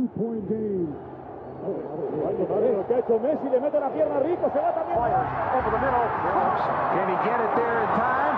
two-point 0.00 0.48
game. 0.48 0.88
Lo 1.60 2.86
que 2.86 2.94
ha 2.94 2.98
hecho 3.00 3.18
Messi, 3.20 3.50
le 3.50 3.60
mete 3.60 3.78
la 3.78 3.92
pierna 3.92 4.18
rico, 4.20 4.50
se 4.50 4.58
va 4.58 4.74
también. 4.74 4.98
Over 4.98 5.12
the 5.64 5.78
middle. 5.78 6.08
Can 6.94 7.08
he 7.10 7.16
get 7.22 7.40
it 7.40 7.52
there 7.54 7.82
in 7.82 7.88
time? 8.00 8.36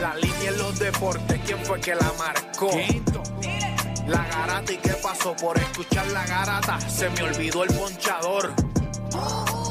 La 0.00 0.14
línea 0.16 0.50
en 0.50 0.58
los 0.58 0.78
deportes, 0.80 1.40
¿quién 1.46 1.58
fue 1.58 1.80
que 1.80 1.94
la 1.94 2.12
marcó? 2.18 2.70
La 4.08 4.26
garata 4.26 4.72
y 4.72 4.78
qué 4.78 4.94
pasó 5.00 5.34
por 5.36 5.56
escuchar 5.58 6.06
la 6.08 6.26
garata, 6.26 6.80
se 6.80 7.08
me 7.10 7.22
olvidó 7.22 7.62
el 7.62 7.72
ponchador. 7.72 8.71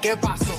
Qué 0.00 0.16
pasó? 0.16 0.49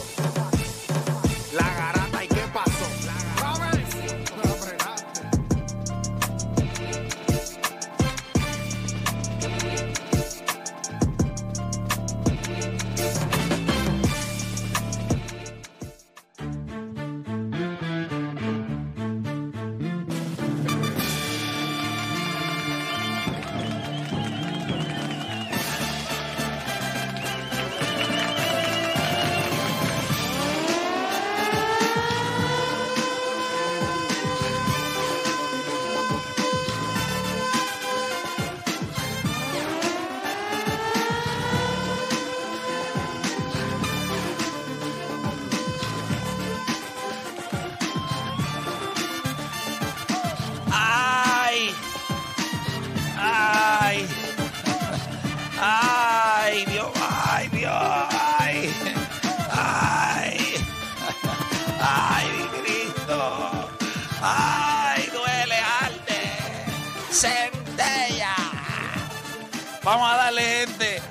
Vamos 69.83 70.07
a 70.07 70.15
darle, 70.15 70.43
gente. 70.43 71.01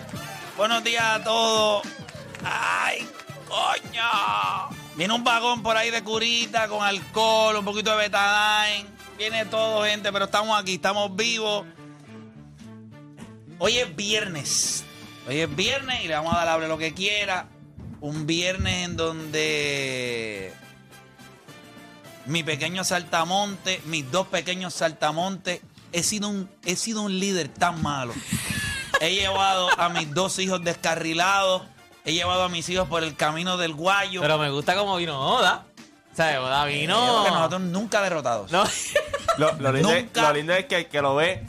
Buenos 0.57 0.85
días 0.85 1.03
a 1.03 1.25
todos. 1.25 1.83
¡Ay, 2.45 3.05
coño! 3.49 4.77
Viene 4.95 5.13
un 5.13 5.25
vagón 5.25 5.61
por 5.61 5.77
ahí 5.77 5.91
de 5.91 6.05
curita 6.05 6.69
con 6.69 6.85
alcohol, 6.85 7.57
un 7.57 7.65
poquito 7.65 7.91
de 7.91 7.97
betadine. 7.97 8.87
Viene 9.19 9.45
todo, 9.47 9.85
gente, 9.85 10.13
pero 10.13 10.27
estamos 10.27 10.57
aquí, 10.57 10.75
estamos 10.75 11.17
vivos. 11.17 11.67
Hoy 13.59 13.79
es 13.79 13.97
viernes. 13.97 14.85
Hoy 15.27 15.41
es 15.41 15.57
viernes 15.57 16.05
y 16.05 16.09
le 16.09 16.15
vamos 16.15 16.33
a 16.33 16.39
dar 16.39 16.51
hable 16.51 16.69
lo 16.69 16.79
que 16.79 16.95
quiera. 16.95 17.49
Un 18.01 18.25
viernes 18.25 18.85
en 18.85 18.97
donde 18.97 20.55
mi 22.27 22.45
pequeño 22.45 22.85
saltamonte, 22.85 23.83
mis 23.87 24.09
dos 24.13 24.29
pequeños 24.29 24.75
saltamontes, 24.75 25.61
he 25.91 26.05
sido 26.05 26.29
un, 26.29 26.49
he 26.65 26.77
sido 26.77 27.03
un 27.03 27.19
líder 27.19 27.49
tan 27.49 27.83
malo. 27.83 28.15
He 29.01 29.15
llevado 29.15 29.69
a 29.79 29.89
mis 29.89 30.13
dos 30.15 30.39
hijos 30.39 30.63
descarrilados. 30.63 31.63
He 32.05 32.13
llevado 32.13 32.43
a 32.45 32.49
mis 32.49 32.69
hijos 32.69 32.89
por 32.89 33.03
el 33.03 33.17
camino 33.17 33.57
del 33.57 33.75
guayo. 33.75 34.21
Pero 34.21 34.39
me 34.39 34.51
gusta 34.51 34.75
como 34.77 34.97
vino 34.97 35.19
Oda. 35.19 35.65
O 36.13 36.17
sea, 36.17 36.41
Oda 36.43 36.65
vino. 36.67 37.15
Porque 37.17 37.31
nosotros 37.31 37.61
nunca 37.63 38.01
derrotados. 38.03 38.51
No. 38.53 38.65
Lo, 39.39 39.53
lo 39.53 39.73
lindo, 39.73 39.91
Nunca- 39.93 40.23
lo 40.23 40.33
lindo 40.35 40.53
es 40.55 40.67
que 40.67 40.77
el 40.77 40.89
que 40.89 41.01
lo 41.01 41.15
ve. 41.15 41.45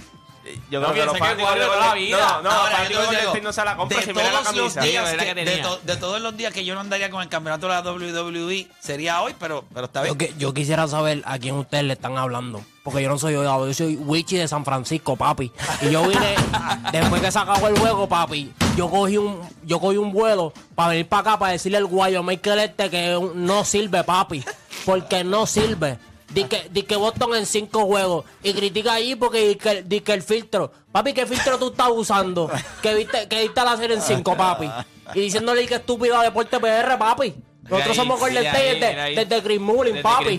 Yo 0.70 0.80
No, 0.80 0.92
creo 0.92 0.94
que 0.94 1.06
los 1.06 1.16
que 1.30 1.36
de 1.36 1.44
toda 1.44 1.76
la 1.88 1.94
vida. 1.94 2.18
No, 2.18 2.42
no, 2.42 2.42
los 2.44 2.54
Ahora, 2.54 2.90
yo 2.90 3.00
te 3.10 3.16
digo, 3.20 3.34
no 3.44 3.54
se 3.54 3.66
la 3.66 3.76
compran 3.78 4.00
de 4.00 4.06
si 4.06 4.14
miran 4.14 4.34
la 4.34 4.40
todos 4.42 4.56
los 4.56 4.74
camisa. 4.74 4.82
días 4.82 5.12
que- 5.12 5.18
que 5.18 5.34
de, 5.36 5.46
tenía. 5.46 5.64
to- 5.64 5.80
de 5.84 5.98
todos 5.98 6.22
los 6.22 6.38
días 6.38 6.54
que 6.54 6.66
yo 6.66 6.74
no 6.76 6.82
andaría 6.82 7.10
con 7.10 7.22
el 7.22 7.30
campeonato 7.30 7.68
de 7.68 7.74
la 7.74 7.82
WWE 7.82 8.68
sería 8.80 9.22
hoy, 9.22 9.36
pero, 9.40 9.66
pero 9.74 9.86
está 9.86 10.02
bien. 10.02 10.14
Yo, 10.14 10.18
que- 10.18 10.34
yo 10.38 10.54
quisiera 10.54 10.88
saber 10.88 11.22
a 11.26 11.38
quién 11.40 11.56
ustedes 11.56 11.84
le 11.84 11.94
están 11.94 12.18
hablando. 12.18 12.64
Porque 12.84 13.04
yo 13.04 13.10
no 13.10 13.20
soy 13.20 13.34
yo, 13.34 13.44
yo 13.44 13.74
soy 13.76 13.96
Wichi 13.96 14.38
de 14.38 14.48
San 14.48 14.66
Francisco, 14.66 15.16
papi. 15.16 15.52
Y 15.84 15.92
yo 15.92 16.02
vine, 16.02 16.36
después 16.92 17.22
que 17.22 17.32
se 17.32 17.38
acabó 17.38 17.68
el 17.68 17.78
juego, 17.78 18.10
papi, 18.10 18.52
yo 18.76 18.90
cogí 18.90 19.18
un, 19.18 19.40
yo 19.64 19.80
cogí 19.80 19.98
un 19.98 20.12
vuelo 20.12 20.52
para 20.74 20.90
venir 20.90 21.08
para 21.08 21.22
acá 21.22 21.38
para 21.40 21.52
decirle 21.52 21.78
al 21.78 21.86
guayo 21.86 22.24
Michael 22.24 22.60
este 22.60 22.90
que 22.90 23.20
no 23.36 23.64
sirve, 23.66 24.04
papi. 24.04 24.44
Porque 24.86 25.24
no 25.24 25.46
sirve. 25.46 26.00
Di 26.34 26.46
que, 26.46 26.70
di 26.72 26.84
que 26.84 26.96
Boston 26.96 27.36
en 27.36 27.46
cinco 27.46 27.86
juegos. 27.86 28.26
Y 28.44 28.54
critica 28.54 28.94
ahí 28.94 29.16
porque 29.16 29.50
di 29.50 29.56
que, 29.56 29.84
di 29.84 30.02
que 30.02 30.14
el 30.14 30.24
filtro. 30.24 30.72
Papi, 30.92 31.14
¿qué 31.14 31.26
filtro 31.26 31.58
tú 31.58 31.70
estás 31.70 31.90
usando? 31.92 32.50
Que 32.82 32.94
viste, 32.96 33.28
que 33.28 33.42
viste 33.42 33.64
la 33.64 33.78
serie 33.78 33.96
en 33.96 34.02
cinco, 34.02 34.36
papi. 34.36 34.70
Y 35.14 35.22
diciéndole 35.22 35.66
que 35.66 35.76
estúpido 35.76 36.18
a 36.18 36.24
Deporte 36.24 36.60
PR, 36.60 36.98
papi. 36.98 37.36
Nosotros 37.70 37.96
somos 37.96 38.20
Golden 38.20 38.46
State 38.46 38.80
desde, 38.80 39.26
desde 39.26 39.44
Chris 39.44 39.60
Mullin, 39.60 40.02
papi. 40.02 40.38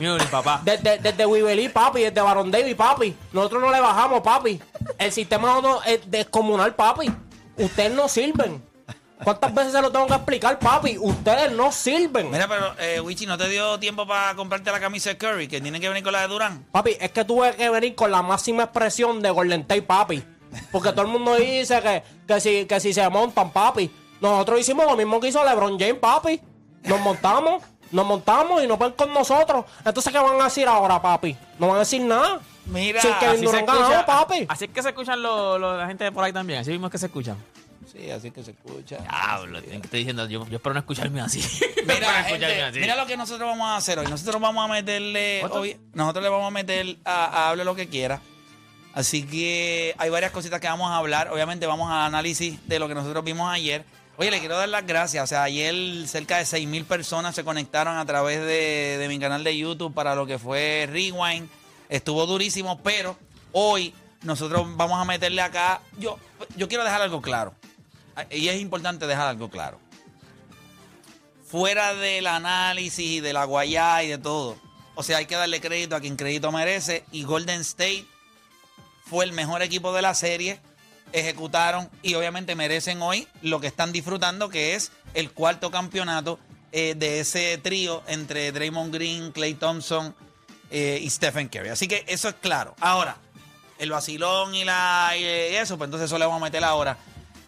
Desde, 0.64 0.98
desde 0.98 1.26
Wibeli, 1.26 1.68
papi. 1.68 2.02
Desde 2.02 2.20
Baron 2.20 2.50
Davis, 2.50 2.74
papi. 2.74 3.14
Nosotros 3.32 3.62
no 3.62 3.70
le 3.70 3.80
bajamos, 3.80 4.20
papi. 4.20 4.60
El 4.98 5.12
sistema 5.12 5.60
no 5.60 5.82
es 5.82 6.00
descomunal, 6.10 6.74
papi. 6.74 7.10
Ustedes 7.56 7.92
no 7.92 8.08
sirven. 8.08 8.62
¿Cuántas 9.24 9.54
veces 9.54 9.72
se 9.72 9.80
lo 9.82 9.90
tengo 9.90 10.06
que 10.06 10.14
explicar, 10.14 10.58
papi? 10.58 10.98
Ustedes 10.98 11.52
no 11.52 11.70
sirven. 11.72 12.30
Mira, 12.30 12.48
pero 12.48 12.74
eh, 12.78 13.00
Wichi, 13.00 13.26
¿no 13.26 13.38
te 13.38 13.48
dio 13.48 13.78
tiempo 13.78 14.06
para 14.06 14.34
comprarte 14.34 14.70
la 14.72 14.80
camisa 14.80 15.10
de 15.10 15.18
Curry? 15.18 15.48
Que 15.48 15.60
tiene 15.60 15.78
que 15.80 15.88
venir 15.88 16.02
con 16.02 16.12
la 16.12 16.22
de 16.22 16.28
Durán. 16.28 16.66
Papi, 16.72 16.96
es 17.00 17.10
que 17.12 17.24
tuve 17.24 17.54
que 17.56 17.68
venir 17.70 17.94
con 17.94 18.10
la 18.10 18.22
máxima 18.22 18.64
expresión 18.64 19.20
de 19.22 19.30
Golden 19.30 19.60
State, 19.62 19.82
papi. 19.82 20.22
Porque 20.70 20.90
todo 20.92 21.02
el 21.02 21.08
mundo 21.08 21.34
dice 21.36 21.80
que, 21.80 22.02
que, 22.26 22.40
si, 22.40 22.66
que 22.66 22.78
si 22.80 22.92
se 22.92 23.08
montan, 23.08 23.50
papi. 23.50 23.90
Nosotros 24.20 24.60
hicimos 24.60 24.86
lo 24.86 24.96
mismo 24.96 25.18
que 25.20 25.28
hizo 25.28 25.44
LeBron 25.44 25.78
James, 25.78 25.98
papi. 26.00 26.40
Nos 26.84 27.00
montamos, 27.00 27.62
nos 27.90 28.04
montamos 28.06 28.62
y 28.62 28.66
no 28.66 28.76
pueden 28.78 28.94
con 28.94 29.12
nosotros. 29.14 29.64
Entonces, 29.84 30.12
¿qué 30.12 30.18
van 30.18 30.40
a 30.40 30.44
decir 30.44 30.66
ahora, 30.68 31.00
papi? 31.00 31.36
No 31.58 31.68
van 31.68 31.76
a 31.76 31.80
decir 31.80 32.02
nada. 32.02 32.40
Mira, 32.66 33.00
Kevin 33.00 33.38
Así 33.38 33.46
se 33.48 33.58
escucha- 33.58 34.06
papi. 34.06 34.46
Así 34.48 34.64
es 34.66 34.70
que 34.70 34.82
se 34.82 34.88
escuchan 34.90 35.20
los- 35.22 35.58
los- 35.58 35.78
la 35.78 35.86
gente 35.86 36.04
de 36.04 36.12
por 36.12 36.22
ahí 36.22 36.32
también. 36.32 36.60
Así 36.60 36.70
mismo 36.70 36.86
es 36.86 36.92
que 36.92 36.98
se 36.98 37.06
escuchan. 37.06 37.36
Sí, 37.92 38.10
así 38.10 38.30
que 38.30 38.42
se 38.42 38.52
escucha. 38.52 38.96
Diablo, 38.98 39.60
te 39.62 39.74
estoy 39.76 39.98
diciendo, 40.00 40.26
yo, 40.26 40.46
yo 40.48 40.56
espero 40.56 40.72
no 40.72 40.80
escucharme 40.80 41.20
así. 41.20 41.40
Mira, 41.86 42.24
gente, 42.24 42.32
escucharme 42.46 42.62
así. 42.62 42.80
mira 42.80 42.96
lo 42.96 43.06
que 43.06 43.16
nosotros 43.18 43.46
vamos 43.46 43.66
a 43.68 43.76
hacer 43.76 43.98
hoy. 43.98 44.06
Nosotros 44.06 44.40
vamos 44.40 44.64
a 44.64 44.72
meterle. 44.72 45.44
Hoy- 45.50 45.76
nosotros 45.92 46.22
le 46.22 46.30
vamos 46.30 46.46
a 46.46 46.50
meter 46.50 46.96
a, 47.04 47.24
a 47.26 47.50
hable 47.50 47.64
lo 47.64 47.74
que 47.74 47.88
quiera. 47.88 48.20
Así 48.94 49.24
que 49.24 49.94
hay 49.98 50.10
varias 50.10 50.32
cositas 50.32 50.60
que 50.60 50.68
vamos 50.68 50.90
a 50.90 50.96
hablar. 50.96 51.28
Obviamente 51.32 51.66
vamos 51.66 51.90
a 51.90 52.06
análisis 52.06 52.66
de 52.66 52.78
lo 52.78 52.88
que 52.88 52.94
nosotros 52.94 53.24
vimos 53.24 53.50
ayer. 53.52 53.84
Oye, 54.16 54.30
le 54.30 54.38
quiero 54.40 54.56
dar 54.56 54.68
las 54.68 54.86
gracias. 54.86 55.24
O 55.24 55.26
sea, 55.26 55.42
ayer 55.42 55.74
cerca 56.06 56.38
de 56.38 56.46
6 56.46 56.66
mil 56.68 56.84
personas 56.84 57.34
se 57.34 57.44
conectaron 57.44 57.96
a 57.96 58.04
través 58.06 58.40
de, 58.40 58.96
de 58.98 59.08
mi 59.08 59.18
canal 59.18 59.44
de 59.44 59.56
YouTube 59.56 59.92
para 59.94 60.14
lo 60.14 60.26
que 60.26 60.38
fue 60.38 60.86
Rewind. 60.90 61.48
Estuvo 61.88 62.24
durísimo, 62.26 62.80
pero 62.82 63.18
hoy 63.52 63.94
nosotros 64.22 64.66
vamos 64.76 65.00
a 65.00 65.04
meterle 65.04 65.42
acá. 65.42 65.80
Yo, 65.98 66.18
yo 66.56 66.68
quiero 66.68 66.84
dejar 66.84 67.02
algo 67.02 67.20
claro. 67.20 67.54
Y 68.30 68.48
es 68.48 68.60
importante 68.60 69.06
dejar 69.06 69.28
algo 69.28 69.50
claro. 69.50 69.80
Fuera 71.46 71.94
del 71.94 72.26
análisis 72.26 72.98
y 72.98 73.20
de 73.20 73.32
la 73.32 73.44
guayá 73.44 74.02
y 74.02 74.08
de 74.08 74.18
todo. 74.18 74.56
O 74.94 75.02
sea, 75.02 75.18
hay 75.18 75.26
que 75.26 75.36
darle 75.36 75.60
crédito 75.60 75.96
a 75.96 76.00
quien 76.00 76.16
crédito 76.16 76.50
merece. 76.52 77.04
Y 77.12 77.24
Golden 77.24 77.60
State 77.60 78.06
fue 79.04 79.24
el 79.24 79.32
mejor 79.32 79.62
equipo 79.62 79.92
de 79.92 80.02
la 80.02 80.14
serie. 80.14 80.60
Ejecutaron 81.12 81.90
y 82.02 82.14
obviamente 82.14 82.54
merecen 82.54 83.02
hoy 83.02 83.28
lo 83.42 83.60
que 83.60 83.66
están 83.66 83.92
disfrutando, 83.92 84.48
que 84.48 84.74
es 84.74 84.92
el 85.12 85.30
cuarto 85.32 85.70
campeonato 85.70 86.38
eh, 86.72 86.94
de 86.96 87.20
ese 87.20 87.58
trío 87.58 88.02
entre 88.06 88.50
Draymond 88.50 88.94
Green, 88.94 89.30
Clay 89.30 89.52
Thompson 89.52 90.14
eh, 90.70 90.98
y 91.02 91.10
Stephen 91.10 91.48
Curry. 91.48 91.68
Así 91.68 91.86
que 91.86 92.02
eso 92.08 92.30
es 92.30 92.34
claro. 92.36 92.74
Ahora, 92.80 93.18
el 93.78 93.90
vacilón 93.90 94.54
y, 94.54 94.64
la, 94.64 95.12
y 95.18 95.22
eso, 95.22 95.76
pues 95.76 95.88
entonces 95.88 96.06
eso 96.06 96.18
le 96.18 96.24
vamos 96.24 96.40
a 96.40 96.44
meter 96.44 96.64
ahora. 96.64 96.96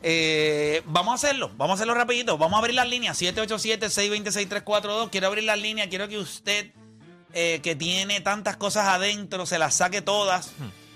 Eh, 0.06 0.82
vamos 0.84 1.12
a 1.12 1.14
hacerlo, 1.14 1.48
vamos 1.56 1.72
a 1.72 1.74
hacerlo 1.76 1.94
rapidito. 1.94 2.36
Vamos 2.36 2.56
a 2.56 2.58
abrir 2.58 2.74
las 2.74 2.86
líneas 2.86 3.18
787-626-342. 3.22 5.08
Quiero 5.10 5.28
abrir 5.28 5.44
las 5.44 5.58
líneas, 5.58 5.88
quiero 5.88 6.06
que 6.08 6.18
usted, 6.18 6.72
eh, 7.32 7.60
que 7.62 7.74
tiene 7.74 8.20
tantas 8.20 8.58
cosas 8.58 8.86
adentro, 8.86 9.46
se 9.46 9.58
las 9.58 9.74
saque 9.76 10.02
todas. 10.02 10.50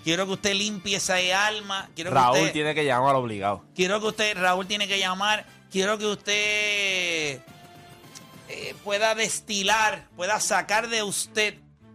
Quiero 0.05 0.27
que 0.27 0.33
usted 0.33 0.53
limpie 0.55 0.97
esa 0.97 1.17
alma. 1.47 1.89
Quiero 1.95 2.11
que 2.11 2.15
Raúl 2.15 2.37
usted- 2.39 2.53
tiene 2.53 2.75
que 2.75 2.85
llamar 2.85 3.15
obligado. 3.17 3.65
Quiero 3.75 3.99
que 4.01 4.09
usted, 4.09 4.37
Raúl 4.37 4.67
tiene 4.67 4.87
que 4.87 4.99
llamar, 4.99 5.47
quiero 5.71 5.97
que 5.97 6.05
usted 6.07 7.41
eh, 8.51 8.75
pueda 8.85 9.15
destilar, 9.15 10.07
pueda 10.17 10.39
sacar 10.39 10.89
de 10.91 11.03
usted 11.03 11.55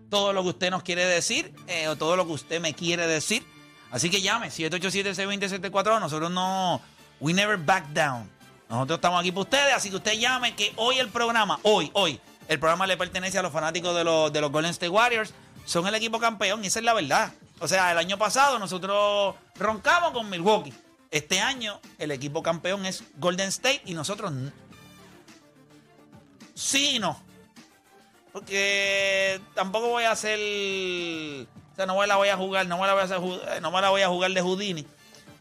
todo 0.09 0.33
lo 0.33 0.41
que 0.41 0.49
usted 0.49 0.71
nos 0.71 0.81
quiere 0.81 1.05
decir 1.05 1.53
eh, 1.67 1.87
o 1.87 1.95
todo 1.95 2.15
lo 2.15 2.25
que 2.25 2.33
usted 2.33 2.59
me 2.59 2.73
quiere 2.73 3.05
decir. 3.05 3.45
Así 3.91 4.09
que 4.09 4.21
llame, 4.21 4.47
787-620-742. 4.49 5.99
Nosotros 5.99 6.31
no, 6.31 6.81
we 7.19 7.33
never 7.33 7.57
back 7.57 7.87
down. 7.93 8.29
Nosotros 8.69 8.97
estamos 8.97 9.19
aquí 9.19 9.31
para 9.31 9.41
ustedes, 9.41 9.73
así 9.73 9.89
que 9.89 9.97
usted 9.97 10.13
llame 10.13 10.55
que 10.55 10.73
hoy 10.77 10.97
el 10.97 11.09
programa, 11.09 11.59
hoy, 11.63 11.91
hoy, 11.93 12.19
el 12.47 12.59
programa 12.59 12.87
le 12.87 12.97
pertenece 12.97 13.37
a 13.37 13.41
los 13.41 13.51
fanáticos 13.51 13.95
de 13.95 14.03
los, 14.03 14.33
de 14.33 14.41
los 14.41 14.51
Golden 14.51 14.71
State 14.71 14.89
Warriors. 14.89 15.33
Son 15.65 15.87
el 15.87 15.95
equipo 15.95 16.19
campeón 16.19 16.63
y 16.63 16.67
esa 16.67 16.79
es 16.79 16.85
la 16.85 16.93
verdad. 16.93 17.31
O 17.59 17.67
sea, 17.67 17.91
el 17.91 17.97
año 17.97 18.17
pasado 18.17 18.59
nosotros 18.59 19.35
roncamos 19.55 20.11
con 20.11 20.29
Milwaukee. 20.29 20.73
Este 21.11 21.39
año 21.39 21.79
el 21.99 22.11
equipo 22.11 22.41
campeón 22.41 22.85
es 22.85 23.03
Golden 23.17 23.49
State 23.49 23.83
y 23.85 23.93
nosotros 23.93 24.31
sí 26.55 26.95
y 26.95 26.99
no. 26.99 27.21
Porque 28.31 29.39
tampoco 29.53 29.89
voy 29.89 30.05
a 30.05 30.11
hacer. 30.11 30.39
O 31.71 31.75
sea, 31.75 31.85
no 31.85 31.97
me 31.97 32.07
la 32.07 32.15
voy 32.15 32.29
a 32.29 32.37
jugar, 32.37 32.65
no 32.67 32.79
me 32.79 32.87
la 32.87 32.93
voy 32.93 33.01
a, 33.01 33.05
hacer 33.05 33.19
no 33.61 33.71
me 33.71 33.81
la 33.81 33.89
voy 33.89 34.01
a 34.01 34.09
jugar 34.09 34.31
de 34.31 34.41
Houdini. 34.41 34.87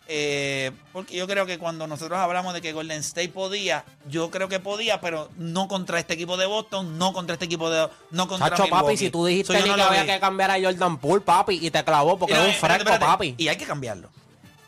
Eh, 0.09 0.73
porque 0.93 1.17
yo 1.17 1.27
creo 1.27 1.47
que 1.47 1.59
cuando 1.59 1.87
nosotros 1.87 2.19
hablamos 2.19 2.53
de 2.55 2.61
que 2.61 2.73
Golden 2.73 3.01
State 3.01 3.29
podía, 3.31 3.85
yo 4.09 4.31
creo 4.31 4.49
que 4.49 4.61
podía, 4.61 5.01
pero 5.01 5.31
no 5.39 5.69
contra 5.69 5.99
este 5.99 6.15
equipo 6.15 6.37
de 6.37 6.47
Boston, 6.47 6.99
no 6.99 7.13
contra 7.13 7.35
este 7.35 7.45
equipo 7.47 7.71
de. 7.71 7.89
No 8.11 8.27
contra 8.29 8.51
Chacho, 8.51 8.67
papi, 8.69 8.97
si 8.97 9.11
tú 9.11 9.25
dijiste 9.27 9.59
So, 9.59 9.65
yo 9.65 9.69
no 9.69 9.77
que 9.77 9.83
había 9.83 10.03
vi. 10.03 10.09
que 10.09 10.21
cambiar 10.21 10.51
a 10.51 10.61
Jordan 10.61 10.99
Poole, 10.99 11.21
papi, 11.23 11.59
y 11.63 11.71
te 11.71 11.83
clavó 11.85 12.19
porque 12.19 12.35
no, 12.35 12.43
es 12.43 12.49
un 12.49 12.55
fresco, 12.55 12.79
espérate. 12.79 13.05
papi. 13.05 13.35
Y 13.39 13.49
hay 13.49 13.57
que 13.57 13.65
cambiarlo. 13.65 14.11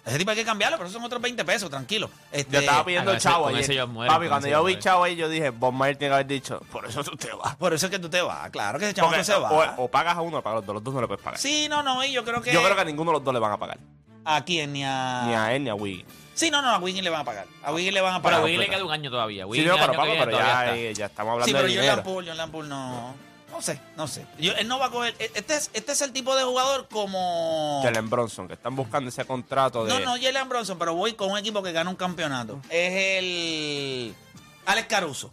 Ese 0.07 0.19
tipo 0.19 0.31
hay 0.31 0.37
que 0.37 0.45
cambiarlo, 0.45 0.77
pero 0.77 0.89
eso 0.89 0.99
son 0.99 1.05
otros 1.07 1.21
20 1.23 1.45
pesos, 1.47 1.71
tranquilo. 1.71 2.11
Este, 2.31 2.53
Yo 2.53 2.61
estaba 2.61 2.85
pidiendo 2.85 3.09
con 3.11 3.15
el 3.17 3.21
chavo 3.23 3.51
muero, 3.89 4.13
Papi, 4.13 4.29
cuando 4.29 4.49
yo 4.49 4.63
vi 4.63 4.79
chavo 4.79 5.05
ahí, 5.05 5.17
yo 5.17 5.31
dije, 5.31 5.49
Bob 5.49 5.73
Mayer 5.73 5.97
tiene 5.97 6.11
que 6.11 6.15
haber 6.15 6.27
dicho, 6.27 6.61
por 6.71 6.87
eso 6.87 7.03
tú 7.03 7.17
te 7.17 7.33
vas. 7.33 7.57
Por 7.57 7.73
eso 7.73 7.87
es 7.87 7.91
que 7.91 7.99
tú 7.99 8.11
te 8.11 8.21
vas, 8.21 8.51
claro 8.51 8.79
que 8.79 8.91
ese 8.91 9.01
Porque 9.01 9.25
se 9.25 9.35
va. 9.35 9.51
o, 9.51 9.85
o 9.85 9.89
pagas 9.89 10.17
a 10.17 10.21
uno 10.21 10.39
o 10.39 10.43
pagas 10.43 10.57
a 10.57 10.61
los 10.61 10.67
dos. 10.67 10.75
Los 10.75 10.85
dos 10.85 10.93
no 10.95 11.01
le 11.01 11.07
puedes 11.07 11.25
pagar. 11.25 11.41
Sí, 11.41 11.69
no, 11.71 11.83
no, 11.83 12.05
y 12.05 12.13
yo 12.13 12.23
creo 12.23 12.43
que. 12.43 12.53
Yo 12.53 12.63
creo 12.63 12.75
que 12.75 12.83
a 12.83 12.85
ninguno 12.85 13.13
de 13.13 13.15
los 13.15 13.25
dos 13.25 13.33
le 13.33 13.41
van 13.41 13.53
a 13.53 13.59
pagar. 13.59 13.79
¿A 14.25 14.45
quién? 14.45 14.73
Ni 14.73 14.85
a. 14.85 15.23
Ni 15.27 15.35
a 15.35 15.55
él 15.55 15.65
ni 15.65 15.71
a 15.71 15.75
Wiggins. 15.75 16.09
Sí, 16.35 16.51
no, 16.51 16.61
no, 16.63 16.69
a 16.71 16.79
Wiggins 16.79 17.05
le 17.05 17.11
van 17.11 17.21
a 17.21 17.25
pagar. 17.25 17.47
A 17.63 17.73
Wiggins 17.73 17.95
le 17.95 18.01
van 18.01 18.15
a 18.15 18.17
Pero 18.17 18.23
pagar. 18.23 18.41
a 18.41 18.45
Wiggins 18.45 18.61
le 18.65 18.69
queda 18.75 18.85
un 18.85 18.93
año 18.93 19.11
todavía. 19.11 19.45
Sí, 19.45 19.51
Wiggins 19.51 19.69
no, 19.69 19.75
el 19.75 19.81
pero 19.81 19.93
pero 20.03 20.31
todavía 20.31 20.39
ya, 20.39 20.65
está. 20.65 20.77
eh, 20.77 20.95
ya 20.95 21.07
estamos 21.07 21.33
hablando 21.33 21.47
Sí, 21.47 21.53
de 21.53 21.59
pero 21.59 21.69
dinero. 21.69 21.87
Jordan 21.89 22.05
Poole, 22.05 22.29
Jordan 22.31 22.51
Poole 22.51 22.69
no. 22.69 23.15
No 23.53 23.63
sé, 23.63 23.79
no 23.97 24.09
sé. 24.09 24.27
Yo- 24.41 24.53
él 24.57 24.67
no 24.67 24.81
va 24.81 24.87
a 24.87 24.91
coger. 24.91 25.15
Este 25.21 25.55
es, 25.55 25.71
este 25.75 25.93
es 25.93 26.01
el 26.03 26.13
tipo 26.13 26.35
de 26.35 26.43
jugador 26.43 26.89
como. 26.91 27.81
Jalen 27.85 28.11
Bronson, 28.11 28.49
que 28.49 28.55
están 28.55 28.75
buscando 28.75 29.11
ese 29.11 29.25
contrato 29.27 29.85
de... 29.85 29.93
No, 29.93 30.01
no, 30.01 30.21
Jalen 30.21 30.49
Bronson, 30.49 30.77
pero 30.77 30.95
voy 30.97 31.13
con 31.13 31.31
un 31.31 31.39
equipo 31.39 31.63
que 31.63 31.71
gana 31.71 31.89
un 31.89 31.95
campeonato. 31.95 32.61
Es 32.69 32.93
el 33.23 34.15
Alex 34.67 34.89
Caruso. 34.89 35.33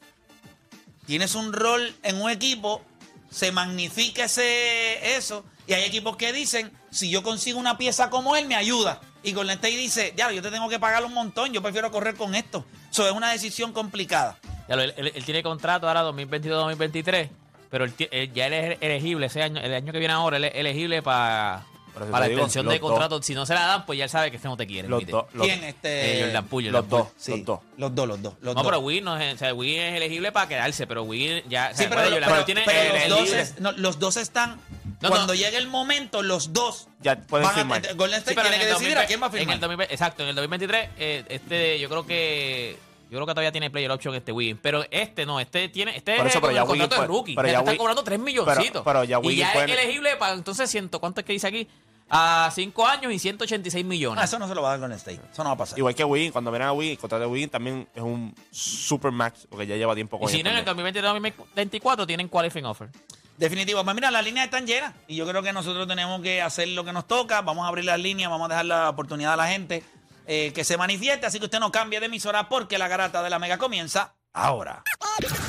Tienes 1.08 1.34
un 1.34 1.52
rol 1.52 1.96
en 2.04 2.22
un 2.22 2.30
equipo, 2.30 2.84
se 3.32 3.52
magnifica 3.52 4.26
ese 4.26 5.16
eso, 5.18 5.44
y 5.68 5.74
hay 5.74 5.84
equipos 5.84 6.18
que 6.18 6.34
dicen, 6.34 6.72
si 6.90 7.10
yo 7.10 7.24
consigo 7.24 7.60
una 7.60 7.78
pieza 7.78 8.10
como 8.10 8.36
él, 8.36 8.48
me 8.48 8.56
ayuda. 8.56 9.00
Y 9.24 9.34
Golden 9.34 9.56
State 9.56 9.78
dice, 9.78 10.14
ya, 10.18 10.32
yo 10.32 10.42
te 10.42 10.50
tengo 10.50 10.68
que 10.70 10.80
pagar 10.80 11.06
un 11.06 11.14
montón, 11.14 11.54
yo 11.54 11.62
prefiero 11.62 11.92
correr 11.92 12.16
con 12.16 12.34
esto. 12.36 12.66
Eso 12.92 13.06
es 13.06 13.12
una 13.14 13.32
decisión 13.32 13.72
complicada. 13.72 14.38
Ya 14.68 14.76
lo- 14.76 14.82
él, 14.84 14.94
él- 14.98 15.12
él 15.14 15.24
tiene 15.26 15.44
contrato 15.44 15.88
ahora 15.88 16.02
2022-2023, 16.04 17.30
pero 17.70 17.86
él, 17.86 17.94
él- 18.12 18.34
ya 18.34 18.48
él 18.48 18.54
es 18.54 18.78
elegible 18.82 19.28
ese 19.28 19.44
año, 19.44 19.62
el 19.62 19.74
año 19.74 19.92
que 19.92 20.00
viene 20.00 20.14
ahora, 20.14 20.38
él 20.38 20.46
es 20.46 20.56
elegible 20.56 21.02
para 21.04 21.64
Pero 21.94 22.06
si 22.06 22.12
para 22.12 22.26
la 22.26 22.30
digo, 22.30 22.40
extensión 22.42 22.68
de 22.68 22.80
dos. 22.80 22.90
contrato. 22.90 23.22
Si 23.22 23.34
no 23.36 23.46
se 23.46 23.54
la 23.54 23.66
dan, 23.68 23.86
pues 23.86 23.98
ya 24.00 24.06
él 24.06 24.10
sabe 24.10 24.32
que 24.32 24.38
este 24.38 24.48
no 24.48 24.58
te 24.58 24.66
quiere. 24.66 24.88
Los 24.88 25.06
dos. 25.06 25.26
Los, 25.34 25.46
¿Quién? 25.46 25.64
Este, 25.66 26.20
Eh, 26.20 26.24
Jordan 26.26 26.46
Poole, 26.48 26.72
los 26.72 26.86
Jordan 26.86 27.00
dos. 27.06 27.08
Sí, 27.18 27.32
Los 27.32 27.46
dos. 27.46 27.60
Los 27.78 27.94
dos, 27.96 28.08
los 28.08 28.22
dos. 28.22 28.34
Los 28.42 28.56
No, 28.56 28.64
dos. 28.64 28.72
pero 28.72 28.80
Wiggins 28.80 29.06
no 29.06 29.18
es, 29.18 29.36
o 29.36 29.38
sea, 29.38 29.54
Wiggins 29.54 29.84
es 29.84 29.94
elegible 29.98 30.32
para 30.32 30.48
quedarse, 30.48 30.88
pero 30.88 31.04
Wiggins 31.04 31.44
ya. 31.50 31.70
o 31.72 31.78
Sí, 31.78 31.84
sea, 31.84 31.90
pero, 31.90 32.02
Jordan 32.04 32.20
pero- 32.22 32.30
Poole 32.32 32.44
tiene 32.46 32.62
pero 32.66 32.80
el- 32.82 32.88
los, 32.94 33.02
el 33.04 33.10
dos 33.10 33.22
libre. 33.26 33.42
es- 33.42 33.60
no, 33.60 33.72
los 33.74 34.00
dos 34.00 34.18
están. 34.18 34.60
No, 35.02 35.10
cuando 35.10 35.34
no. 35.34 35.34
llegue 35.34 35.58
el 35.58 35.68
momento, 35.68 36.22
los 36.22 36.54
dos 36.54 36.88
Ya 37.02 37.16
pueden 37.20 37.46
van 37.48 37.56
firmar. 37.56 37.82
Golden 37.96 38.20
Sí, 38.24 38.30
State 38.30 38.36
pero 38.36 38.42
tiene 38.50 38.56
en 38.56 38.62
que 38.62 38.68
el 38.68 38.74
decidir 38.74 38.96
2020 38.96 39.00
a 39.04 39.08
quién 39.08 39.22
va 39.22 39.26
a 39.26 39.28
en 39.28 39.34
firmar. 39.34 39.56
el 39.56 39.60
2020 39.62 39.94
exacto, 39.94 40.24
en 40.24 40.30
el 40.30 40.36
2023, 40.36 40.90
eh, 40.98 41.26
este, 41.30 41.80
yo 41.80 41.90
creo 41.90 42.06
que. 42.06 42.78
Yo 43.10 43.18
creo 43.18 43.26
que 43.28 43.34
todavía 43.34 43.52
tiene 43.52 43.70
player 43.70 43.92
option 43.92 44.16
este 44.16 44.32
Wiggins. 44.32 44.60
Pero 44.62 44.86
este 44.90 45.26
no, 45.26 45.42
este 45.42 45.68
tiene. 45.68 45.98
Este 45.98 46.16
Por 46.16 46.28
es 46.28 46.32
eso, 46.32 46.40
pero 46.40 46.54
ya 46.54 46.62
el 46.62 46.68
contrato 46.68 46.96
Wiggins 46.96 47.02
de 47.02 47.08
rookie. 47.14 47.36
pero 47.36 47.48
ya 47.50 47.60
está 47.60 47.72
Wiggins- 47.72 47.78
cobrando 47.78 48.04
3 48.06 48.20
milloncitos. 48.20 48.84
pero 48.86 49.04
ya 49.04 49.18
y 49.18 49.20
Wiggins 49.28 49.40
ya 49.48 49.52
puede- 49.54 49.66
es 49.74 49.80
elegible 49.80 50.16
para 50.16 50.34
entonces 50.34 50.70
ciento, 50.70 51.00
¿cuánto 51.02 51.20
es 51.20 51.26
que 51.26 51.34
dice 51.34 51.48
aquí? 51.48 51.68
A 52.10 52.50
5 52.54 52.86
años 52.88 53.12
y 53.12 53.20
186 53.20 53.84
Ah, 53.84 53.88
millones. 53.88 54.24
eso 54.24 54.38
no 54.40 54.48
se 54.48 54.54
lo 54.56 54.62
va 54.62 54.70
a 54.70 54.72
dar 54.72 54.80
Golden 54.82 54.98
State. 54.98 55.20
Eso 55.32 55.44
no 55.44 55.50
va 55.50 55.56
a 55.56 55.58
pasar. 55.58 55.78
Igual 55.78 55.94
que 55.96 56.04
Wiggins, 56.06 56.32
cuando 56.32 56.52
viene 56.52 56.66
a 56.66 56.72
Wiggins, 56.72 56.98
el 56.98 57.00
contrato 57.02 57.22
de 57.26 57.28
Wiggins 57.30 57.52
también 57.52 57.88
es 57.94 58.02
un 58.02 58.34
super 58.50 59.12
max, 59.12 59.46
porque 59.50 59.68
ya 59.68 59.76
lleva 59.76 59.94
tiempo 59.96 60.16
y 60.18 60.20
con 60.22 60.30
si 60.30 60.36
ellos 60.36 60.46
no, 60.46 60.52
en 60.52 60.58
el 60.60 60.64
también. 60.66 60.94
2023-2024 60.94 62.08
tienen 62.08 62.28
qualifying 62.30 62.66
offer. 62.66 62.90
Definitivo. 63.38 63.84
Pues 63.84 63.96
mira, 63.96 64.12
las 64.12 64.24
líneas 64.24 64.46
están 64.46 64.68
llenas. 64.68 64.94
Y 65.08 65.16
yo 65.16 65.28
creo 65.28 65.42
que 65.42 65.54
nosotros 65.54 65.88
tenemos 65.88 66.22
que 66.22 66.42
hacer 66.42 66.68
lo 66.70 66.84
que 66.84 66.94
nos 66.94 67.08
toca. 67.08 67.42
Vamos 67.42 67.66
a 67.66 67.70
abrir 67.70 67.86
las 67.86 68.00
líneas, 68.00 68.30
vamos 68.30 68.46
a 68.46 68.50
dejar 68.50 68.66
la 68.66 68.90
oportunidad 68.90 69.34
a 69.34 69.38
la 69.38 69.48
gente 69.48 69.84
eh, 70.28 70.52
que 70.54 70.64
se 70.64 70.78
manifieste. 70.78 71.26
Así 71.26 71.40
que 71.40 71.46
usted 71.46 71.60
no 71.60 71.72
cambie 71.72 72.00
de 72.00 72.06
emisora 72.06 72.48
porque 72.50 72.78
la 72.78 72.88
garata 72.88 73.24
de 73.24 73.30
la 73.30 73.40
mega 73.40 73.58
comienza 73.58 74.14
ahora. 74.34 74.84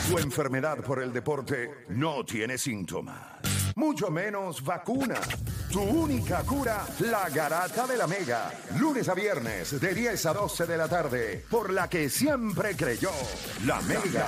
Tu 0.09 0.18
enfermedad 0.18 0.78
por 0.78 1.02
el 1.02 1.12
deporte 1.12 1.87
no 1.90 2.25
tiene 2.25 2.59
síntomas, 2.59 3.16
mucho 3.76 4.11
menos 4.11 4.62
vacuna. 4.62 5.21
Tu 5.71 5.80
única 5.80 6.42
cura, 6.42 6.85
la 7.00 7.28
garata 7.30 7.87
de 7.87 7.97
la 7.97 8.06
mega. 8.06 8.50
Lunes 8.78 9.09
a 9.09 9.14
viernes 9.14 9.80
de 9.80 9.95
10 9.95 10.26
a 10.26 10.33
12 10.35 10.66
de 10.66 10.76
la 10.76 10.88
tarde, 10.88 11.45
por 11.49 11.73
la 11.73 11.88
que 11.88 12.11
siempre 12.11 12.76
creyó, 12.76 13.12
la 13.64 13.80
mega. 13.83 14.26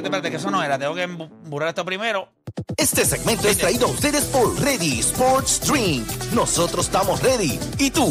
Espérate, 0.00 0.16
espérate, 0.16 0.30
que 0.30 0.36
eso 0.36 0.50
no 0.50 0.62
era. 0.62 0.78
Tengo 0.78 0.94
que 0.94 1.06
embu- 1.06 1.28
burlar 1.44 1.68
esto 1.70 1.84
primero. 1.84 2.28
Este 2.76 3.04
segmento 3.04 3.48
es 3.48 3.58
traído 3.58 3.86
a 3.86 3.90
ustedes 3.90 4.24
por 4.24 4.58
Ready 4.60 5.00
Sports 5.00 5.60
Drink. 5.70 6.06
Nosotros 6.32 6.86
estamos 6.86 7.22
ready. 7.22 7.58
¿Y 7.78 7.90
tú? 7.90 8.06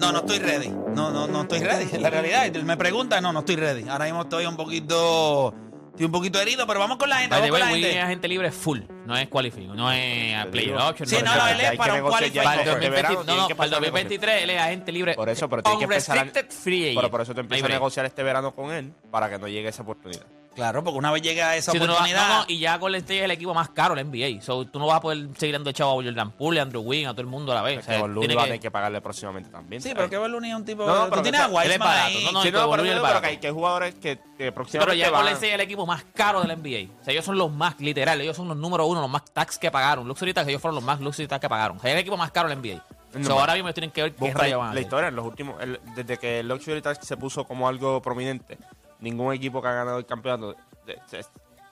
No, 0.00 0.12
no 0.12 0.18
estoy 0.20 0.38
ready. 0.38 0.68
No, 0.68 1.10
no, 1.10 1.26
no 1.26 1.42
estoy 1.42 1.60
ready. 1.60 1.98
La 1.98 2.10
realidad, 2.10 2.50
me 2.62 2.76
pregunta, 2.76 3.20
no, 3.20 3.32
no 3.32 3.40
estoy 3.40 3.56
ready. 3.56 3.88
Ahora 3.88 4.04
mismo 4.04 4.22
estoy 4.22 4.46
un 4.46 4.56
poquito. 4.56 5.52
Estoy 5.90 6.06
un 6.06 6.12
poquito 6.12 6.40
herido, 6.40 6.66
pero 6.66 6.78
vamos 6.80 6.96
con 6.96 7.10
la 7.10 7.16
gente. 7.18 7.34
Vamos 7.34 7.50
con 7.50 7.58
la 7.60 7.66
Wiggins 7.66 7.84
es 7.84 7.90
gente. 7.92 8.00
agente 8.06 8.28
libre 8.28 8.52
full, 8.52 8.78
no 9.04 9.16
es 9.16 9.28
qualifying, 9.28 9.74
no 9.76 9.92
es 9.92 10.34
a 10.36 10.46
player 10.46 10.76
option. 10.76 11.06
Sí, 11.08 11.16
no, 11.22 11.34
no, 11.34 11.48
él 11.48 11.60
es 11.60 11.76
para 11.76 11.94
un 11.94 12.08
qualifying. 12.08 12.44
Para 12.44 12.62
el 12.62 12.68
offer. 12.68 12.80
de 12.80 12.90
verano 12.90 13.14
2020 13.16 13.18
no, 13.18 13.24
tienen 13.24 13.42
no, 13.42 13.48
que 13.48 13.54
para 13.56 13.66
el 13.66 13.74
empezar 13.74 13.88
a 13.88 13.90
2023 13.90 14.42
él 14.44 14.50
es 14.50 14.60
agente 14.60 14.92
libre. 14.92 15.14
Por 15.14 15.28
eso, 15.28 15.48
pero 15.48 15.62
tiene 15.62 15.78
que 15.78 15.84
empezar 15.84 16.30
free. 16.48 16.94
Pero 16.94 17.10
por 17.10 17.20
eso 17.20 17.34
te 17.34 17.40
empiezas 17.40 17.68
a 17.68 17.72
negociar 17.72 18.06
este 18.06 18.22
verano 18.22 18.54
con 18.54 18.72
él, 18.72 18.94
para 19.10 19.28
que 19.28 19.38
no 19.38 19.48
llegue 19.48 19.68
esa 19.68 19.82
oportunidad. 19.82 20.24
Claro, 20.54 20.82
porque 20.82 20.98
una 20.98 21.12
vez 21.12 21.22
llega 21.22 21.56
esa 21.56 21.70
Si 21.72 21.78
oportunidad. 21.78 22.28
no, 22.28 22.38
no, 22.40 22.44
y 22.48 22.58
ya 22.58 22.76
Golden 22.76 23.00
State 23.00 23.18
es 23.20 23.24
el 23.24 23.30
equipo 23.30 23.54
más 23.54 23.68
caro 23.70 23.94
de 23.94 24.02
la 24.02 24.08
NBA. 24.10 24.42
So, 24.42 24.66
tú 24.66 24.78
no 24.78 24.86
vas 24.86 24.96
a 24.96 25.00
poder 25.00 25.28
seguir 25.38 25.54
dando 25.54 25.70
chavo 25.72 25.92
a 26.00 26.04
Jordan 26.04 26.32
Poole, 26.32 26.58
a 26.60 26.64
Andrew 26.64 26.82
Wiggins, 26.82 27.08
a 27.08 27.12
todo 27.12 27.20
el 27.22 27.28
mundo 27.28 27.52
a 27.52 27.54
la 27.54 27.62
vez. 27.62 27.78
O 27.78 27.82
sea, 27.82 28.02
que 28.02 28.08
tiene 28.18 28.34
va 28.34 28.42
a 28.42 28.44
que- 28.44 28.48
tener 28.50 28.60
que 28.60 28.70
pagarle 28.70 29.00
próximamente 29.00 29.48
también. 29.48 29.80
Sí, 29.80 29.90
¿sabes? 29.90 30.08
pero 30.10 30.22
que 30.24 30.28
Looney 30.28 30.50
es 30.50 30.56
un 30.56 30.64
tipo. 30.64 30.84
No, 30.84 30.94
no, 30.94 31.04
tú 31.04 31.10
pero 31.10 31.22
tienes 31.22 31.40
a 31.40 31.46
Wiseman 31.48 31.88
ahí. 31.88 32.24
no, 32.24 32.32
no, 32.32 32.42
Sí, 32.42 32.50
no, 32.50 32.70
pero, 32.70 33.20
que 33.20 33.26
hay 33.28 33.36
que 33.38 33.50
jugadores 33.50 33.94
que, 33.94 34.00
que 34.00 34.18
Sí, 34.18 34.22
pero 34.38 34.54
próximamente 34.54 34.96
ya 34.98 35.10
van- 35.10 35.20
Golden 35.20 35.34
State 35.34 35.48
es 35.48 35.54
el 35.54 35.60
equipo 35.60 35.86
más 35.86 36.04
caro 36.14 36.42
de 36.42 36.48
la 36.48 36.54
NBA. 36.54 36.90
O 37.00 37.04
sea, 37.04 37.12
ellos 37.12 37.24
son 37.24 37.38
los 37.38 37.50
más, 37.52 37.78
literal, 37.80 38.20
ellos 38.20 38.36
son 38.36 38.48
los 38.48 38.56
número 38.56 38.86
uno, 38.86 39.00
los 39.00 39.10
más 39.10 39.24
tax 39.32 39.56
que 39.58 39.70
pagaron. 39.70 40.06
Luxury 40.08 40.34
tax, 40.34 40.48
ellos 40.48 40.60
fueron 40.60 40.74
los 40.74 40.84
más 40.84 41.00
luxury 41.00 41.28
tax 41.28 41.40
que 41.40 41.48
pagaron. 41.48 41.76
O 41.76 41.80
sea, 41.80 41.90
es 41.90 41.94
el 41.94 42.00
equipo 42.00 42.16
más 42.16 42.30
caro 42.32 42.48
de 42.48 42.56
la 42.56 42.60
NBA. 42.60 42.82
No, 43.14 43.24
So, 43.26 43.38
ahora 43.40 43.54
mismo 43.54 43.72
tienen 43.72 43.90
que 43.90 44.02
ver 44.02 44.14
qué 44.14 44.32
rayos 44.32 44.58
van 44.58 44.58
la, 44.58 44.64
a 44.64 44.66
la 44.66 44.70
hacer. 44.72 44.82
historia 44.82 45.08
en 45.08 45.16
los 45.16 45.26
últimos 45.26 45.60
el- 45.62 45.80
desde 45.96 46.16
que 46.18 46.40
el 46.40 46.48
luxury 46.48 46.80
tax 46.80 47.04
se 47.06 47.16
puso 47.16 47.44
como 47.44 47.66
algo 47.68 48.00
prominente 48.02 48.56
ningún 49.00 49.34
equipo 49.34 49.60
que 49.62 49.68
ha 49.68 49.72
ganado 49.74 49.98
el 49.98 50.06
campeonato 50.06 50.54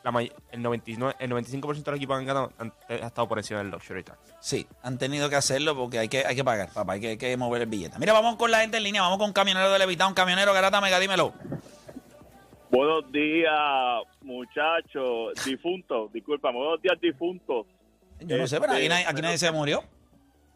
la 0.05 0.13
may- 0.13 0.33
el, 0.53 0.63
99, 0.63 1.17
el 1.19 1.31
95% 1.31 1.83
de 1.83 1.91
los 1.91 1.97
equipos 1.97 2.17
que 2.17 2.21
han 2.21 2.27
ganado 2.27 2.53
han, 2.59 2.73
ha 2.89 2.95
estado 3.07 3.27
por 3.29 3.39
encima 3.39 3.59
del 3.59 3.71
luxury 3.71 4.05
tax. 4.05 4.19
Sí, 4.41 4.67
han 4.83 4.97
tenido 4.97 5.29
que 5.29 5.37
hacerlo 5.37 5.75
porque 5.77 5.99
hay 5.99 6.09
que, 6.09 6.25
hay 6.25 6.37
que 6.37 6.45
pagar, 6.45 6.71
papá, 6.73 6.93
hay 6.95 7.01
que, 7.01 7.09
hay 7.09 7.17
que 7.19 7.37
mover 7.37 7.63
el 7.63 7.69
billete. 7.69 7.99
Mira, 7.99 8.13
vamos 8.13 8.37
con 8.37 8.51
la 8.51 8.61
gente 8.61 8.77
en 8.77 8.85
línea, 8.85 9.03
vamos 9.03 9.19
con 9.19 9.33
camionero 9.33 9.71
de 9.73 9.79
Levitán, 9.79 10.15
camionero 10.15 10.53
Garata 10.53 10.81
Mega, 10.81 10.99
dímelo. 11.01 11.33
Buenos 12.71 13.11
días, 13.11 13.53
muchachos, 14.23 15.33
difuntos, 15.45 16.13
disculpa, 16.13 16.51
buenos 16.53 16.81
días, 16.83 17.01
difuntos. 17.01 17.67
Yo 18.21 18.37
no 18.37 18.47
sé, 18.47 18.61
pero 18.61 18.75
aquí, 18.75 18.89
nadie- 18.89 19.07
aquí 19.07 19.23
nadie 19.23 19.39
se 19.39 19.51
murió. 19.51 19.83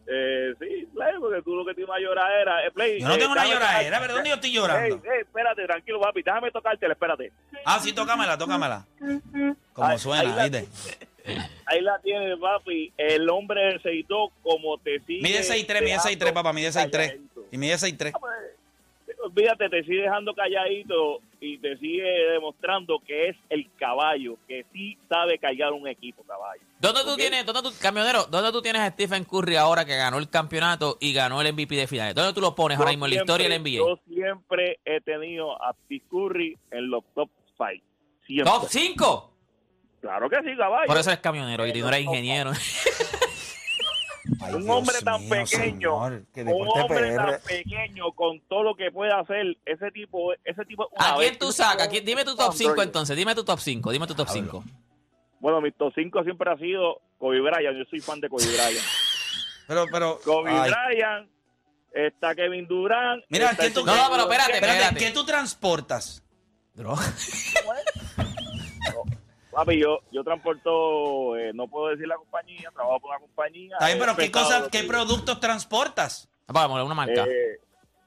Eh, 0.07 0.55
sí, 0.59 0.87
Play, 0.93 1.15
porque 1.21 1.43
tú 1.43 1.55
lo 1.55 1.65
que 1.65 1.75
tienes 1.75 1.89
una 1.89 2.01
lloradera. 2.01 2.67
Eh, 2.67 2.71
Play, 2.73 3.01
Yo 3.01 3.09
no 3.09 3.15
eh, 3.15 3.19
tengo 3.19 3.33
una 3.33 3.47
lloradera, 3.47 4.01
pero 4.01 4.15
¿dónde 4.15 4.29
yo 4.31 4.35
estoy 4.35 4.53
llorando? 4.53 4.97
Espérate, 5.21 5.65
tranquilo, 5.67 6.01
papi, 6.01 6.23
déjame 6.23 6.51
tocártela, 6.51 6.93
espérate. 6.95 7.33
Ah, 7.65 7.79
sí, 7.81 7.93
tócamela, 7.93 8.37
tócamela. 8.37 8.85
Como 9.73 9.89
Ahí- 9.89 9.99
suena, 9.99 10.23
ahí 10.23 10.51
la- 10.51 10.59
¿viste? 10.59 10.69
Ahí 11.67 11.81
la 11.81 12.01
tienes, 12.01 12.37
papi, 12.39 12.93
el 12.99 13.31
hombre 13.31 13.61
del 13.63 13.81
6'2 13.83 14.31
como 14.43 14.77
te 14.79 14.99
sigue. 15.07 15.23
Mide 15.23 15.43
6'3, 15.45 15.81
mide 15.83 15.99
6'3, 15.99 16.33
papá, 16.33 16.53
mide 16.53 16.71
6'3. 16.73 16.91
calladito. 16.91 17.45
Y 17.53 17.59
mide 17.59 17.75
6'3. 17.75 18.13
Olvídate, 19.25 19.69
te 19.69 19.83
sigue 19.85 20.03
dejando 20.03 20.35
calladito 20.35 21.21
y 21.43 21.59
te 21.59 21.77
sigue 21.79 22.09
demostrando 22.33 23.01
que 23.05 23.31
es 23.31 23.37
el 23.51 23.69
caballo, 23.77 24.39
que 24.47 24.65
sí 24.73 24.97
sabe 25.09 25.39
cargar 25.39 25.73
un 25.73 25.89
equipo, 25.89 26.23
caballo. 26.23 26.63
¿Dónde 26.79 27.01
tú 27.03 27.17
tienes, 27.17 27.45
dónde 27.45 27.63
tú, 27.63 27.75
camionero, 27.81 28.27
dónde 28.31 28.53
tú 28.53 28.63
tienes 28.63 28.81
a 28.81 28.91
Stephen 28.91 29.25
Curry 29.25 29.57
ahora 29.57 29.85
que 29.85 29.97
ganó 29.97 30.19
el 30.19 30.31
campeonato 30.31 30.99
y 31.01 31.13
ganó 31.13 31.41
el 31.41 31.53
MVP 31.53 31.75
de 31.75 31.89
finales? 31.89 32.15
¿Dónde 32.15 32.33
tú 32.33 32.41
lo 32.41 32.55
pones 32.55 32.79
ahora 32.79 32.91
mismo 32.93 33.07
en 33.07 33.15
la 33.15 33.21
historia 33.23 33.49
del 33.49 33.61
NBA? 33.61 33.71
Yo 33.71 33.99
siempre 34.07 34.79
he 34.85 35.01
tenido 35.01 35.61
a 35.61 35.75
Steve 35.85 36.05
Curry 36.09 36.57
en 36.71 36.91
los 36.91 37.03
top 37.13 37.29
5. 37.59 37.85
Siempre. 38.25 38.45
¿Top 38.45 38.67
5? 38.69 39.33
Claro 40.01 40.31
que 40.31 40.37
sí, 40.43 40.57
caballo. 40.57 40.87
Por 40.87 40.97
eso 40.97 41.11
eres 41.11 41.21
camionero 41.21 41.67
y 41.67 41.73
tú 41.73 41.81
no 41.81 41.89
eres 41.89 42.03
ingeniero. 42.03 42.53
Ay, 44.41 44.55
un 44.55 44.63
Dios 44.65 44.77
hombre 44.77 44.95
tan 45.05 45.21
mío, 45.21 45.29
pequeño, 45.31 45.47
señor, 45.47 46.25
que 46.33 46.43
un 46.43 46.69
hombre 46.69 47.17
PR. 47.17 47.33
tan 47.33 47.41
pequeño 47.43 48.13
con 48.13 48.41
todo 48.49 48.63
lo 48.63 48.75
que 48.77 48.91
puede 48.93 49.13
hacer, 49.13 49.57
ese 49.67 49.91
tipo, 49.91 50.33
ese 50.45 50.65
tipo. 50.65 50.89
¿A 50.97 51.17
quién 51.17 51.39
tú 51.39 51.51
sacas? 51.53 51.89
¿Quién- 51.89 52.05
Dime 52.05 52.25
tu 52.25 52.37
top 52.37 52.53
5 52.55 52.83
entonces. 52.83 53.17
Dime 53.17 53.35
tu 53.35 53.45
top 53.45 53.59
5. 53.59 53.91
Dime 53.91 54.07
tu 54.07 54.15
top 54.15 54.29
5. 54.29 54.65
Bueno, 55.41 55.61
mi 55.61 55.73
top 55.73 55.93
5 55.95 56.23
siempre 56.23 56.51
ha 56.53 56.57
sido 56.57 57.01
Kobe 57.19 57.41
Bryant. 57.41 57.77
Yo 57.77 57.85
soy 57.91 58.01
fan 58.01 58.21
de 58.21 58.29
Kobe 58.29 58.45
Bryant. 58.47 58.87
Pero, 59.67 59.87
pero. 59.91 60.19
Kobe 60.25 60.51
ay. 60.51 60.71
Bryant, 60.71 61.29
está 61.93 62.35
Kevin 62.35 62.67
Durant. 62.67 63.25
Mira, 63.29 63.51
está 63.51 63.63
¿qué 63.63 63.67
el 63.69 63.75
tú, 63.75 63.85
No, 63.87 63.93
pero 64.11 64.23
espérate, 64.25 64.53
espérate, 64.55 64.79
espérate. 64.81 64.99
¿qué 65.05 65.11
tú 65.13 65.25
transportas? 65.25 66.23
Papi, 69.53 69.79
yo, 69.79 70.01
yo 70.11 70.25
transporto, 70.25 71.37
eh, 71.37 71.53
no 71.55 71.69
puedo 71.69 71.89
decir 71.89 72.07
la 72.09 72.17
compañía, 72.17 72.71
trabajo 72.73 73.01
por 73.01 73.11
una 73.11 73.21
compañía. 73.21 73.75
Está 73.75 73.87
bien, 73.87 73.99
pero 73.99 74.17
¿qué 74.17 74.31
cosas, 74.33 74.63
qué 74.71 74.81
que- 74.83 74.89
productos 74.89 75.39
transportas? 75.41 76.29
Vamos, 76.47 76.83
una 76.83 76.95
marca. 76.95 77.25
Eh, 77.25 77.61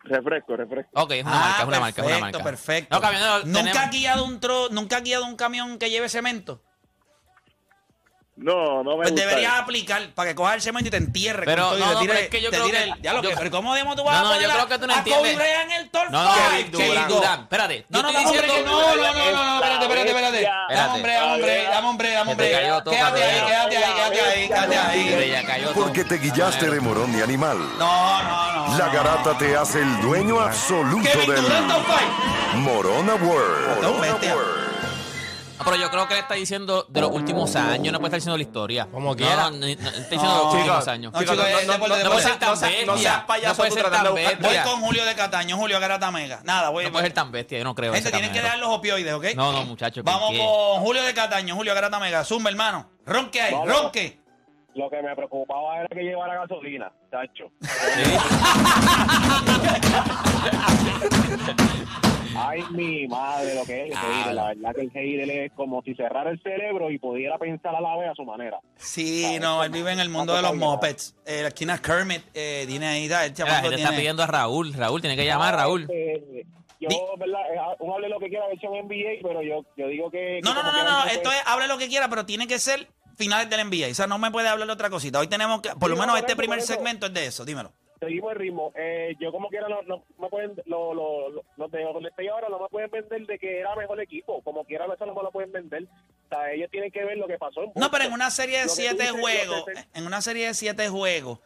refresco, 0.04 0.56
refresco. 0.56 0.90
Ok, 1.00 1.12
es 1.12 1.24
una 1.24 1.32
marca, 1.36 1.62
es 1.62 1.68
una 1.68 1.80
marca, 1.80 2.02
es 2.02 2.08
una 2.08 2.16
Ah, 2.18 2.20
perfecto, 2.20 2.38
marca. 2.40 2.44
perfecto. 2.44 2.96
No, 2.96 3.02
camionero, 3.02 3.38
¿Nunca 3.46 3.60
tenemos- 3.60 3.78
has 3.78 3.92
guiado 3.92 4.26
un 4.26 4.40
tro, 4.40 4.70
nunca 4.70 4.98
has 4.98 5.04
guiado 5.04 5.26
un 5.26 5.36
camión 5.36 5.78
que 5.78 5.90
lleve 5.92 6.10
cemento? 6.10 6.62
No, 8.38 8.84
no 8.84 8.92
me 8.98 9.04
Pues 9.04 9.12
gusta. 9.12 9.28
deberías 9.28 9.54
aplicar 9.54 10.10
para 10.14 10.28
que 10.30 10.36
cojas 10.36 10.56
el 10.56 10.62
cemento 10.62 10.90
y 10.90 10.92
te 10.92 10.98
entierre. 10.98 11.46
Pero, 11.46 11.78
no, 11.78 11.94
no, 11.94 12.00
tire- 12.02 12.08
pero 12.08 12.20
es 12.20 12.30
que 12.30 12.42
yo 12.42 12.50
te 12.50 12.58
creo 12.58 12.66
tire 12.66 12.78
que- 12.80 12.84
el- 12.92 13.02
ya 13.02 13.14
lo 13.14 13.22
yo- 13.24 13.30
que- 13.30 13.38
pero 13.38 13.50
¿cómo 13.52 13.74
demo 13.74 13.96
tú 13.96 14.04
vas 14.04 14.14
No, 14.16 14.20
a 14.20 14.24
no, 14.24 14.30
poner 14.34 14.42
yo 14.42 14.50
a- 14.50 14.54
creo 14.56 14.68
que 14.68 14.78
tú 14.80 14.88
no 14.88 14.94
a 14.94 14.98
entiendes. 14.98 15.36
Bryant 15.38 15.72
en 15.72 15.78
el 15.80 15.90
top 15.90 16.04
No, 16.10 16.24
no, 16.26 16.34
Kevin 16.52 17.08
Durant. 17.08 17.42
espérate. 17.44 17.86
No, 17.88 18.02
no, 18.02 18.12
dame 18.12 18.26
hombre, 18.28 18.42
que 18.42 18.48
no, 18.48 18.56
no, 18.58 18.82
no, 18.82 18.96
no, 18.96 18.96
no, 18.98 19.56
espérate, 19.56 19.84
espérate, 19.86 20.10
espérate. 20.10 20.42
Dame 20.70 20.92
hombre, 20.96 21.14
dame 21.14 21.34
hombre, 21.34 21.64
dame 21.64 21.88
hombre, 21.88 22.12
dame 22.12 22.32
hombre. 22.32 22.50
Quédate 22.50 22.90
ahí, 23.24 23.42
quédate 23.46 23.78
ahí, 23.78 23.94
quédate 23.94 24.20
ahí, 24.20 24.48
quédate 24.48 25.46
Te 25.46 25.52
ahí. 25.54 25.66
Porque 25.74 26.04
te 26.04 26.16
guillaste 26.18 26.70
de 26.70 26.80
morón 26.82 27.18
y 27.18 27.22
animal. 27.22 27.58
No, 27.80 28.24
no, 28.24 28.68
no. 28.68 28.78
La 28.78 28.86
no. 28.88 28.92
garata 28.92 29.38
te 29.38 29.56
hace 29.56 29.80
el 29.80 30.02
dueño 30.02 30.42
absoluto 30.42 31.08
del. 31.20 31.42
Morona 32.56 33.16
World. 33.16 33.82
Morona. 33.82 34.36
World. 34.36 34.65
Pero 35.66 35.78
yo 35.78 35.90
creo 35.90 36.08
que 36.08 36.14
le 36.14 36.20
está 36.22 36.36
diciendo 36.36 36.86
de 36.88 37.02
los 37.02 37.12
últimos 37.12 37.56
años, 37.56 37.92
no 37.92 38.00
puede 38.00 38.10
estar 38.10 38.18
diciendo 38.20 38.38
la 38.38 38.44
historia. 38.44 38.88
Como 38.92 39.10
No, 39.10 39.16
quiera. 39.16 39.50
no, 39.50 39.52
no, 39.52 39.58
no, 39.60 39.66
está 39.66 39.92
diciendo 40.10 40.38
de 40.38 40.44
los 40.44 40.54
últimos 40.54 40.88
años. 40.88 41.14
No, 41.14 41.20
Chicos, 41.20 41.36
puede 41.36 42.22
ser 42.22 42.40
tan 42.40 42.50
no 42.50 42.56
seas- 42.56 42.86
no 42.86 42.94
bestia. 42.94 43.12
seas 43.12 43.24
payaso 43.26 43.50
No 43.50 43.56
puede 43.58 43.72
ser 43.72 43.90
tan 43.92 44.12
Voy 44.14 44.58
con 44.64 44.82
Julio 44.82 45.06
de 45.06 45.16
Cataño, 45.16 45.58
Julio 45.58 45.80
Garata 45.80 46.12
Mega. 46.12 46.42
Nada, 46.44 46.70
voy 46.70 46.86
No 46.86 46.92
puede 46.92 47.06
ser 47.06 47.14
tan 47.14 47.32
bestia, 47.32 47.58
yo 47.58 47.64
no 47.64 47.74
creo 47.76 47.94
Gente, 47.94 48.10
ese 48.10 48.18
tienen 48.18 48.32
que 48.32 48.42
dar 48.42 48.58
los 48.60 48.70
opioides, 48.70 49.14
¿ok? 49.14 49.26
No, 49.36 49.52
no, 49.52 49.66
muchacho, 49.66 50.04
¿por 50.04 50.14
Vamos 50.14 50.38
con 50.38 50.82
Julio 50.84 51.04
de 51.04 51.14
Cataño, 51.14 51.56
Julio 51.56 51.74
Garata 51.74 52.00
Mega. 52.00 52.24
Zumba, 52.24 52.50
hermano. 52.52 52.90
Ronque 53.06 53.42
ahí, 53.42 53.54
ronque. 53.66 54.20
Lo 54.76 54.90
que 54.90 55.02
me 55.02 55.16
preocupaba 55.16 55.78
era 55.80 55.88
que 55.88 56.02
llevara 56.04 56.36
gasolina, 56.42 56.92
chacho. 57.10 57.46
Ay, 62.36 62.64
mi 62.72 63.08
madre, 63.08 63.56
lo 63.56 63.66
que 63.66 63.88
es 63.88 63.98
el. 64.28 64.36
La 64.36 64.48
verdad 64.48 64.76
que 64.76 64.82
el 64.82 64.92
Heidel 64.94 65.30
es 65.30 65.52
como 65.54 65.82
si 65.84 65.96
cerrara 65.96 66.30
el 66.32 66.42
cerebro 66.42 66.92
y 66.92 66.98
pudiera 66.98 67.38
pensar 67.38 67.76
a 67.76 67.82
la 67.82 67.98
vez 67.98 68.10
a 68.10 68.16
su 68.16 68.24
manera. 68.24 68.60
Sí, 68.78 69.38
no, 69.40 69.64
él 69.64 69.72
vive 69.72 69.92
en 69.92 70.00
el 70.00 70.10
mundo 70.10 70.36
de 70.36 70.42
los 70.42 70.56
mopeds. 70.56 71.16
Eh, 71.26 71.42
la 71.42 71.50
esquina 71.50 71.82
Kermit 71.82 72.24
eh, 72.34 72.66
tiene 72.68 72.88
ahí, 72.88 73.08
da, 73.08 73.26
el 73.26 73.36
gente 73.36 73.76
está 73.76 73.90
pidiendo 73.92 74.24
a 74.24 74.28
Raúl. 74.28 74.74
Raúl, 74.74 75.02
tiene 75.02 75.16
que 75.16 75.26
llamar 75.26 75.54
a 75.54 75.58
Raúl. 75.58 75.88
Eh, 75.90 76.46
yo, 76.80 76.90
¿verdad? 77.18 77.42
Eh, 77.54 77.76
Uno 77.80 77.96
hable 77.96 78.10
lo 78.10 78.20
que 78.20 78.30
quiera 78.30 78.48
versión 78.48 78.74
NBA, 78.74 79.22
pero 79.22 79.42
yo, 79.42 79.66
yo 79.78 79.88
digo 79.88 80.12
que... 80.12 80.42
No, 80.44 80.54
que 80.54 80.56
no, 80.56 80.64
no, 80.64 80.84
no, 80.84 80.84
no, 80.84 81.06
esto 81.06 81.32
es, 81.32 81.42
hable 81.46 81.68
lo 81.68 81.78
que 81.78 81.88
quiera, 81.88 82.10
pero 82.10 82.26
tiene 82.26 82.48
que 82.48 82.60
ser 82.60 82.88
finales 83.16 83.50
del 83.50 83.68
NBA. 83.68 83.92
O 83.92 83.96
sea, 83.96 84.08
no 84.08 84.18
me 84.18 84.32
puede 84.32 84.48
hablar 84.48 84.68
de 84.68 84.74
otra 84.74 84.90
cosita. 84.90 85.20
Hoy 85.20 85.28
tenemos 85.28 85.62
que, 85.62 85.70
por 85.70 85.90
lo 85.90 85.96
menos 85.96 86.14
no, 86.14 86.18
este 86.18 86.36
primer 86.36 86.62
segmento 86.62 87.08
es 87.08 87.14
de 87.14 87.28
eso, 87.28 87.46
dímelo. 87.46 87.72
Seguimos 88.06 88.32
el 88.34 88.38
ritmo. 88.40 88.72
Eh, 88.76 89.16
yo 89.20 89.32
como 89.32 89.50
quiera 89.50 89.68
no, 89.68 89.82
no 89.84 90.04
me 90.20 90.30
pueden, 90.30 90.54
lo, 90.66 90.94
lo, 90.94 91.30
lo- 91.30 91.44
los 91.58 91.72
de 91.72 91.84
donde 91.84 92.10
estoy 92.10 92.28
ahora 92.28 92.48
no 92.50 92.60
me 92.60 92.70
pueden 92.70 92.90
vender 92.92 93.26
de 93.26 93.38
que 93.40 93.60
era 93.60 93.76
mejor 93.76 94.00
equipo. 94.02 94.42
Como 94.44 94.64
quiera 94.66 94.86
eso 94.86 95.06
no 95.06 95.14
me 95.14 95.24
lo 95.24 95.32
pueden 95.32 95.52
vender. 95.52 95.84
O 95.84 96.30
sea, 96.30 96.52
ellos 96.54 96.70
tienen 96.72 96.92
que 96.92 97.04
ver 97.04 97.18
lo 97.18 97.28
que 97.28 97.38
pasó 97.38 97.64
en 97.64 97.72
No, 97.76 97.92
pero 97.92 98.06
en 98.06 98.14
una 98.14 98.32
serie 98.32 98.62
de 98.62 98.70
siete 98.70 99.10
juegos, 99.10 99.66
en 99.94 100.06
una 100.06 100.22
serie 100.22 100.48
de 100.48 100.54
siete 100.54 100.88
juegos, 100.90 101.40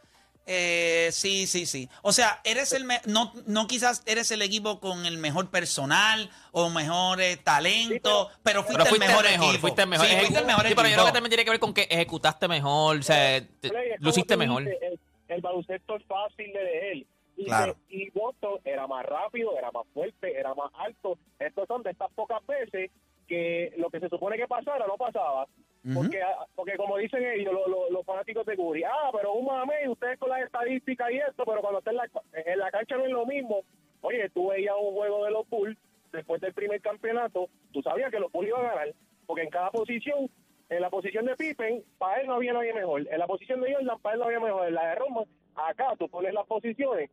eh, 0.46 1.10
sí, 1.12 1.46
sí, 1.46 1.64
sí. 1.66 1.88
O 2.02 2.12
sea, 2.12 2.40
eres 2.44 2.72
el, 2.72 2.84
me- 2.84 3.00
no, 3.04 3.32
no 3.46 3.66
quizás 3.68 4.02
eres 4.06 4.30
el 4.32 4.42
equipo 4.42 4.80
con 4.80 5.06
el 5.06 5.18
mejor 5.18 5.48
personal 5.50 6.28
o 6.50 6.70
mejor 6.70 7.20
eh, 7.20 7.36
talento, 7.36 8.30
pero, 8.42 8.64
fuiste 8.64 8.78
Pero 8.82 8.86
fuiste 8.88 9.04
el 9.04 9.10
mejor, 9.10 9.24
mejor, 9.24 9.44
equipo. 9.48 9.60
fuiste 9.60 9.82
el 9.82 9.88
mejor. 9.88 10.06
Sí, 10.06 10.16
fuiste 10.16 10.38
el 10.38 10.46
mejor 10.46 10.66
Sí, 10.66 10.74
pero 10.74 10.82
yo 10.82 10.86
equipo. 10.88 10.94
creo 11.02 11.06
que 11.06 11.12
también 11.12 11.30
tiene 11.30 11.44
que 11.44 11.50
ver 11.50 11.60
con 11.60 11.74
que 11.74 11.86
ejecutaste 11.90 12.48
mejor, 12.48 12.96
o 12.98 13.02
sea, 13.02 13.40
te- 13.60 13.70
luciste 13.98 14.36
mejor. 14.36 14.64
dices, 14.64 14.89
El, 15.34 15.40
baloncesto 15.40 15.96
es 15.96 16.04
fácil 16.04 16.52
de 16.52 16.62
leer. 16.64 16.96
Y, 17.36 17.44
Claro. 17.46 17.76
y 17.88 18.10
Boston 18.10 18.58
era 18.64 18.86
más 18.86 19.04
rápido, 19.06 19.56
era 19.56 19.70
más 19.70 19.86
fuerte, 19.94 20.36
era 20.38 20.54
más 20.54 20.70
alto. 20.74 21.16
Estos 21.38 21.66
son 21.68 21.82
de 21.82 21.90
estas 21.92 22.10
pocas 22.12 22.44
veces 22.46 22.90
que 23.26 23.72
lo 23.78 23.88
que 23.90 24.00
se 24.00 24.08
supone 24.08 24.36
que 24.36 24.46
pasara 24.48 24.86
no 24.86 24.96
pasaba. 24.96 25.46
Porque, 25.94 26.20
ah, 26.20 26.44
porque 26.54 26.76
como 26.76 26.98
dicen 26.98 27.24
ellos, 27.24 27.54
lo- 27.54 27.66
lo- 27.66 27.88
los 27.90 28.04
fanáticos 28.04 28.44
de 28.44 28.54
Curry, 28.56 28.82
ah, 28.84 29.08
pero 29.12 29.32
un 29.32 29.46
mame, 29.46 29.88
ustedes 29.88 30.18
con 30.18 30.28
las 30.28 30.42
estadísticas 30.42 31.10
y 31.10 31.16
esto, 31.16 31.44
pero 31.46 31.62
cuando 31.62 31.78
está 31.78 31.90
en 31.92 31.96
la, 31.96 32.10
en 32.34 32.58
la 32.58 32.70
cancha 32.70 32.96
no 32.98 33.04
es 33.06 33.10
lo 33.10 33.24
mismo. 33.24 33.62
Oye, 34.02 34.28
tú 34.30 34.48
veías 34.48 34.74
un 34.78 34.92
juego 34.92 35.24
de 35.24 35.30
los 35.30 35.48
Bulls 35.48 35.78
después 36.12 36.38
del 36.42 36.52
primer 36.52 36.82
campeonato, 36.82 37.48
tú 37.72 37.80
sabías 37.80 38.10
que 38.10 38.20
los 38.20 38.30
Bulls 38.30 38.48
iban 38.48 38.66
a 38.66 38.70
ganar, 38.74 38.94
porque 39.26 39.42
en 39.44 39.50
cada 39.50 39.70
posición, 39.70 40.28
en 40.70 40.80
la 40.80 40.88
posición 40.88 41.26
de 41.26 41.36
Pippen, 41.36 41.84
para 41.98 42.20
él 42.20 42.28
no 42.28 42.34
había 42.34 42.52
nadie 42.52 42.72
mejor, 42.72 43.06
en 43.10 43.18
la 43.18 43.26
posición 43.26 43.60
de 43.60 43.74
Jordan, 43.74 43.98
para 44.00 44.14
él 44.14 44.20
no 44.20 44.26
había 44.26 44.40
mejor, 44.40 44.68
en 44.68 44.74
la 44.74 44.88
de 44.88 44.94
Roma, 44.94 45.24
acá 45.56 45.94
tú 45.98 46.08
pones 46.08 46.32
las 46.32 46.46
posiciones 46.46 47.10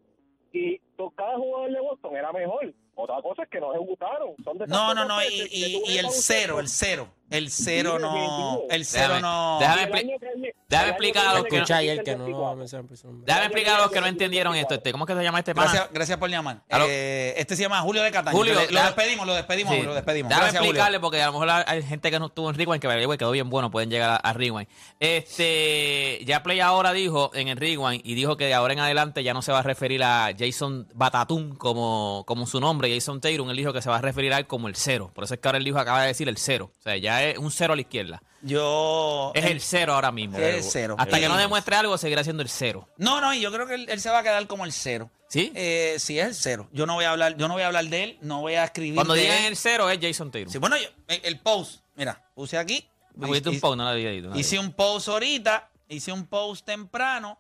y 0.54 0.80
cada 1.16 1.38
jugador 1.38 1.72
de 1.72 1.80
Boston 1.82 2.16
era 2.16 2.32
mejor. 2.32 2.74
Otra 3.00 3.22
cosa 3.22 3.44
es 3.44 3.50
que 3.50 3.60
no 3.60 3.74
ejecutaron. 3.74 4.30
Son 4.44 4.58
de 4.58 4.66
No, 4.68 4.94
no, 4.94 5.06
no, 5.06 5.22
y, 5.24 5.84
que 5.86 6.00
el 6.00 6.10
cero, 6.10 6.60
el 6.60 6.68
cero, 6.68 7.08
el 7.30 7.52
cero 7.52 8.00
no, 8.00 8.62
el 8.70 8.86
cero 8.86 9.16
Déjame- 9.16 9.22
no. 9.22 9.58
déjame 9.60 9.82
expli- 9.92 10.54
déjame 10.68 10.90
explicar 10.90 11.28
a 11.28 11.34
los 11.36 11.44
que 11.44 11.50
no- 11.52 11.56
Escucha 11.58 11.82
el 11.82 11.90
ayer 11.90 12.04
que 12.04 12.16
no 12.16 12.24
24. 12.24 12.56
me 12.56 12.60
mencionan 12.60 12.88
por 12.88 12.98
su 12.98 13.08
nombre. 13.08 13.24
Déjame 13.28 13.46
explicar 13.46 13.76
a 13.80 13.82
los 13.84 13.92
que 13.92 14.02
no 14.02 14.08
entendieron 14.08 14.56
esto. 14.56 14.74
Este, 14.76 14.92
¿Cómo 14.92 15.04
es 15.04 15.08
que 15.08 15.16
se 15.16 15.24
llama 15.24 15.40
este 15.40 15.54
pana? 15.54 15.70
Gracias, 15.72 15.94
gracias 15.94 16.18
por 16.18 16.30
llamar. 16.30 16.62
Eh, 16.70 17.34
este 17.38 17.56
se 17.56 17.62
llama 17.64 17.82
Julio 17.82 18.02
de 18.02 18.12
Cataño. 18.12 18.36
Julio, 18.36 18.54
lo, 18.56 18.82
despedimos, 18.82 19.28
lo 19.28 19.36
despedimos, 19.36 19.76
Sí. 19.76 19.82
lo 19.84 19.94
despedimos. 19.94 20.30
Déjame 20.30 20.44
Gracias, 20.46 20.60
Julio. 20.62 20.72
explicarle 20.72 21.00
porque 21.00 21.22
a 21.22 21.26
lo 21.28 21.34
mejor 21.34 21.50
hay 21.68 21.84
gente 21.84 22.10
que 22.10 22.18
no 22.20 22.28
estuvo 22.28 22.50
en 22.50 22.56
Rewind 22.56 22.82
que 22.82 23.06
güey, 23.06 23.18
quedó 23.18 23.32
bien 23.32 23.50
bueno, 23.50 23.70
pueden 23.70 23.90
llegar 23.92 24.10
a, 24.10 24.16
a 24.16 24.34
Rewind. 24.34 24.68
Este, 25.00 26.24
ya 26.26 26.42
Play 26.44 26.60
ahora 26.62 26.94
dijo 26.94 27.32
en 27.34 27.48
el 27.50 27.58
Rewind 27.58 28.02
y 28.04 28.16
dijo 28.16 28.38
que 28.38 28.46
de 28.46 28.54
ahora 28.54 28.74
en 28.74 28.80
adelante 28.80 29.24
ya 29.24 29.34
no 29.34 29.42
se 29.42 29.52
va 29.52 29.60
a 29.60 29.64
referir 29.64 30.02
a 30.04 30.32
Jason 30.38 30.88
Batatum 30.96 31.56
como, 31.56 32.24
como 32.26 32.48
su 32.48 32.60
nombre, 32.60 32.87
Jason 32.94 33.20
Tatum, 33.22 33.50
él 33.50 33.58
dijo 33.58 33.74
que 33.74 33.82
se 33.82 33.90
va 33.90 33.98
a 33.98 34.02
referir 34.02 34.34
a 34.34 34.38
él 34.40 34.48
como 34.48 34.68
el 34.68 34.76
cero. 34.76 35.12
Por 35.14 35.24
eso 35.24 35.34
es 35.34 35.40
que 35.40 35.48
ahora 35.48 35.58
él 35.58 35.64
dijo, 35.64 35.80
acaba 35.80 36.02
de 36.02 36.08
decir 36.08 36.28
el 36.30 36.38
cero. 36.38 36.72
O 36.80 36.82
sea, 36.82 36.96
ya 36.98 37.24
es 37.24 37.38
un 37.38 37.52
cero 37.52 37.74
a 37.74 37.76
la 37.76 37.82
izquierda. 37.82 38.22
Yo. 38.42 39.32
Es 39.36 39.46
el 39.46 39.62
cero 39.62 39.94
ahora 39.94 40.12
mismo. 40.12 40.38
Es 40.38 40.56
el 40.56 40.64
cero. 40.64 40.96
Hasta 40.98 41.20
que 41.20 41.28
no 41.28 41.38
demuestre 41.38 41.76
algo, 41.76 41.98
seguirá 41.98 42.24
siendo 42.24 42.44
el 42.44 42.50
cero. 42.50 42.88
No, 42.98 43.22
no, 43.22 43.34
y 43.34 43.42
yo 43.42 43.52
creo 43.52 43.68
que 43.68 43.76
él, 43.76 43.88
él 43.90 44.00
se 44.00 44.10
va 44.10 44.20
a 44.20 44.24
quedar 44.24 44.46
como 44.48 44.66
el 44.66 44.72
cero. 44.72 45.10
¿Sí? 45.30 45.52
Eh, 45.56 45.96
sí, 46.00 46.18
es 46.20 46.26
el 46.28 46.36
cero. 46.36 46.70
Yo 46.72 46.86
no 46.86 46.94
voy 46.96 47.04
a 47.06 47.12
hablar, 47.12 47.36
yo 47.36 47.48
no 47.50 47.56
voy 47.56 47.64
a 47.64 47.68
hablar 47.68 47.86
de 47.86 48.04
él, 48.04 48.18
no 48.22 48.40
voy 48.42 48.54
a 48.54 48.64
escribir. 48.64 48.96
Cuando 48.96 49.14
de 49.14 49.22
digan 49.22 49.40
él. 49.40 49.46
el 49.48 49.58
cero 49.58 49.90
es 49.90 50.00
Jason 50.02 50.32
Tatum. 50.32 50.50
Sí, 50.50 50.58
bueno, 50.58 50.78
yo- 50.78 50.88
el, 51.10 51.20
el 51.24 51.40
post, 51.40 51.82
mira, 51.96 52.26
puse 52.34 52.58
aquí. 52.58 52.88
Pusiste 53.20 53.50
un 53.50 53.56
Hice- 53.56 53.62
post, 53.62 53.78
no 53.78 53.84
la 53.84 53.90
había 53.92 54.22
no 54.22 54.30
la 54.30 54.38
Hice 54.40 54.58
un 54.60 54.72
post 54.72 55.08
ahorita, 55.10 55.70
hice 55.90 56.12
un 56.14 56.28
post 56.28 56.66
temprano 56.66 57.40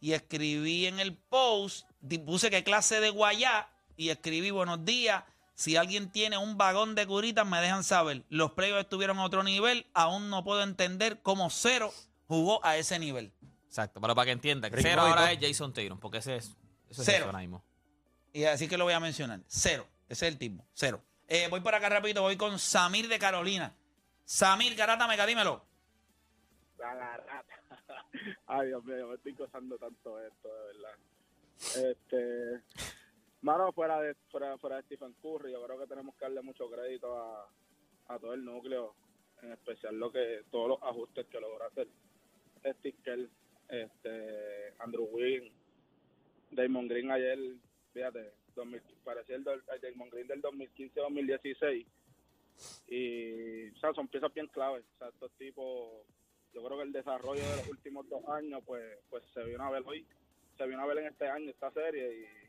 y 0.00 0.12
escribí 0.14 0.86
en 0.86 0.98
el 0.98 1.14
post, 1.14 1.86
puse 2.24 2.50
qué 2.50 2.64
clase 2.64 3.00
de 3.00 3.10
guayá 3.10 3.68
y 4.00 4.08
escribí 4.08 4.50
buenos 4.50 4.82
días. 4.86 5.24
Si 5.52 5.76
alguien 5.76 6.10
tiene 6.10 6.38
un 6.38 6.56
vagón 6.56 6.94
de 6.94 7.06
curitas, 7.06 7.46
me 7.46 7.60
dejan 7.60 7.84
saber. 7.84 8.24
Los 8.30 8.52
playoffs 8.52 8.84
estuvieron 8.84 9.18
a 9.18 9.24
otro 9.24 9.42
nivel. 9.42 9.86
Aún 9.92 10.30
no 10.30 10.42
puedo 10.42 10.62
entender 10.62 11.20
cómo 11.20 11.50
cero 11.50 11.92
jugó 12.26 12.64
a 12.64 12.78
ese 12.78 12.98
nivel. 12.98 13.30
Exacto, 13.66 14.00
pero 14.00 14.14
para 14.14 14.24
que 14.24 14.32
entiendan. 14.32 14.72
Rick 14.72 14.80
Cero 14.80 15.02
Boy, 15.02 15.10
ahora 15.10 15.32
es 15.32 15.38
Jason 15.38 15.74
Tatum, 15.74 16.00
porque 16.00 16.18
ese 16.18 16.36
es, 16.36 16.56
ese 16.88 17.02
es 17.02 17.06
Cero. 17.06 17.18
eso 17.18 17.26
ahora 17.26 17.40
mismo. 17.40 17.62
Y 18.32 18.44
así 18.44 18.68
que 18.68 18.78
lo 18.78 18.84
voy 18.84 18.94
a 18.94 19.00
mencionar. 19.00 19.40
Cero. 19.48 19.86
Ese 20.08 20.26
es 20.26 20.32
el 20.32 20.38
tipo. 20.38 20.64
Cero. 20.72 21.02
Eh, 21.28 21.48
voy 21.50 21.60
por 21.60 21.74
acá 21.74 21.90
rapidito. 21.90 22.22
Voy 22.22 22.38
con 22.38 22.58
Samir 22.58 23.06
de 23.06 23.18
Carolina. 23.18 23.76
Samir, 24.24 24.74
garata, 24.76 25.06
mega, 25.06 25.26
dímelo. 25.26 25.62
La 26.78 26.94
garata. 26.94 27.44
Ay, 28.46 28.68
Dios 28.68 28.82
mío, 28.82 29.08
me 29.08 29.16
estoy 29.16 29.32
gozando 29.34 29.76
tanto 29.76 30.18
esto, 30.24 30.48
de 30.48 30.72
verdad. 30.72 31.90
Este, 31.90 32.62
mano, 33.42 33.72
fuera 33.72 34.00
de, 34.00 34.14
fuera, 34.30 34.56
fuera 34.58 34.76
de 34.76 34.82
Stephen 34.82 35.14
Curry, 35.22 35.52
yo 35.52 35.64
creo 35.64 35.78
que 35.78 35.86
tenemos 35.86 36.14
que 36.14 36.24
darle 36.24 36.42
mucho 36.42 36.70
crédito 36.70 37.16
a, 37.16 37.48
a 38.08 38.18
todo 38.18 38.34
el 38.34 38.44
núcleo, 38.44 38.94
en 39.42 39.52
especial 39.52 39.98
lo 39.98 40.10
que 40.12 40.44
todos 40.50 40.68
los 40.68 40.82
ajustes 40.82 41.26
que 41.26 41.40
logró 41.40 41.64
hacer 41.64 41.88
Steve 42.78 42.96
Kerr, 43.02 43.28
este, 43.68 44.74
Andrew 44.78 45.08
Wiggins, 45.12 45.52
Damon 46.50 46.88
Green 46.88 47.10
ayer, 47.10 47.38
fíjate, 47.92 48.32
2000, 48.54 48.82
parecía 49.04 49.36
el, 49.36 49.46
el 49.46 49.80
Damon 49.80 50.10
Green 50.10 50.26
del 50.26 50.42
2015-2016 50.42 51.86
y 52.88 53.70
o 53.70 53.78
sea, 53.78 53.92
son 53.94 54.08
piezas 54.08 54.32
bien 54.34 54.48
claves. 54.48 54.84
Estos 55.00 55.30
tipos, 55.32 56.04
yo 56.52 56.64
creo 56.64 56.78
que 56.78 56.84
el 56.84 56.92
desarrollo 56.92 57.42
de 57.42 57.56
los 57.56 57.68
últimos 57.68 58.08
dos 58.08 58.26
años, 58.28 58.62
pues, 58.66 58.98
pues 59.08 59.24
se 59.32 59.44
vino 59.44 59.64
a 59.64 59.70
ver 59.70 59.82
hoy, 59.86 60.06
se 60.56 60.66
vino 60.66 60.82
a 60.82 60.86
ver 60.86 60.98
en 60.98 61.06
este 61.06 61.28
año 61.28 61.50
esta 61.50 61.70
serie 61.70 62.20
y 62.20 62.39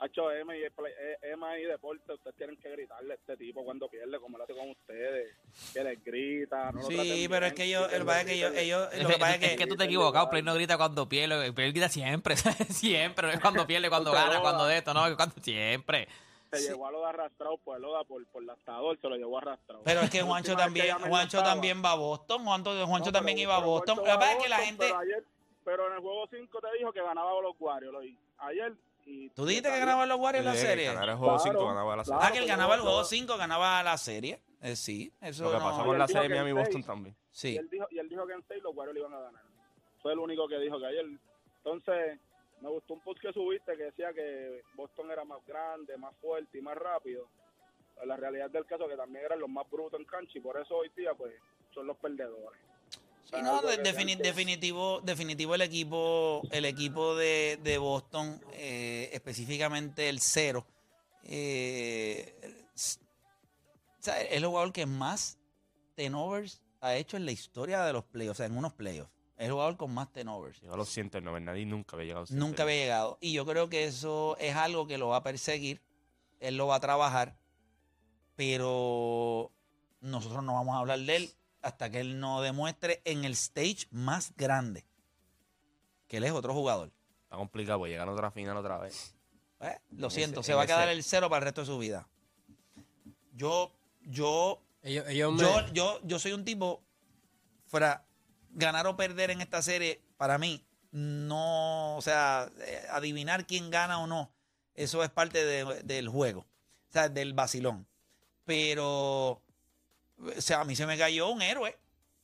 ha 0.00 0.06
hecho 0.06 0.30
Emma 0.30 0.56
y, 0.56 0.60
Play- 0.70 0.92
Emma 1.22 1.58
y 1.58 1.64
Deporte, 1.64 2.12
ustedes 2.12 2.36
tienen 2.36 2.56
que 2.56 2.70
gritarle 2.70 3.12
a 3.12 3.16
este 3.16 3.36
tipo 3.36 3.64
cuando 3.64 3.88
pierde, 3.88 4.18
como 4.20 4.38
lo 4.38 4.44
hace 4.44 4.54
con 4.54 4.70
ustedes, 4.70 5.34
que 5.72 5.82
les 5.84 6.04
grita. 6.04 6.70
No 6.72 6.82
lo 6.82 6.86
Sí, 6.88 6.94
bien, 6.96 7.30
pero 7.30 7.46
es 7.46 7.52
que 7.54 7.64
ellos, 7.64 7.88
que 7.88 7.96
el 7.96 8.04
que 8.06 8.32
ellos, 8.34 8.52
ellos, 8.56 8.88
lo 9.02 9.08
que 9.08 9.18
pasa 9.18 9.34
es 9.36 9.42
es 9.42 9.50
que, 9.50 9.56
que 9.56 9.66
tú 9.66 9.76
te 9.76 9.84
equivocado. 9.84 10.30
Play 10.30 10.42
no 10.42 10.54
grita 10.54 10.76
cuando 10.76 11.08
pierde. 11.08 11.52
Play 11.52 11.70
grita 11.72 11.88
siempre. 11.88 12.36
siempre. 12.68 13.26
No 13.28 13.32
es 13.34 13.40
cuando 13.40 13.66
pierde, 13.66 13.88
cuando 13.88 14.12
gana, 14.12 14.40
cuando 14.40 14.66
de 14.66 14.78
esto. 14.78 14.94
No, 14.94 15.06
es 15.06 15.16
cuando 15.16 15.34
siempre. 15.42 16.08
Se 16.52 16.60
llevó 16.62 16.86
a 16.86 16.90
lo 16.92 17.00
de 17.00 17.06
arrastrado, 17.08 17.58
pues 17.58 17.78
lo 17.78 17.92
da 17.92 18.04
por, 18.04 18.24
por 18.28 18.42
lastador, 18.42 18.98
se 19.00 19.06
lo 19.08 19.16
llevó 19.16 19.36
arrastrado. 19.36 19.82
pero 19.84 20.00
es 20.00 20.08
que 20.08 20.22
Juancho 20.22 20.52
que 20.52 20.56
también, 20.62 20.96
Juancho 20.96 21.42
también 21.42 21.82
va 21.84 21.90
a 21.92 21.96
Boston, 21.96 22.42
Juancho, 22.42 22.86
Juancho 22.86 23.10
No, 23.10 23.12
también 23.12 23.36
pero- 23.36 23.42
iba 23.50 23.56
a 23.56 23.60
Boston. 23.60 23.96
Lo 23.98 24.04
que 24.04 24.10
pasa 24.10 24.32
es 24.32 24.42
que 24.42 24.48
la 24.48 24.56
gente, 24.58 24.86
Pero, 24.86 24.98
ayer, 24.98 25.24
pero 25.62 25.86
en 25.88 25.92
el 25.94 26.00
juego 26.00 26.26
5 26.30 26.58
te 26.60 26.78
dijo 26.78 26.90
que 26.92 27.02
ganaba 27.02 27.38
los 27.42 27.54
Warriors 27.58 27.96
hoy. 27.96 28.16
Ayer. 28.38 28.72
Tú 29.34 29.46
dijiste 29.46 29.70
que 29.70 29.78
ganaban 29.78 30.08
los 30.08 30.18
Warriors 30.18 30.44
la 30.44 30.54
Eh, 30.54 30.58
serie. 30.58 30.86
ganar 30.86 31.08
el 31.08 31.16
juego 31.16 31.36
Claro, 31.36 31.52
5 31.52 31.66
ganaba 31.68 31.96
la 31.96 32.04
serie. 32.04 32.20
Ah, 32.22 32.32
que 32.32 32.38
él 32.38 32.46
ganaba 32.46 32.74
el 32.74 32.80
juego 32.80 33.04
5, 33.04 33.36
ganaba 33.36 33.82
la 33.82 33.96
serie. 33.98 34.42
Eh, 34.60 34.76
sí, 34.76 35.12
eso 35.20 35.44
Lo 35.44 35.50
que 35.52 35.58
no- 35.58 35.62
pasó 35.64 35.84
con 35.84 35.98
la 35.98 36.08
serie 36.08 36.28
Miami-Boston 36.28 36.82
también. 36.82 37.14
Y 37.14 37.36
Sí. 37.36 37.56
él 37.56 37.68
dijo, 37.70 37.86
y 37.90 37.98
él 37.98 38.08
dijo 38.08 38.26
que 38.26 38.32
en 38.32 38.44
6 38.48 38.62
los 38.62 38.74
Warriors 38.74 38.94
le 38.94 39.00
iban 39.00 39.14
a 39.14 39.20
ganar. 39.20 39.42
Fue 40.02 40.12
el 40.12 40.18
único 40.18 40.48
que 40.48 40.58
dijo 40.58 40.78
que 40.78 40.86
ayer. 40.86 41.06
Entonces, 41.58 42.18
me 42.60 42.68
gustó 42.68 42.94
un 42.94 43.00
post 43.00 43.20
que 43.20 43.32
subiste 43.32 43.76
que 43.76 43.84
decía 43.84 44.12
que 44.12 44.62
Boston 44.74 45.10
era 45.10 45.24
más 45.24 45.44
grande, 45.46 45.96
más 45.96 46.14
fuerte 46.16 46.58
y 46.58 46.60
más 46.60 46.76
rápido. 46.76 47.28
La 48.04 48.16
realidad 48.16 48.50
del 48.50 48.64
caso 48.66 48.84
es 48.84 48.90
que 48.90 48.96
también 48.96 49.24
eran 49.24 49.40
los 49.40 49.48
más 49.48 49.68
brutos 49.70 49.98
en 49.98 50.06
cancha 50.06 50.38
y 50.38 50.40
por 50.40 50.56
eso 50.60 50.76
hoy 50.76 50.90
día 50.96 51.14
pues 51.14 51.34
son 51.74 51.86
los 51.86 51.96
perdedores. 51.96 52.60
Sí, 53.30 53.42
no, 53.42 53.60
defini- 53.62 54.16
definitivo, 54.16 55.00
definitivo 55.02 55.54
el 55.54 55.60
equipo, 55.60 56.40
el 56.50 56.64
equipo 56.64 57.14
de, 57.14 57.58
de 57.62 57.76
Boston, 57.76 58.42
eh, 58.52 59.10
específicamente 59.12 60.08
el 60.08 60.20
cero, 60.20 60.66
eh, 61.24 62.34
es 62.74 62.98
el 64.30 64.46
jugador 64.46 64.72
que 64.72 64.86
más 64.86 65.38
tenovers 65.94 66.62
ha 66.80 66.94
hecho 66.96 67.16
en 67.18 67.26
la 67.26 67.32
historia 67.32 67.82
de 67.84 67.92
los 67.92 68.04
playoffs, 68.04 68.36
o 68.36 68.38
sea, 68.38 68.46
en 68.46 68.56
unos 68.56 68.72
playoffs. 68.72 69.10
Es 69.36 69.46
el 69.46 69.52
jugador 69.52 69.76
con 69.76 69.92
más 69.92 70.10
tenovers. 70.12 70.60
Llegó 70.62 70.74
a 70.74 70.76
los 70.78 70.88
109, 70.88 71.40
nadie 71.40 71.66
nunca 71.66 71.96
había 71.96 72.06
llegado 72.06 72.20
a 72.20 72.22
los 72.22 72.30
Nunca 72.30 72.64
109. 72.64 72.72
había 72.72 72.82
llegado. 72.84 73.18
Y 73.20 73.32
yo 73.34 73.44
creo 73.44 73.68
que 73.68 73.84
eso 73.84 74.36
es 74.38 74.56
algo 74.56 74.86
que 74.86 74.96
lo 74.98 75.08
va 75.08 75.18
a 75.18 75.22
perseguir. 75.22 75.80
Él 76.40 76.56
lo 76.56 76.66
va 76.68 76.76
a 76.76 76.80
trabajar. 76.80 77.36
Pero 78.36 79.50
nosotros 80.00 80.42
no 80.44 80.54
vamos 80.54 80.74
a 80.74 80.78
hablar 80.78 80.98
de 81.00 81.16
él 81.16 81.30
hasta 81.68 81.90
que 81.90 82.00
él 82.00 82.18
no 82.20 82.40
demuestre 82.42 83.00
en 83.04 83.24
el 83.24 83.32
stage 83.32 83.86
más 83.90 84.32
grande 84.36 84.84
que 86.08 86.16
él 86.18 86.24
es 86.24 86.32
otro 86.32 86.52
jugador. 86.54 86.90
Está 87.24 87.36
complicado, 87.36 87.78
pues 87.80 87.90
llegar 87.92 88.08
a 88.08 88.12
otra 88.12 88.30
final 88.30 88.56
otra 88.56 88.78
vez. 88.78 89.14
Eh, 89.60 89.78
Lo 89.90 90.06
En 90.06 90.10
siento, 90.10 90.40
ese- 90.40 90.46
se 90.48 90.54
va 90.54 90.62
a 90.62 90.66
quedar 90.66 90.88
ese- 90.88 90.92
el 90.98 91.04
cero 91.04 91.28
para 91.28 91.38
el 91.38 91.44
resto 91.44 91.60
de 91.62 91.66
su 91.66 91.78
vida. 91.78 92.08
Yo, 93.34 93.72
yo, 94.02 94.60
Ellos, 94.82 95.04
ellos 95.08 95.32
me- 95.34 95.42
yo, 95.42 95.72
yo, 95.72 96.00
yo 96.04 96.18
soy 96.18 96.32
un 96.32 96.44
tipo, 96.44 96.82
fuera, 97.66 98.04
ganar 98.50 98.86
o 98.86 98.96
perder 98.96 99.30
en 99.30 99.40
esta 99.40 99.60
serie, 99.62 100.00
para 100.16 100.38
mí, 100.38 100.64
no, 100.90 101.96
o 101.96 102.02
sea, 102.02 102.50
eh, 102.60 102.86
adivinar 102.90 103.46
quién 103.46 103.70
gana 103.70 104.00
o 104.00 104.06
no, 104.06 104.32
eso 104.74 105.04
es 105.04 105.10
parte 105.10 105.44
de- 105.44 105.82
del 105.82 106.08
juego, 106.08 106.40
o 106.88 106.92
sea, 106.92 107.08
del 107.08 107.34
vacilón. 107.34 107.86
Pero, 108.44 109.42
o 110.18 110.40
sea, 110.40 110.60
a 110.60 110.64
mí 110.64 110.74
se 110.76 110.86
me 110.86 110.96
cayó 110.98 111.28
un 111.28 111.42
héroe. 111.42 111.76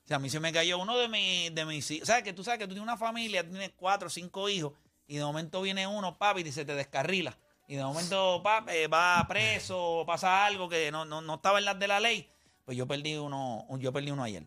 O 0.05 0.07
sea, 0.07 0.17
a 0.17 0.21
mí 0.21 0.29
se 0.29 0.39
me 0.41 0.53
cayó 0.53 0.79
uno 0.79 0.99
de, 0.99 1.09
mi, 1.09 1.49
de 1.51 1.65
mis 1.65 1.91
hijos. 1.91 2.03
O 2.03 2.07
sea, 2.13 2.23
que 2.23 2.33
tú 2.33 2.45
sabes 2.45 2.59
que 2.59 2.67
tú 2.67 2.75
tienes 2.75 2.83
una 2.83 2.97
familia, 2.99 3.43
tienes 3.49 3.73
cuatro 3.75 4.09
o 4.09 4.11
cinco 4.11 4.49
hijos, 4.51 4.73
y 5.07 5.17
de 5.17 5.25
momento 5.25 5.63
viene 5.63 5.87
uno, 5.87 6.19
papi, 6.19 6.43
y 6.43 6.53
se 6.53 6.65
te 6.65 6.75
descarrila. 6.75 7.39
Y 7.67 7.77
de 7.77 7.83
momento 7.85 8.43
pap, 8.43 8.69
eh, 8.69 8.87
va 8.89 9.25
preso 9.27 10.05
pasa 10.07 10.45
algo 10.45 10.69
que 10.69 10.91
no, 10.93 11.07
no, 11.07 11.23
no 11.23 11.37
estaba 11.37 11.59
en 11.59 11.65
las 11.65 11.79
de 11.79 11.89
la 11.89 12.01
ley. 12.01 12.31
Pues 12.67 12.77
yo 12.77 12.87
perdí 12.87 13.17
uno, 13.17 13.67
yo 13.79 13.91
perdí 13.93 14.11
uno 14.11 14.23
ayer. 14.23 14.45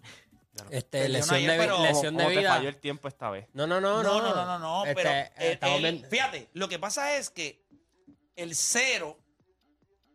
este, 0.70 1.00
Perdí 1.00 1.14
lesión, 1.14 1.42
de, 1.48 1.58
pero- 1.58 1.82
lesión 1.82 2.16
de 2.18 2.24
¿Cómo 2.24 2.34
te 2.36 2.40
vida. 2.42 2.54
falló 2.56 2.70
el 2.70 2.78
tiempo 2.78 3.08
esta 3.08 3.32
vez? 3.32 3.48
No, 3.54 3.66
no, 3.66 3.82
no, 3.82 4.04
No, 4.04 4.22
no. 4.22 4.22
no, 4.22 4.36
no, 4.36 4.46
no, 4.46 4.60
no, 4.60 4.86
Este, 4.86 4.96
pero 4.96 5.10
eh, 5.10 5.60
él- 5.88 6.06
fíjate, 6.10 6.50
lo 6.54 6.70
que 6.70 6.78
pasa 6.78 7.16
es 7.18 7.32
que 7.32 7.64
el 8.36 8.56
cero, 8.56 9.18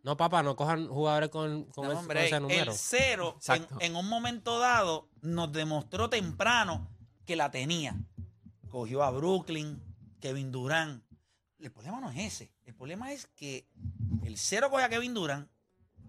No, 0.02 0.16
papá, 0.16 0.42
no 0.42 0.56
cojan 0.56 0.88
jugadores 0.88 1.28
con, 1.30 1.64
con, 1.66 1.84
no, 1.86 1.92
ese- 1.92 2.00
hombre, 2.00 2.18
con 2.20 2.26
ese 2.26 2.40
número. 2.40 2.72
el 2.72 2.78
cero 2.78 3.38
en, 3.80 3.94
un 3.94 4.08
momento 4.08 4.58
dado 4.58 5.08
nos 5.20 5.52
demostró 5.52 6.10
temprano 6.10 6.88
que 7.24 7.36
la 7.36 7.50
tenía. 7.52 7.94
Cogió 8.68 9.02
a 9.04 9.10
Brooklyn, 9.10 9.80
Kevin 10.20 10.50
Durant. 10.50 11.04
El 11.60 11.70
problema 11.70 12.00
no 12.00 12.10
es 12.10 12.18
ese. 12.34 12.52
El 12.64 12.74
problema 12.74 13.12
es 13.12 13.26
que 13.36 13.68
el 14.24 14.36
cero 14.38 14.70
coge 14.70 14.82
a 14.84 14.88
Kevin 14.88 15.14
Durant, 15.14 15.48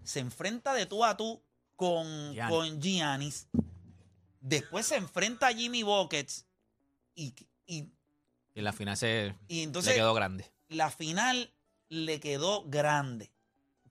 se 0.02 0.18
enfrenta 0.20 0.74
de 0.74 0.86
tú 0.86 1.04
a 1.04 1.16
tú 1.16 1.40
con, 1.76 2.32
Giannis. 2.32 2.48
con 2.50 2.80
Giannis, 2.82 3.48
después 4.40 4.86
se 4.86 4.96
enfrenta 4.96 5.48
a 5.48 5.52
Jimmy 5.52 5.82
Buckets 5.84 6.46
y, 7.14 7.32
y, 7.66 7.76
Y 7.76 7.90
en 8.56 8.64
la 8.64 8.72
final 8.72 8.96
se 8.96 9.34
y 9.46 9.62
entonces 9.62 9.92
le 9.92 9.98
quedó 10.00 10.14
grande. 10.14 10.50
la 10.68 10.90
final 10.90 11.52
le 11.88 12.18
quedó 12.18 12.64
grande. 12.66 13.30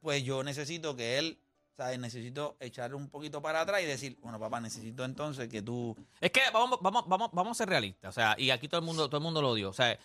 Pues 0.03 0.23
yo 0.23 0.43
necesito 0.43 0.95
que 0.95 1.17
él, 1.17 1.39
¿sabes? 1.75 1.97
Necesito 1.97 2.55
echarle 2.59 2.95
un 2.95 3.09
poquito 3.09 3.41
para 3.41 3.61
atrás 3.61 3.81
y 3.81 3.85
decir, 3.85 4.17
bueno, 4.21 4.39
papá, 4.39 4.59
necesito 4.59 5.03
entonces 5.05 5.47
que 5.49 5.61
tú... 5.63 5.95
Es 6.21 6.29
que 6.29 6.41
vamos, 6.53 6.77
vamos, 6.81 7.05
vamos, 7.07 7.29
vamos 7.33 7.51
a 7.51 7.57
ser 7.57 7.69
realistas. 7.69 8.09
O 8.09 8.11
sea, 8.13 8.35
y 8.37 8.51
aquí 8.51 8.67
todo 8.67 8.79
el 8.81 8.85
mundo, 8.85 9.07
todo 9.07 9.17
el 9.17 9.23
mundo 9.23 9.41
lo 9.41 9.55
dio. 9.55 9.69
O 9.69 9.73
sea, 9.73 9.97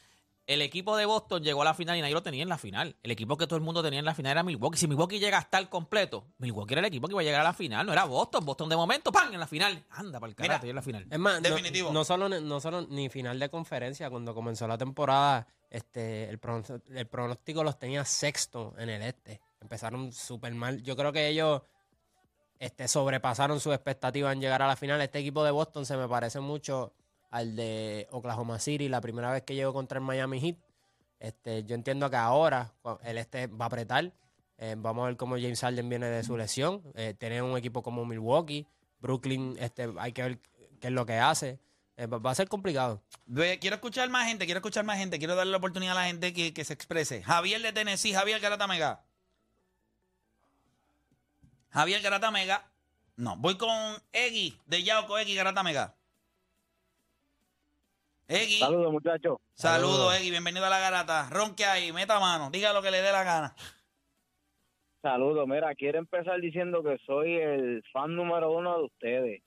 el 0.47 0.63
equipo 0.63 0.97
de 0.97 1.05
Boston 1.05 1.43
llegó 1.43 1.61
a 1.61 1.65
la 1.67 1.75
final 1.75 1.99
y 1.99 2.01
nadie 2.01 2.15
lo 2.15 2.23
tenía 2.23 2.43
en 2.43 2.49
la 2.49 2.57
final. 2.57 2.97
El 3.03 3.11
equipo 3.11 3.37
que 3.37 3.47
todo 3.47 3.57
el 3.59 3.63
mundo 3.63 3.83
tenía 3.83 3.99
en 3.99 4.07
la 4.07 4.15
final 4.15 4.33
era 4.33 4.43
Milwaukee. 4.43 4.79
Si 4.79 4.87
Milwaukee 4.89 5.19
llega 5.19 5.37
a 5.37 5.43
estar 5.43 5.69
completo, 5.69 6.25
Milwaukee 6.39 6.73
era 6.73 6.79
el 6.81 6.87
equipo 6.87 7.07
que 7.07 7.13
iba 7.13 7.21
a 7.21 7.25
llegar 7.25 7.43
a 7.43 7.45
la 7.45 7.53
final. 7.53 7.85
No 7.85 7.93
era 7.93 8.05
Boston. 8.05 8.47
Boston 8.47 8.69
de 8.71 8.77
momento, 8.77 9.13
¡pam! 9.13 9.35
En 9.35 9.41
la 9.41 9.47
final. 9.47 9.85
Anda, 9.91 10.19
para 10.21 10.31
el 10.31 10.35
carajo, 10.37 10.65
en 10.65 10.75
la 10.75 10.81
final. 10.81 11.07
Es 11.11 11.19
más, 11.19 11.43
Definitivo. 11.43 11.93
No, 11.93 12.03
solo, 12.03 12.29
no 12.31 12.61
solo 12.61 12.87
ni 12.89 13.11
final 13.11 13.39
de 13.39 13.51
conferencia, 13.51 14.09
cuando 14.09 14.33
comenzó 14.35 14.67
la 14.67 14.79
temporada, 14.79 15.47
este, 15.69 16.31
el, 16.31 16.41
pronos- 16.41 16.81
el 16.95 17.07
pronóstico 17.07 17.63
los 17.63 17.79
tenía 17.79 18.07
sexto 18.07 18.75
en 18.79 18.89
el 18.89 19.03
este. 19.03 19.43
Empezaron 19.61 20.13
súper 20.13 20.55
mal. 20.55 20.83
Yo 20.83 20.97
creo 20.97 21.13
que 21.13 21.29
ellos 21.29 21.63
este, 22.59 22.89
sobrepasaron 22.89 23.61
sus 23.61 23.75
expectativas 23.75 24.33
en 24.33 24.41
llegar 24.41 24.63
a 24.63 24.67
la 24.67 24.77
final. 24.77 25.01
Este 25.01 25.19
equipo 25.19 25.45
de 25.45 25.51
Boston 25.51 25.85
se 25.87 25.97
me 25.97 26.09
parece 26.09 26.41
mucho 26.41 26.93
al 27.31 27.57
de 27.57 28.07
Oklahoma 28.11 28.59
City, 28.59 28.89
la 28.89 29.01
primera 29.01 29.31
vez 29.33 29.43
que 29.43 29.55
llegó 29.55 29.73
contra 29.73 29.99
el 29.99 30.05
Miami 30.05 30.41
Heat. 30.41 30.57
Este, 31.21 31.65
yo 31.65 31.75
entiendo 31.75 32.09
que 32.11 32.17
ahora 32.17 32.73
el 33.03 33.19
este 33.19 33.49
va 33.49 33.65
a 33.67 33.69
apretar. 33.69 34.13
Eh, 34.59 34.75
vamos 34.79 35.05
a 35.05 35.07
ver 35.09 35.17
cómo 35.17 35.37
James 35.37 35.61
Harden 35.61 35.89
viene 35.89 36.07
de 36.07 36.23
su 36.25 36.37
lesión. 36.37 36.83
Eh, 36.95 37.15
tener 37.17 37.43
un 37.43 37.57
equipo 37.57 37.83
como 37.83 38.05
Milwaukee, 38.05 38.67
Brooklyn, 39.01 39.57
este, 39.61 39.89
hay 39.99 40.13
que 40.13 40.23
ver 40.23 40.39
qué 40.81 40.89
es 40.89 40.93
lo 40.93 41.05
que 41.07 41.15
hace. 41.19 41.59
Eh, 41.97 42.07
va- 42.07 42.31
a 42.31 42.35
ser 42.35 42.49
complicado. 42.49 43.03
Quiero 43.61 43.77
escuchar 43.77 44.09
más 44.09 44.27
gente, 44.29 44.45
quiero 44.47 44.59
escuchar 44.59 44.85
más 44.85 44.99
gente, 44.99 45.19
quiero 45.19 45.35
darle 45.35 45.51
la 45.53 45.59
oportunidad 45.59 45.93
a 45.99 46.01
la 46.03 46.07
gente 46.07 46.33
que, 46.33 46.55
que 46.55 46.65
se 46.65 46.73
exprese. 46.73 47.23
Javier 47.23 47.61
de 47.63 47.73
Tennessee, 47.73 48.13
Javier 48.15 48.41
Garata 48.41 48.67
Mega. 48.69 49.05
Javier 51.71 52.01
Garata 52.03 52.31
Mega. 52.31 52.65
No, 53.17 53.37
voy 53.37 53.57
con 53.57 53.69
Eggy 54.13 54.57
de 54.67 54.83
Yauco, 54.83 55.19
Eggy 55.19 55.35
Garata 55.35 55.63
Mega. 55.63 55.95
Eggy. 58.29 58.59
Saludos, 58.59 58.93
muchachos. 58.93 59.39
Saludos, 59.55 60.15
Eggy. 60.19 60.31
Bienvenido 60.31 60.67
a 60.67 60.71
la 60.71 60.79
garata. 60.79 61.29
Ronque 61.31 61.65
ahí, 61.65 61.93
meta 61.93 62.21
mano. 62.21 62.51
Diga 62.51 62.73
lo 62.73 62.83
que 62.83 62.91
le 62.91 63.01
dé 63.01 63.11
la 63.11 63.25
gana. 63.25 63.55
Saludos. 65.03 65.47
Mira, 65.49 65.75
quiero 65.75 65.99
empezar 65.99 66.41
diciendo 66.41 66.83
que 66.83 66.99
soy 67.07 67.35
el 67.37 67.83
fan 67.93 68.15
número 68.15 68.51
uno 68.53 68.79
de 68.79 68.85
ustedes. 68.85 69.43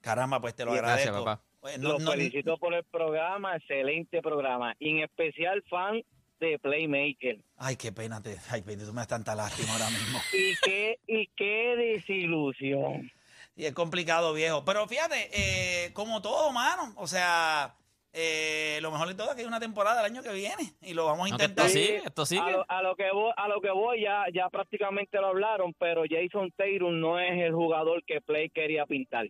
Caramba, 0.00 0.40
pues 0.40 0.54
te 0.54 0.64
lo 0.64 0.72
Gracias, 0.72 1.08
agradezco. 1.08 1.24
papá. 1.24 1.42
Pues, 1.60 1.78
no- 1.78 1.90
Los 1.90 2.02
no- 2.02 2.10
felicito 2.12 2.56
por 2.58 2.74
el 2.74 2.84
programa, 2.84 3.56
excelente 3.56 4.20
programa. 4.22 4.74
Y 4.78 4.90
en 4.90 4.98
especial 5.04 5.62
fan 5.68 6.02
de 6.50 6.58
Playmaker. 6.58 7.38
Ay, 7.56 7.76
qué 7.76 7.92
pena. 7.92 8.22
Te, 8.22 8.36
ay, 8.50 8.62
tú 8.62 8.92
me 8.92 9.00
das 9.00 9.08
tanta 9.08 9.34
lástima 9.34 9.72
ahora 9.72 9.90
mismo. 9.90 10.18
Y 10.32 10.54
qué, 10.64 10.98
y 11.06 11.26
qué 11.36 11.74
desilusión. 11.76 13.10
Y 13.56 13.66
es 13.66 13.72
complicado, 13.72 14.32
viejo. 14.32 14.64
Pero 14.64 14.86
fíjate, 14.88 15.30
eh, 15.32 15.92
como 15.92 16.20
todo, 16.22 16.50
mano. 16.52 16.92
O 16.96 17.06
sea, 17.06 17.74
eh, 18.12 18.78
lo 18.82 18.90
mejor 18.90 19.08
de 19.08 19.14
todo 19.14 19.30
es 19.30 19.34
que 19.36 19.42
hay 19.42 19.46
una 19.46 19.60
temporada 19.60 20.00
el 20.00 20.06
año 20.12 20.22
que 20.22 20.32
viene. 20.32 20.72
Y 20.82 20.94
lo 20.94 21.06
vamos 21.06 21.26
a 21.26 21.28
No, 21.30 21.34
intentar. 21.36 21.66
esto 21.66 21.78
sigue, 21.78 22.02
esto 22.04 22.26
sigue. 22.26 22.40
A 22.40 22.50
lo, 22.50 22.64
a 22.68 22.82
lo 22.82 22.96
que 22.96 23.10
voy, 23.12 23.32
a 23.36 23.48
lo 23.48 23.60
que 23.60 23.70
voy 23.70 24.02
ya, 24.02 24.24
ya 24.32 24.48
prácticamente 24.50 25.18
lo 25.20 25.28
hablaron, 25.28 25.72
pero 25.78 26.02
Jason 26.08 26.50
Tatum 26.56 26.98
no 27.00 27.18
es 27.20 27.40
el 27.40 27.52
jugador 27.52 28.02
que 28.04 28.20
Play 28.20 28.50
quería 28.50 28.86
pintar. 28.86 29.28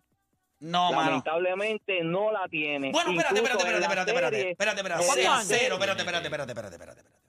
No, 0.64 0.92
mano. 0.92 1.10
Lamentablemente 1.10 2.02
no 2.02 2.32
la 2.32 2.48
tiene. 2.48 2.90
Bueno, 2.92 3.10
espérate, 3.10 3.36
espérate, 3.36 3.62
espérate, 3.62 3.82
espérate, 3.84 4.10
espérate, 4.10 4.50
espérate, 4.50 4.80
espérate, 4.80 5.22
en 5.24 5.46
Cero, 5.46 5.74
espérate, 5.74 6.00
espérate, 6.02 6.26
espérate, 6.26 6.50
espérate, 6.52 6.52
espérate, 6.52 6.74
espérate, 6.74 7.00
espérate. 7.00 7.24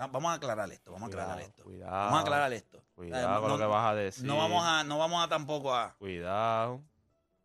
Va- 0.00 0.06
Vamos 0.06 0.30
a 0.30 0.34
aclarar 0.34 0.70
esto, 0.72 0.92
vamos 0.92 1.06
a 1.06 1.10
aclarar 1.10 1.34
Cuidado, 1.34 1.48
esto. 1.50 1.64
cuidado. 1.64 1.92
Vamos 1.92 2.18
a 2.18 2.22
aclarar 2.22 2.52
esto. 2.52 2.82
Cuidado 2.94 3.36
Eh, 3.36 3.40
con 3.40 3.50
lo 3.50 3.58
que 3.58 3.64
vas 3.64 3.90
a 3.90 3.94
decir. 3.94 4.24
No 4.24 4.36
vamos 4.36 4.64
a, 4.64 4.84
no 4.84 4.98
vamos 4.98 5.24
a 5.24 5.28
tampoco 5.28 5.74
a. 5.74 5.94
Cuidado. 5.98 6.80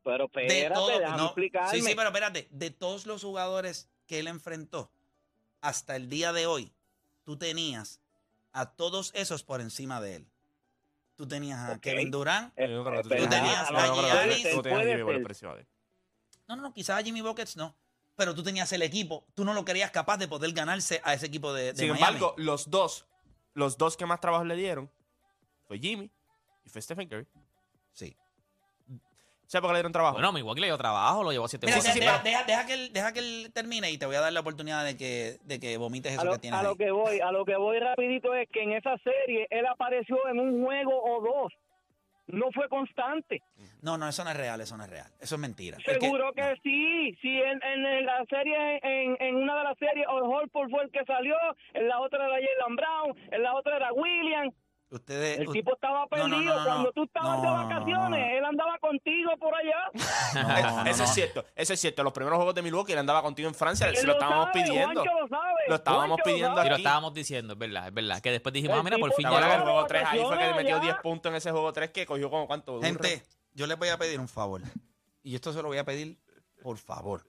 Pero 0.04 0.30
De 0.34 0.42
espérate, 0.48 0.74
todo, 0.76 1.00
déjame 1.00 1.18
no, 1.18 1.26
explicarme. 1.26 1.70
sí, 1.72 1.82
sí, 1.82 1.94
pero 1.96 2.08
espérate, 2.10 2.48
de 2.52 2.72
todos 2.72 3.06
los 3.06 3.24
jugadores 3.24 3.90
que 4.08 4.20
él 4.20 4.28
enfrentó 4.28 4.90
hasta 5.62 5.96
el 5.96 6.10
día 6.10 6.32
de 6.32 6.46
hoy, 6.48 6.72
tú 7.26 7.38
tenías 7.38 8.00
a 8.54 8.68
todos 8.72 9.12
esos 9.16 9.44
por 9.44 9.60
encima 9.62 10.00
de 10.00 10.16
él. 10.18 10.28
Tú 11.18 11.28
tenías 11.28 11.60
a. 11.60 11.80
Kevin 11.80 12.12
Durant. 12.12 12.54
Eh, 12.56 12.68
tú 13.04 13.10
tenías 13.28 13.72
a 13.72 13.94
Giannis. 13.94 14.48
No, 16.48 16.56
no, 16.56 16.62
no, 16.62 16.74
quizás 16.74 17.00
a 17.00 17.04
Jimmy 17.04 17.22
Buckets 17.22 17.58
no. 17.58 17.76
Pero 18.16 18.34
tú 18.34 18.44
tenías 18.44 18.72
el 18.72 18.84
equipo. 18.84 19.26
Tú 19.36 19.44
no 19.44 19.54
lo 19.54 19.66
querías 19.66 19.92
capaz 19.92 20.18
de 20.18 20.28
poder 20.28 20.52
ganarse 20.54 21.02
a 21.04 21.14
ese 21.14 21.26
equipo 21.26 21.52
de, 21.54 21.74
de 21.74 21.76
Sin 21.76 21.90
Miami. 21.90 22.06
embargo, 22.06 22.36
los 22.38 22.70
dos, 22.70 23.08
los 23.54 23.78
dos 23.78 23.98
que 23.98 24.06
más 24.06 24.22
trabajo 24.22 24.44
le 24.46 24.56
dieron 24.56 24.90
fue 25.66 25.80
Jimmy 25.80 26.12
y 26.64 26.70
fue 26.70 26.82
Stephen 26.82 27.10
Curry. 27.10 27.28
Sí. 27.94 28.16
¿Sabes 29.48 29.62
por 29.62 29.70
qué 29.70 29.74
le 29.76 29.80
dieron 29.80 29.94
trabajo? 29.94 30.14
Bueno, 30.16 30.34
Milwaukee 30.34 30.60
le 30.62 30.68
dio 30.68 30.78
trabajo, 30.78 31.24
lo 31.24 31.32
llevó 31.32 31.46
a 31.46 31.48
siete 31.48 31.68
Mira, 31.68 31.80
juegos. 31.80 31.96
deja, 32.00 32.22
deja- 32.22 32.44
deja 32.44 32.66
que 32.66 32.74
él, 32.74 32.92
deja 32.92 33.14
que 33.14 33.20
él 33.20 33.52
termine 33.54 33.90
y 33.92 33.98
te 33.98 34.06
voy 34.06 34.16
a 34.18 34.20
dar 34.22 34.34
la 34.34 34.42
oportunidad 34.42 34.84
de 34.84 34.98
que, 34.98 35.38
de 35.46 35.60
que 35.60 35.78
vomites 35.78 36.12
eso 36.12 36.22
a 36.22 36.26
lo, 36.26 36.32
que 36.34 36.40
tienes 36.40 36.58
a 36.58 36.62
ahí. 36.62 36.68
lo 36.68 36.76
que 36.76 36.92
voy, 36.92 37.20
a 37.22 37.32
lo 37.32 37.46
que 37.46 37.56
voy 37.56 37.80
rapidito 37.80 38.36
es 38.36 38.50
que 38.50 38.62
en 38.64 38.74
esa 38.74 38.98
serie 38.98 39.48
él 39.50 39.66
apareció 39.66 40.18
en 40.28 40.40
un 40.40 40.66
juego 40.66 40.92
o 41.02 41.22
dos. 41.22 41.54
No 42.30 42.48
fue 42.54 42.68
constante. 42.68 43.42
No, 43.82 43.98
no, 43.98 44.06
eso 44.10 44.22
no 44.26 44.32
es 44.32 44.36
real, 44.36 44.60
eso 44.60 44.76
no 44.76 44.84
es 44.84 44.90
real. 44.90 45.08
Eso 45.22 45.36
es 45.36 45.40
mentira. 45.42 45.78
Es 45.78 45.86
Seguro 45.98 46.34
que, 46.34 46.56
sí. 46.62 47.18
Sí, 47.22 47.40
en, 47.42 47.64
en 47.64 48.06
la 48.06 48.26
serie, 48.30 48.80
en, 48.84 49.16
en 49.22 49.36
una 49.38 49.58
de 49.60 49.64
las 49.64 49.78
series, 49.78 50.06
Horford 50.10 50.70
fue 50.70 50.84
el 50.84 50.92
que 50.92 51.06
salió, 51.06 51.38
en 51.74 51.88
la 51.88 52.02
otra 52.02 52.26
era 52.26 52.34
Jalen 52.36 52.76
Brown, 52.76 53.18
en 53.32 53.44
la 53.44 53.56
otra 53.56 53.78
era 53.78 53.94
William. 53.94 54.52
Ustedes, 54.90 55.40
El 55.40 55.50
tipo 55.52 55.74
estaba 55.74 56.04
no, 56.04 56.08
perdido. 56.08 56.30
no, 56.40 56.60
no, 56.60 56.64
Cuando 56.66 56.92
tú 56.94 57.04
estabas 57.04 57.38
No, 57.38 57.42
de 57.42 57.50
vacaciones, 57.50 57.98
no, 58.00 58.10
no. 58.10 58.16
él 58.16 58.46
andaba 58.46 58.78
contigo 58.80 59.32
por 59.38 59.54
allá. 59.54 59.92
No, 60.34 60.84
no, 60.84 60.90
eso 60.90 61.00
no. 61.00 61.04
es 61.04 61.10
cierto, 61.14 61.46
eso 61.56 61.74
es 61.74 61.80
cierto. 61.82 62.04
Los 62.04 62.14
primeros 62.14 62.38
juegos 62.38 62.56
de 62.56 62.62
Milwaukee 62.62 62.94
él 62.94 63.00
andaba 63.00 63.22
contigo 63.22 63.50
en 63.50 63.56
Francia, 63.56 63.88
Él 63.90 63.98
se 63.98 64.04
lo 64.08 64.14
lo 64.14 64.20
estábamos 64.20 64.46
sabe, 64.54 64.64
pidiendo. 64.64 65.04
Lo 65.04 65.28
sabe, 65.28 65.54
Lo 65.68 65.76
estábamos 65.76 66.08
Juancho 66.08 66.18
lo 66.18 66.24
pidiendo 66.24 66.56
sabe. 66.56 66.62
Sí, 66.64 66.70
lo 66.70 66.76
aquí. 66.76 66.82
estábamos 66.84 67.14
diciendo, 67.14 67.54
es 67.54 67.60
verdad, 67.60 67.88
es 67.88 67.94
verdad. 67.94 68.22
Que 68.22 68.32
después 68.32 68.54
dijimos, 68.54 68.78
El 68.78 68.80
ah, 68.80 68.84
mira, 68.84 68.98
por 68.98 69.12
fin 69.14 69.24
¿Te 69.24 69.28
acuerdas 69.28 69.50
llega. 69.50 69.58
del 69.64 69.64
estaba 69.68 69.72
juego 69.74 69.88
3? 69.88 70.04
Ahí 70.06 70.20
fue 70.20 70.38
que 70.38 70.44
vacaciones 70.46 70.56
metió 70.56 70.76
allá. 70.78 70.84
10 70.86 70.96
puntos 71.02 71.30
en 71.32 71.36
ese 71.36 71.52
juego 71.52 71.74
3 71.74 71.90
que 71.92 72.06
cogió 72.06 72.30
como 72.30 72.48
cuánto. 72.48 72.82
Gente, 72.82 73.24
yo 73.54 73.68
les 73.68 73.78
voy 73.78 73.90
a 73.90 73.98
pedir 73.98 74.20
un 74.22 74.28
favor. 74.30 74.62
Y 75.24 75.36
esto 75.36 75.52
se 75.52 75.62
lo 75.62 75.68
voy 75.68 75.80
a 75.80 75.84
pedir, 75.84 76.18
por 76.62 76.78
favor. 76.78 77.26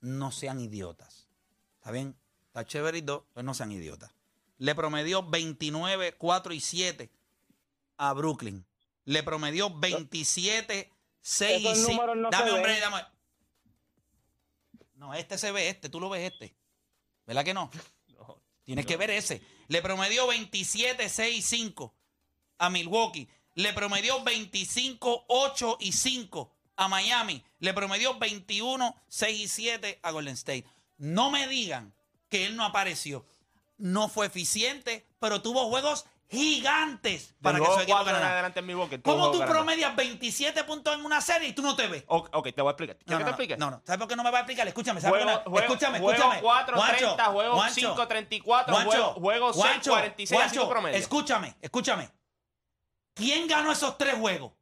No 0.00 0.30
sean 0.30 0.58
idiotas. 0.60 1.28
¿Está 1.78 1.90
bien? 1.90 2.16
Está 2.46 2.64
chévere 2.64 2.96
y 2.98 3.00
dos, 3.02 3.24
pues 3.34 3.44
no 3.44 3.52
sean 3.52 3.72
idiotas. 3.72 4.13
Le 4.58 4.74
promedió 4.74 5.22
29, 5.22 6.14
4 6.16 6.54
y 6.54 6.60
7 6.60 7.10
a 7.96 8.12
Brooklyn. 8.12 8.64
Le 9.04 9.22
promedió 9.22 9.70
27, 9.70 10.90
6 11.20 11.62
y 11.62 11.66
Esos 11.66 11.86
5. 11.86 11.92
números 11.92 12.16
no 12.16 12.30
dame, 12.30 12.50
hombre, 12.50 12.80
dame. 12.80 13.02
No, 14.94 15.14
este 15.14 15.36
se 15.38 15.52
ve, 15.52 15.68
este, 15.68 15.88
tú 15.88 16.00
lo 16.00 16.08
ves 16.08 16.32
este. 16.32 16.54
¿Verdad 17.26 17.44
que 17.44 17.54
no? 17.54 17.70
Tienes 18.64 18.86
que 18.86 18.96
ver 18.96 19.10
ese. 19.10 19.42
Le 19.68 19.82
promedió 19.82 20.26
27, 20.26 21.08
6 21.08 21.36
y 21.36 21.42
5 21.42 21.94
a 22.58 22.70
Milwaukee. 22.70 23.28
Le 23.54 23.72
promedió 23.72 24.22
25, 24.24 25.26
8 25.28 25.76
y 25.80 25.92
5 25.92 26.52
a 26.76 26.88
Miami. 26.88 27.44
Le 27.58 27.74
promedió 27.74 28.18
21, 28.18 28.96
6 29.08 29.40
y 29.40 29.48
7 29.48 30.00
a 30.02 30.10
Golden 30.10 30.34
State. 30.34 30.64
No 30.96 31.30
me 31.30 31.46
digan 31.46 31.94
que 32.28 32.46
él 32.46 32.56
no 32.56 32.64
apareció. 32.64 33.26
No 33.76 34.08
fue 34.08 34.26
eficiente, 34.26 35.06
pero 35.18 35.42
tuvo 35.42 35.68
juegos 35.68 36.06
gigantes 36.28 37.34
para 37.42 37.58
que 37.58 37.66
su 37.66 37.72
equipo 37.80 37.96
4 37.98 38.00
en 38.08 38.14
ganara. 38.14 38.32
adelante 38.32 38.60
en 38.60 38.66
Milwaukee. 38.66 38.98
tuvo 38.98 39.12
¿Cómo 39.14 39.26
tú 39.30 39.38
ganando. 39.38 39.52
promedias 39.54 39.94
27 39.94 40.64
puntos 40.64 40.94
en 40.94 41.04
una 41.04 41.20
serie 41.20 41.48
y 41.48 41.52
tú 41.52 41.62
no 41.62 41.76
te 41.76 41.86
ves? 41.86 42.04
Ok, 42.06 42.28
ok, 42.32 42.48
te 42.54 42.62
voy 42.62 42.68
a 42.68 42.72
explicar. 42.72 42.96
¿Quieres 42.96 43.10
No, 43.12 43.18
que 43.18 43.24
no, 43.24 43.24
te 43.24 43.30
explique? 43.30 43.56
no, 43.56 43.70
no. 43.70 43.82
¿Sabes 43.84 43.98
por 43.98 44.08
qué 44.08 44.16
no 44.16 44.22
me 44.24 44.30
va 44.30 44.38
a 44.38 44.40
explicar? 44.40 44.66
Escúchame, 44.66 45.00
¿sabes 45.00 45.22
Juego, 45.22 45.30
por 45.30 45.44
qué 45.44 45.50
juego, 45.50 45.66
escúchame, 45.74 45.98
juego 46.00 46.12
escúchame. 46.18 46.40
4, 46.42 46.76
Juancho, 46.76 46.96
30, 46.96 47.24
juego 47.26 47.54
Juancho, 47.54 47.74
5, 47.74 48.08
34, 48.08 48.74
Juancho, 48.74 48.90
juego, 48.90 49.12
juego 49.20 49.52
6, 49.52 49.64
Juancho, 49.64 49.90
46, 49.90 50.40
así 50.40 50.56
Juancho, 50.56 50.70
promedio. 50.70 50.98
Escúchame, 50.98 51.56
escúchame. 51.60 52.10
¿Quién 53.14 53.46
ganó 53.46 53.70
esos 53.70 53.96
tres 53.98 54.14
juegos? 54.18 54.52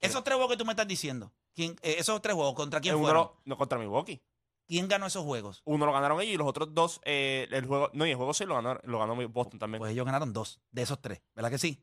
Esos 0.00 0.24
tres 0.24 0.34
juegos 0.36 0.52
que 0.52 0.58
tú 0.58 0.64
me 0.64 0.72
estás 0.72 0.86
diciendo. 0.88 1.32
¿Quién, 1.54 1.76
eh, 1.82 1.96
esos 1.98 2.20
tres 2.20 2.34
juegos, 2.34 2.54
¿contra 2.54 2.80
quién 2.80 2.98
fueron? 2.98 3.30
no 3.44 3.56
contra 3.56 3.78
Milwaukee. 3.78 4.20
¿Quién 4.66 4.88
ganó 4.88 5.06
esos 5.06 5.24
juegos? 5.24 5.60
Uno 5.64 5.84
lo 5.86 5.92
ganaron 5.92 6.20
ellos 6.20 6.34
y 6.34 6.36
los 6.38 6.46
otros 6.48 6.72
dos, 6.74 7.00
eh, 7.04 7.46
el 7.50 7.66
juego, 7.66 7.90
no, 7.92 8.06
y 8.06 8.10
el 8.10 8.16
juego 8.16 8.32
6 8.32 8.48
lo 8.48 8.54
ganó, 8.54 8.78
lo 8.84 8.98
ganó 8.98 9.14
Boston 9.28 9.58
también. 9.58 9.78
Pues 9.80 9.92
ellos 9.92 10.06
ganaron 10.06 10.32
dos 10.32 10.60
de 10.70 10.82
esos 10.82 11.00
tres, 11.00 11.22
¿verdad 11.34 11.50
que 11.50 11.58
sí? 11.58 11.82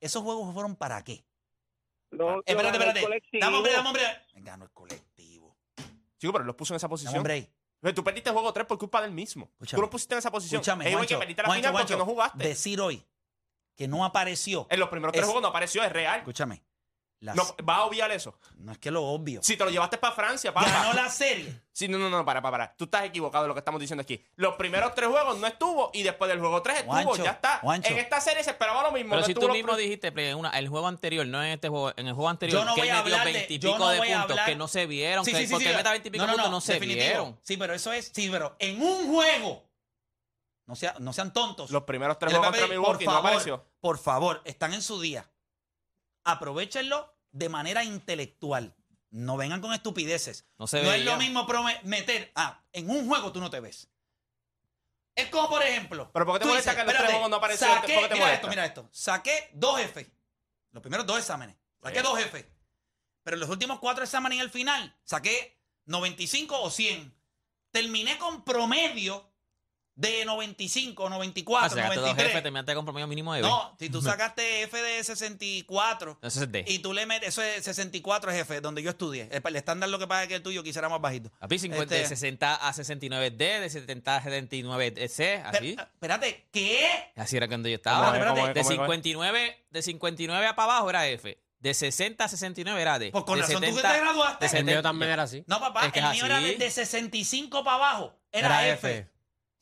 ¿Esos 0.00 0.22
juegos 0.22 0.52
fueron 0.54 0.76
para 0.76 1.02
qué? 1.02 1.24
Lo- 2.10 2.36
lo 2.36 2.42
espérate, 2.44 2.78
espérate. 2.78 3.38
Dame 3.40 3.56
hombre, 3.56 3.72
dame 3.72 3.88
hombre. 3.88 4.02
Ganó 4.34 4.64
el 4.64 4.70
colectivo. 4.70 5.56
Chico, 6.18 6.32
pero 6.32 6.44
los 6.44 6.54
puso 6.56 6.72
en 6.74 6.76
esa 6.76 6.86
Dame 6.86 6.90
posición. 6.90 7.16
hombre. 7.18 7.50
Pero 7.80 7.94
Tú 7.94 8.04
perdiste 8.04 8.28
el 8.30 8.34
juego 8.34 8.52
3 8.52 8.66
por 8.66 8.78
culpa 8.78 9.00
del 9.00 9.10
mismo. 9.10 9.46
Escúchame. 9.52 9.76
Tú 9.78 9.82
lo 9.82 9.90
pusiste 9.90 10.14
en 10.14 10.18
esa 10.18 10.30
posición. 10.30 10.60
Escúchame, 10.60 10.84
que 10.84 10.92
Juancho, 10.94 11.18
perdiste 11.18 11.42
la 11.42 11.48
Juancho, 11.48 11.60
final 11.62 11.72
porque 11.72 11.94
Juancho, 11.94 11.98
no 11.98 12.10
jugaste. 12.12 12.44
Decir 12.48 12.80
hoy 12.80 13.02
que 13.74 13.88
no 13.88 14.04
apareció. 14.04 14.66
En 14.70 14.80
los 14.80 14.88
primeros 14.90 15.12
tres 15.12 15.22
Es- 15.22 15.26
juegos 15.26 15.42
no 15.42 15.48
apareció, 15.48 15.82
es 15.82 15.90
real. 15.92 16.18
Escúchame. 16.18 16.62
Las- 17.20 17.36
No, 17.36 17.44
vas 17.62 17.78
a 17.78 17.84
obviar 17.84 18.10
eso. 18.10 18.38
no 18.56 18.72
es 18.72 18.78
que 18.78 18.90
lo 18.90 19.04
obvio. 19.04 19.42
Si 19.42 19.56
te 19.56 19.64
lo 19.64 19.70
llevaste 19.70 19.98
para 19.98 20.14
Francia, 20.14 20.52
papá. 20.54 20.70
Ganó 20.70 20.92
la 20.94 21.08
serie. 21.10 21.60
Sí, 21.72 21.86
no, 21.88 21.98
no, 21.98 22.10
no, 22.10 22.24
para, 22.24 22.42
para, 22.42 22.50
para. 22.52 22.76
Tú 22.76 22.84
estás 22.84 23.04
equivocado 23.04 23.44
de 23.44 23.48
lo 23.48 23.54
que 23.54 23.58
estamos 23.60 23.80
diciendo 23.80 24.02
aquí. 24.02 24.22
Los 24.36 24.54
primeros 24.56 24.94
tres 24.94 25.08
juegos 25.08 25.38
no 25.38 25.46
estuvo 25.46 25.90
y 25.94 26.02
después 26.02 26.28
del 26.30 26.40
juego 26.40 26.60
3 26.62 26.78
estuvo, 26.78 26.92
Juancho, 26.92 27.24
ya 27.24 27.30
está. 27.32 27.58
Juancho. 27.60 27.90
En 27.92 27.98
esta 27.98 28.20
serie 28.20 28.42
se 28.44 28.50
esperaba 28.50 28.82
lo 28.82 28.92
mismo. 28.92 29.10
Pero 29.10 29.20
no 29.20 29.26
si 29.26 29.34
tú 29.34 29.48
mismo 29.50 29.76
dijiste, 29.76 30.34
una- 30.34 30.50
el 30.58 30.68
juego 30.68 30.88
anterior, 30.88 31.26
no 31.26 31.42
en 31.42 31.50
este 31.52 31.68
juego, 31.68 31.92
en 31.96 32.06
el 32.08 32.12
juego 32.14 32.28
anterior, 32.28 32.58
Yo 32.60 32.64
no 32.64 32.74
que 32.74 32.80
voy 32.82 32.88
él 32.88 32.94
a 32.94 32.98
metió 33.02 33.14
hablar 33.14 33.26
de- 33.26 33.32
20 33.34 33.54
y 33.54 33.58
yo 33.58 33.72
pico 33.72 33.78
no 33.84 33.88
de 33.90 33.98
voy 33.98 34.08
puntos 34.12 34.38
que 34.46 34.56
no 34.56 34.68
se 34.68 34.86
vieron, 34.86 35.24
Sí, 35.24 35.30
que 35.32 35.38
sí, 35.38 35.46
sí, 35.46 35.52
porque 35.52 35.70
él 35.70 35.76
meta 35.76 35.90
20 35.92 36.08
y 36.08 36.10
pico 36.12 36.24
de 36.26 36.32
puntos 36.32 36.50
no 36.50 36.60
se 36.60 36.72
definitivo. 36.74 37.04
vieron. 37.06 37.40
Sí, 37.42 37.56
pero 37.56 37.74
eso 37.74 37.92
es, 37.92 38.10
sí, 38.14 38.28
pero 38.30 38.56
en 38.58 38.82
un 38.82 39.12
juego. 39.12 39.64
No, 40.66 40.76
sea- 40.76 40.94
no 41.00 41.12
sean 41.12 41.32
tontos. 41.32 41.70
Los 41.70 41.82
primeros 41.84 42.18
tres 42.18 42.32
juegos 42.32 42.48
contra 42.50 42.66
Milwaukee 42.68 43.04
por 43.04 43.14
no 43.14 43.18
favor, 43.20 43.30
apareció. 43.30 43.64
Por 43.80 43.98
favor, 43.98 44.40
están 44.44 44.72
en 44.74 44.82
su 44.82 45.00
día. 45.00 45.28
Aprovechenlo 46.24 47.14
de 47.32 47.48
manera 47.48 47.84
intelectual. 47.84 48.74
No 49.10 49.36
vengan 49.36 49.60
con 49.60 49.72
estupideces. 49.72 50.46
No 50.58 50.66
se 50.66 50.82
No 50.82 50.92
es 50.92 51.04
lo 51.04 51.16
mismo 51.16 51.46
meter. 51.84 52.30
Ah, 52.34 52.62
en 52.72 52.88
un 52.90 53.06
juego 53.08 53.32
tú 53.32 53.40
no 53.40 53.50
te 53.50 53.60
ves. 53.60 53.88
Es 55.14 55.28
como, 55.28 55.48
por 55.48 55.62
ejemplo. 55.62 56.10
Pero 56.12 56.26
¿por 56.26 56.34
qué 56.36 56.40
te 56.40 56.46
molesta 56.46 56.70
dices, 56.70 56.74
que 56.76 56.80
en 56.80 56.86
los 56.86 56.94
tres 56.96 57.08
espérate, 57.08 57.30
no 57.30 57.36
apareció? 57.36 57.66
Saqué, 57.66 57.94
¿Por 57.94 58.02
qué 58.04 58.08
te 58.08 58.14
mira 58.14 58.34
esto, 58.34 58.48
mira 58.48 58.66
esto. 58.66 58.88
Saqué 58.92 59.50
dos 59.54 59.80
F. 59.80 60.10
Los 60.70 60.80
primeros 60.82 61.06
dos 61.06 61.18
exámenes. 61.18 61.56
Saqué 61.82 61.98
Sí. 61.98 62.04
dos 62.04 62.18
F. 62.20 62.52
Pero 63.22 63.34
en 63.36 63.40
los 63.40 63.50
últimos 63.50 63.80
cuatro 63.80 64.04
exámenes 64.04 64.38
y 64.38 64.40
el 64.40 64.50
final, 64.50 64.96
saqué 65.02 65.60
95 65.86 66.60
o 66.62 66.70
100. 66.70 67.14
Terminé 67.70 68.16
con 68.18 68.44
promedio 68.44 69.29
de 69.96 70.24
95, 70.24 71.06
Ah, 71.06 71.10
94, 71.10 71.68
sacaste 71.70 71.94
dos 71.96 72.04
93. 72.04 72.26
jefes, 72.28 72.42
terminaste 72.42 72.74
con 72.74 72.84
promedio 72.84 73.06
mínimo 73.06 73.34
de 73.34 73.42
B. 73.42 73.48
No, 73.48 73.76
si 73.78 73.90
tú 73.90 74.00
sacaste 74.02 74.62
F 74.62 74.80
de 74.82 75.04
64 75.04 76.18
Eso 76.22 76.42
es 76.44 76.50
D. 76.52 76.64
y 76.66 76.78
tú 76.78 76.92
le 76.94 77.04
metes, 77.06 77.28
eso 77.28 77.42
es 77.42 77.64
64 77.64 78.32
jefe, 78.32 78.60
donde 78.60 78.82
yo 78.82 78.90
estudié. 78.90 79.28
El, 79.30 79.42
el 79.44 79.56
estándar 79.56 79.88
lo 79.90 79.98
que 79.98 80.06
pasa 80.06 80.22
es 80.22 80.28
que 80.28 80.36
el 80.36 80.42
tuyo 80.42 80.62
quisiera 80.62 80.88
más 80.88 81.00
bajito. 81.00 81.30
Papi, 81.38 81.58
50, 81.58 81.94
de 81.94 82.02
Este- 82.02 82.16
60 82.16 82.54
a 82.54 82.72
69 82.72 83.30
D, 83.30 83.60
de 83.60 83.70
70 83.70 84.16
a 84.16 84.22
79 84.22 85.08
C, 85.08 85.36
así. 85.44 85.74
Pero, 85.76 85.82
espérate, 85.92 86.46
¿qué? 86.52 87.12
Así 87.16 87.36
era 87.36 87.48
cuando 87.48 87.68
yo 87.68 87.78
¿Cómo 87.82 88.04
estaba. 88.04 88.16
es? 88.18 88.24
¿Cómo 88.24 88.46
es? 88.48 88.54
De 88.54 88.60
¿Cómo 88.62 88.70
es? 88.72 88.76
59, 88.76 89.64
de 89.70 89.82
59 89.82 90.46
a 90.46 90.56
para 90.56 90.72
abajo 90.72 90.90
era 90.90 91.06
F. 91.08 91.38
De 91.58 91.74
60 91.74 92.24
a 92.24 92.28
69 92.28 92.80
era 92.80 92.98
D. 92.98 93.10
Pues 93.10 93.24
con 93.24 93.36
de 93.36 93.42
razón 93.42 93.56
tú 93.62 93.76
que 93.76 93.82
te 93.82 93.98
graduaste. 94.00 94.48
de 94.48 94.56
El 94.58 94.64
mío 94.64 94.72
70 94.76 94.82
también 94.88 95.10
era 95.10 95.24
así. 95.24 95.44
No, 95.46 95.60
papá, 95.60 95.84
Es 95.86 95.92
que 95.92 95.98
el 95.98 96.06
es 96.06 96.12
mío 96.12 96.24
era 96.24 96.38
así. 96.38 96.46
de, 96.46 96.56
de 96.56 96.70
65 96.70 97.62
para 97.64 97.76
abajo. 97.76 98.14
Era, 98.32 98.46
Era 98.64 98.68
F. 98.74 98.98
F. 99.00 99.10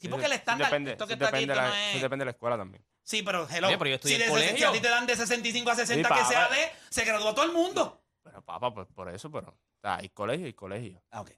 Sí, 0.00 0.08
porque 0.08 0.26
el 0.26 0.32
estándar. 0.32 0.68
Depende, 0.68 0.92
esto 0.92 1.06
que 1.06 1.14
sí 1.14 1.22
está 1.22 1.26
aquí 1.36 1.46
depende, 1.46 1.52
esto 1.54 1.62
la, 1.62 1.68
no 1.68 1.74
sí 1.90 1.96
es. 1.96 2.02
depende 2.02 2.22
de 2.22 2.24
la 2.26 2.30
escuela 2.32 2.56
también. 2.56 2.84
Sí, 3.02 3.22
pero 3.22 3.48
hello. 3.50 3.68
Oye, 3.68 3.78
pero 3.78 3.90
yo 3.90 3.94
estudié 3.96 4.16
si, 4.16 4.22
en 4.22 4.28
de 4.28 4.34
ses- 4.34 4.38
si 4.42 4.46
colegio. 4.48 4.68
a 4.68 4.72
ti 4.72 4.80
te 4.80 4.88
dan 4.88 5.06
de 5.06 5.16
65 5.16 5.70
a 5.70 5.74
60 5.74 6.08
Sí, 6.08 6.14
que 6.14 6.24
sea 6.26 6.48
pa. 6.48 6.54
D, 6.54 6.72
se 6.90 7.04
graduó 7.04 7.34
todo 7.34 7.44
el 7.44 7.52
mundo. 7.52 8.02
Pero 8.22 8.42
papá, 8.42 8.72
pues 8.72 8.86
por 8.94 9.08
eso, 9.08 9.30
pero. 9.30 9.48
o 9.48 9.80
sea, 9.80 9.96
hay 9.96 10.08
colegio 10.10 10.46
y 10.46 10.52
colegio. 10.54 11.02
Ah, 11.10 11.22
ok. 11.22 11.30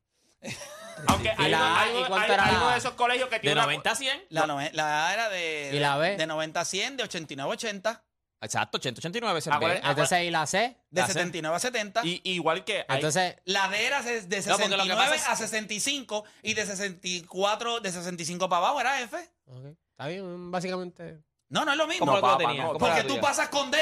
Aunque 1.07 1.29
¿Y 1.39 1.43
hay, 1.43 1.51
la 1.51 1.87
uno, 1.95 2.71
de 2.71 2.79
esos 2.79 2.93
colegios 2.95 3.29
que 3.29 3.37
De 3.37 3.41
tiene 3.41 3.55
una- 3.55 3.63
90 3.65 3.91
a 3.91 3.95
100. 3.95 4.23
La, 4.31 5.07
A 5.09 5.15
era 5.15 5.29
de, 5.31 5.71
¿Y 5.73 5.79
la 5.79 5.97
B? 5.97 6.17
de 6.17 6.27
90 6.27 6.61
a 6.61 6.65
100, 6.65 6.97
de 6.97 7.05
89 7.05 7.51
a 7.51 7.53
80, 7.55 8.05
Exacto, 8.43 8.79
80, 8.79 9.01
89 9.01 9.39
es 9.39 9.47
el 9.47 9.53
Ah, 9.53 9.59
B. 9.59 9.67
bueno, 9.67 9.91
Entonces, 9.91 10.23
¿y 10.25 10.31
la 10.31 10.47
C? 10.47 10.77
de 10.91 11.01
La 11.03 11.07
C. 11.07 11.13
79 11.13 11.57
a 11.57 11.59
70. 11.61 12.01
Y, 12.07 12.23
igual 12.25 12.65
que 12.65 12.87
hay, 12.89 12.97
Entonces, 12.97 13.37
La 13.45 13.69
D 13.69 13.87
era 13.87 14.03
de 14.03 14.23
de 14.23 14.37
No, 14.43 14.57
porque 14.57 14.69
lo 14.69 14.77
que 14.77 14.89
69 14.89 15.11
pasa 15.11 15.15
es- 15.15 15.29
a 15.29 15.37
65 15.37 16.25
y 16.43 16.55
de 16.55 16.65
64, 16.65 17.81
de 17.81 17.93
65 17.93 18.49
para 18.49 18.59
abajo 18.67 18.81
era 18.81 19.01
F. 19.03 19.17
ok, 19.47 19.65
está 19.91 20.07
bien, 20.07 20.51
básicamente. 20.51 21.21
No, 21.51 21.65
no 21.65 21.73
es 21.73 21.77
lo 21.79 21.87
mismo. 21.87 22.07
¿Cómo 22.07 22.17
lo 22.17 22.23
que 22.23 22.27
lo 22.29 22.33
papá, 22.39 22.47
tenía? 22.49 22.63
no, 22.63 22.69
¿Cómo 22.73 22.79
porque 22.87 23.05
tú 23.05 23.21
pasas 23.21 23.49
con 23.51 23.71
D. 23.71 23.79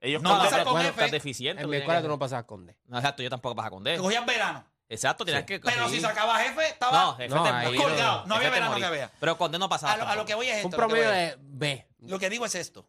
ellos 0.00 0.20
No, 0.22 0.30
con- 0.30 0.38
vas 0.38 0.46
a 0.46 0.50
estás- 0.50 0.64
con 0.64 0.72
bueno, 0.72 0.88
F. 0.88 0.98
estás 1.00 1.10
deficiente. 1.12 1.62
En 1.62 1.70
mi 1.70 1.76
escuela 1.76 2.00
que- 2.00 2.04
tú 2.04 2.08
no 2.08 2.18
pasabas 2.18 2.44
con 2.46 2.66
D. 2.66 2.76
No, 2.86 2.98
exacto, 2.98 3.22
yo 3.22 3.30
tampoco 3.30 3.54
pasaba 3.54 3.70
con 3.70 3.84
D. 3.84 3.92
Que 3.92 3.98
cogías 3.98 4.26
verano. 4.26 4.64
Exacto, 4.88 5.24
tenías 5.24 5.44
que 5.44 5.60
Pero 5.60 5.88
sí. 5.88 5.94
si 5.96 6.00
sacabas 6.02 6.42
F, 6.42 6.54
No, 6.56 6.62
estaba 6.62 7.16
jefe, 7.16 7.28
No, 7.34 7.42
te 7.42 7.48
ahí 7.50 7.76
colgado. 7.76 8.26
No 8.26 8.34
había 8.34 8.48
Jefe, 8.48 8.50
te 8.50 8.50
verano 8.50 8.70
morí. 8.72 8.82
que 8.82 8.90
vea. 8.90 9.12
Pero 9.18 9.38
con 9.38 9.50
D 9.52 9.58
no 9.58 9.68
pasaba. 9.68 9.92
A 9.94 9.96
lo, 9.96 10.08
a 10.08 10.16
lo 10.16 10.24
que 10.26 10.34
voy 10.34 10.48
es 10.48 10.56
esto. 10.56 10.68
Un 10.68 10.74
a 10.74 10.76
lo 10.76 10.82
que 10.88 10.94
promedio 10.94 11.08
voy. 11.10 11.18
de 11.18 11.36
B. 11.40 11.86
Lo 12.00 12.18
que 12.18 12.28
digo 12.30 12.44
es 12.44 12.54
esto. 12.54 12.86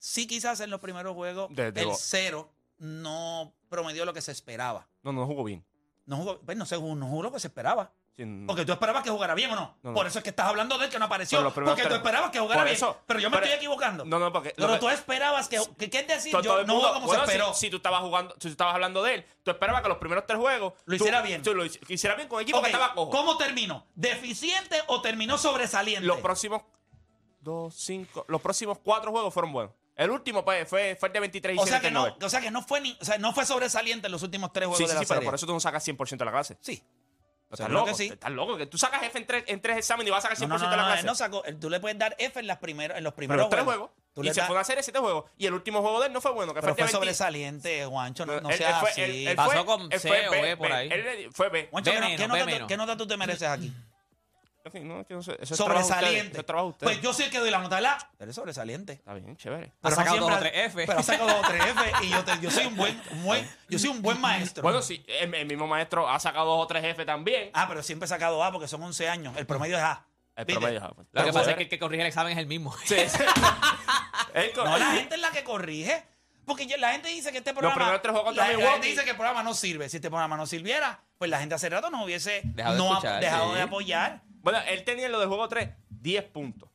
Sí, 0.00 0.26
quizás 0.26 0.58
en 0.60 0.70
los 0.70 0.80
primeros 0.80 1.14
juegos 1.14 1.54
De- 1.54 1.70
de 1.70 1.82
el 1.82 1.90
cero 1.94 2.50
no 2.78 3.52
promedió 3.68 4.04
lo 4.04 4.12
que 4.12 4.20
se 4.22 4.32
esperaba. 4.32 4.88
No, 5.02 5.12
no 5.12 5.26
jugó 5.26 5.44
bien. 5.44 5.64
No 6.06 6.16
jugó, 6.16 6.40
pues 6.40 6.56
no 6.56 6.66
sé, 6.66 6.76
no 6.80 7.06
jugó 7.06 7.22
lo 7.22 7.30
que 7.32 7.38
se 7.38 7.46
esperaba. 7.46 7.92
Porque 8.46 8.66
tú 8.66 8.72
esperabas 8.72 9.02
que 9.02 9.08
jugara 9.08 9.34
bien 9.34 9.50
o 9.50 9.76
no. 9.82 9.94
Por 9.94 10.06
eso 10.06 10.18
es 10.18 10.22
que 10.24 10.28
estás 10.28 10.46
hablando 10.46 10.76
de 10.76 10.84
él 10.86 10.90
que 10.90 10.98
no 10.98 11.06
apareció. 11.06 11.42
Porque 11.54 11.84
tú 11.86 11.94
esperabas 11.94 12.30
que 12.30 12.38
jugara 12.38 12.64
bien. 12.64 12.76
pero 13.06 13.18
yo 13.20 13.30
me 13.30 13.36
Pero- 13.36 13.46
estoy 13.46 13.56
equivocando. 13.58 14.04
No, 14.04 14.18
no, 14.18 14.30
porque. 14.30 14.52
pero 14.56 14.68
lo 14.68 14.74
que- 14.74 14.80
tú 14.80 14.88
esperabas 14.90 15.48
que, 15.48 15.58
que. 15.78 15.88
¿Qué 15.88 16.00
es 16.00 16.06
decir? 16.06 16.32
Yo 16.32 16.42
todo 16.42 16.60
el 16.60 16.66
no 16.66 16.74
mundo- 16.74 16.92
como 16.92 17.06
bueno, 17.06 17.24
se 17.24 17.32
esperó. 17.32 17.54
Si, 17.54 17.70
tú 17.70 17.76
estabas 17.78 18.00
jugando, 18.02 18.34
si 18.34 18.40
tú 18.40 18.48
estabas 18.48 18.74
hablando 18.74 19.02
de 19.02 19.14
él, 19.14 19.26
tú 19.42 19.50
esperabas 19.50 19.80
que 19.82 19.88
los 19.88 19.96
primeros 19.98 20.26
tres 20.26 20.38
juegos 20.38 20.74
Lo 20.84 20.98
tú- 20.98 21.04
hiciera 21.04 21.22
bien. 21.22 21.42
tú 21.42 21.54
lo 21.54 21.64
hici- 21.64 21.80
hiciera 21.88 22.14
bien 22.14 22.28
con 22.28 22.36
un 22.36 22.42
equipo 22.42 22.60
que 22.60 22.66
estaba 22.66 22.92
cojo. 22.94 23.10
¿Cómo 23.10 23.38
terminó? 23.38 23.86
¿Deficiente 23.94 24.76
o 24.88 25.00
terminó 25.00 25.38
sobresaliente? 25.38 26.06
Los 26.06 26.18
próximos 26.20 26.62
dos, 27.40 27.74
cinco, 27.74 28.26
los 28.28 28.42
próximos 28.42 28.78
cuatro 28.82 29.12
juegos 29.12 29.32
fueron 29.32 29.50
buenos. 29.52 29.72
El 30.00 30.10
último 30.10 30.44
pues, 30.44 30.68
fue, 30.68 30.96
fue 30.98 31.08
el 31.08 31.12
de 31.12 31.20
23 31.20 31.56
y 31.56 31.58
o 31.58 31.66
sea, 31.66 31.80
7 31.80 31.86
que 31.88 31.90
no, 31.92 32.16
o 32.20 32.28
sea 32.28 32.40
que 32.40 32.50
no 32.50 32.62
fue 32.62 32.80
ni, 32.80 32.96
o 33.00 33.04
sea, 33.04 33.18
no 33.18 33.32
fue 33.32 33.44
sobresaliente 33.44 34.06
en 34.06 34.12
los 34.12 34.22
últimos 34.22 34.52
tres 34.52 34.66
juegos 34.66 34.78
Sí, 34.78 34.84
de 34.84 34.88
sí, 34.90 34.94
la 34.94 35.00
sí, 35.00 35.06
pero 35.08 35.22
por 35.22 35.34
eso 35.34 35.46
tú 35.46 35.52
no 35.52 35.60
sacas 35.60 35.86
100% 35.86 36.16
de 36.16 36.24
la 36.24 36.30
clase. 36.32 36.56
Sí. 36.60 36.82
No, 37.50 37.56
Seguro 37.56 37.64
estás 37.66 37.70
loco, 37.72 37.86
que 37.86 37.94
sí. 37.94 38.12
estás 38.12 38.30
loco. 38.30 38.56
Que 38.56 38.66
tú 38.66 38.78
sacas 38.78 39.02
F 39.02 39.18
en 39.18 39.26
tres, 39.26 39.44
en 39.48 39.60
tres 39.60 39.76
exámenes 39.78 40.06
y 40.08 40.10
vas 40.12 40.24
a 40.24 40.28
sacar 40.28 40.38
100% 40.38 40.48
No, 40.48 40.56
no, 40.56 40.64
no, 40.64 40.70
de 40.70 40.76
la 40.76 40.84
clase. 40.84 41.00
él 41.00 41.06
no 41.06 41.14
sacó. 41.16 41.44
él- 41.44 41.58
Tú 41.58 41.68
le 41.68 41.80
puedes 41.80 41.98
dar 41.98 42.14
F 42.18 42.38
en, 42.38 42.46
las 42.46 42.58
primeros, 42.58 42.96
en 42.96 43.02
los 43.02 43.12
pero 43.12 43.16
primeros 43.16 43.42
los 43.42 43.50
tres 43.50 43.64
juegos. 43.64 43.90
Tú 44.14 44.22
Y 44.24 44.32
se 44.32 44.42
fue 44.42 44.64
serie 44.64 44.76
de 44.78 44.82
siete 44.84 45.00
juegos. 45.00 45.24
Y 45.36 45.46
el 45.46 45.54
último 45.54 45.80
juego 45.82 46.00
de 46.00 46.06
él 46.06 46.12
no 46.12 46.20
fue 46.20 46.30
bueno. 46.32 46.54
Que 46.54 46.60
pero 46.60 46.74
fue, 46.74 46.84
fue 46.84 46.84
el 46.84 46.90
de 46.92 46.92
20. 46.92 47.14
sobresaliente, 47.14 47.84
Juancho. 47.86 48.24
No, 48.24 48.40
no 48.40 48.48
Él- 48.50 48.52
él 48.54 48.58
seas 48.58 48.80
fue- 48.80 48.90
así. 48.90 49.00
él- 49.02 49.28
él 49.28 49.36
Pasó 49.36 49.50
fue- 49.50 49.64
con 49.66 49.82
él 49.92 50.00
C 50.00 50.08
fue 50.08 50.28
o 50.28 50.30
B, 50.30 50.40
B 50.42 50.56
por 50.56 50.72
ahí. 50.72 50.88
Él 50.92 51.04
le- 51.04 51.30
fue 51.32 51.48
B. 51.48 51.68
Juancho, 51.72 51.90
Ve 51.90 51.96
¿qué, 51.96 52.00
no- 52.00 52.06
menos, 52.06 52.16
qué 52.16 52.22
ve 52.22 52.28
nota, 52.38 52.46
menos. 52.46 52.68
¿qué 52.68 52.76
nota 52.76 52.96
tú 52.96 53.06
te 53.08 53.16
mereces 53.16 53.48
aquí? 53.48 53.72
Que 54.70 54.80
no 54.80 55.22
sé, 55.22 55.36
eso 55.40 55.54
es 55.54 55.58
trabajo 55.58 55.82
sobresaliente. 55.82 56.32
Eso 56.32 56.40
es 56.40 56.46
trabajo. 56.46 56.76
Pues 56.78 57.00
yo 57.00 57.12
sí 57.14 57.30
que 57.30 57.38
doy 57.38 57.50
la 57.50 57.58
nota 57.60 57.76
de 57.76 57.82
la. 57.82 57.98
Eres 58.18 58.34
sobresaliente. 58.34 58.92
Está 58.94 59.14
bien, 59.14 59.36
chévere. 59.36 59.66
Has 59.66 59.72
Pero 59.80 59.90
no 59.90 59.96
sacado 59.96 60.16
dos 60.18 60.28
siempre- 60.28 60.48
o 60.48 60.52
tres 60.52 60.66
F. 60.66 60.86
Pero 60.86 60.98
has 60.98 61.06
sacado 61.06 61.28
dos 61.30 61.38
o 61.38 61.48
tres 61.48 61.62
F 61.64 61.92
y 62.04 62.08
yo, 62.10 62.24
te- 62.24 62.40
yo 62.40 62.50
soy 62.50 62.66
un 62.66 62.76
buen, 62.76 63.02
un 63.12 63.24
buen- 63.24 63.50
yo 63.68 63.78
soy 63.78 63.88
un 63.88 64.02
buen 64.02 64.20
maestro. 64.20 64.62
Bueno, 64.62 64.82
sí, 64.82 65.04
el, 65.08 65.34
el 65.34 65.46
mismo 65.46 65.66
maestro 65.66 66.08
ha 66.08 66.18
sacado 66.20 66.44
dos 66.46 66.64
o 66.64 66.66
tres 66.66 66.84
F 66.84 67.04
también. 67.04 67.50
Ah, 67.54 67.66
pero 67.68 67.82
siempre 67.82 68.04
he 68.04 68.08
sacado 68.08 68.42
A 68.44 68.52
porque 68.52 68.68
son 68.68 68.82
11 68.82 69.08
años. 69.08 69.34
El 69.36 69.46
promedio 69.46 69.76
es 69.78 69.82
A. 69.82 70.04
El 70.36 70.44
¿Viste? 70.44 70.60
promedio, 70.60 70.84
ah, 70.84 70.92
pues. 70.94 71.06
Lo 71.12 71.24
que 71.24 71.32
pasa 71.32 71.50
es 71.50 71.56
que 71.56 71.62
el 71.64 71.68
que 71.68 71.78
corrige 71.78 72.02
el 72.02 72.08
examen 72.08 72.32
es 72.32 72.38
el 72.38 72.46
mismo. 72.46 72.74
Sí, 72.84 72.96
No, 74.56 74.78
la 74.78 74.92
gente 74.92 75.14
es 75.16 75.20
la 75.20 75.30
que 75.30 75.42
corrige. 75.44 76.04
Porque 76.46 76.66
la 76.78 76.92
gente 76.92 77.08
dice 77.08 77.30
que 77.30 77.38
este 77.38 77.52
programa. 77.52 77.74
primeros 77.76 78.02
tres 78.02 78.10
juegos 78.12 78.28
contra 78.28 78.46
la, 78.52 78.70
gente 78.72 78.88
dice 78.88 79.04
que 79.04 79.10
el 79.10 79.16
programa 79.16 79.42
no 79.42 79.54
sirve. 79.54 79.88
Si 79.88 79.98
este 79.98 80.08
programa 80.10 80.36
no 80.36 80.46
sirviera, 80.46 81.00
pues 81.16 81.30
la 81.30 81.38
gente 81.38 81.54
hace 81.54 81.68
rato 81.68 81.90
nos 81.90 82.04
hubiese 82.04 82.40
Dejado 82.44 82.74
de 82.74 82.78
no 82.78 82.90
ha- 82.90 82.94
escuchar, 82.94 83.20
dejado 83.20 83.48
sí. 83.50 83.54
de 83.56 83.62
apoyar. 83.62 84.22
Bueno, 84.42 84.58
él 84.68 84.84
tenía 84.84 85.06
en 85.06 85.12
lo 85.12 85.20
del 85.20 85.28
juego 85.28 85.48
3 85.48 85.70
10 85.88 86.24
puntos. 86.24 86.68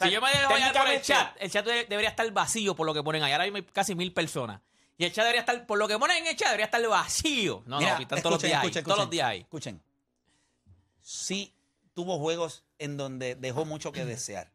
Si 0.00 0.10
yo 0.10 0.20
me 0.20 0.30
dejo 0.30 0.52
hallar 0.52 0.72
por 0.74 0.88
el 0.88 1.00
chat, 1.00 1.34
el 1.40 1.50
chat 1.50 1.64
de- 1.64 1.84
debería 1.86 2.10
estar 2.10 2.30
vacío 2.30 2.76
por 2.76 2.86
lo 2.86 2.92
que 2.92 3.02
ponen 3.02 3.22
ahí. 3.22 3.32
Ahora 3.32 3.44
hay 3.44 3.62
casi 3.72 3.94
mil 3.94 4.12
personas. 4.12 4.60
Y 4.98 5.04
el 5.04 5.12
chat 5.12 5.24
debería 5.24 5.40
estar, 5.40 5.66
por 5.66 5.78
lo 5.78 5.88
que 5.88 5.98
ponen 5.98 6.18
en 6.18 6.26
el 6.26 6.36
chat, 6.36 6.48
debería 6.48 6.66
estar 6.66 6.86
vacío. 6.86 7.62
No, 7.66 7.78
Mira, 7.78 7.94
no, 7.96 8.02
están 8.02 8.20
todos 8.22 8.32
los 8.34 8.44
escuchen, 8.44 8.48
días 8.50 8.60
ahí. 8.60 8.66
escuchen, 8.68 8.84
Todos 8.84 8.96
los 8.98 9.04
escuchen. 9.04 9.10
días 9.10 9.26
ahí. 9.28 9.40
Escuchen. 9.40 9.82
Sí 11.00 11.54
tuvo 11.94 12.18
juegos 12.18 12.64
en 12.78 12.96
donde 12.96 13.34
dejó 13.36 13.64
mucho 13.64 13.92
que 13.92 14.04
desear. 14.04 14.52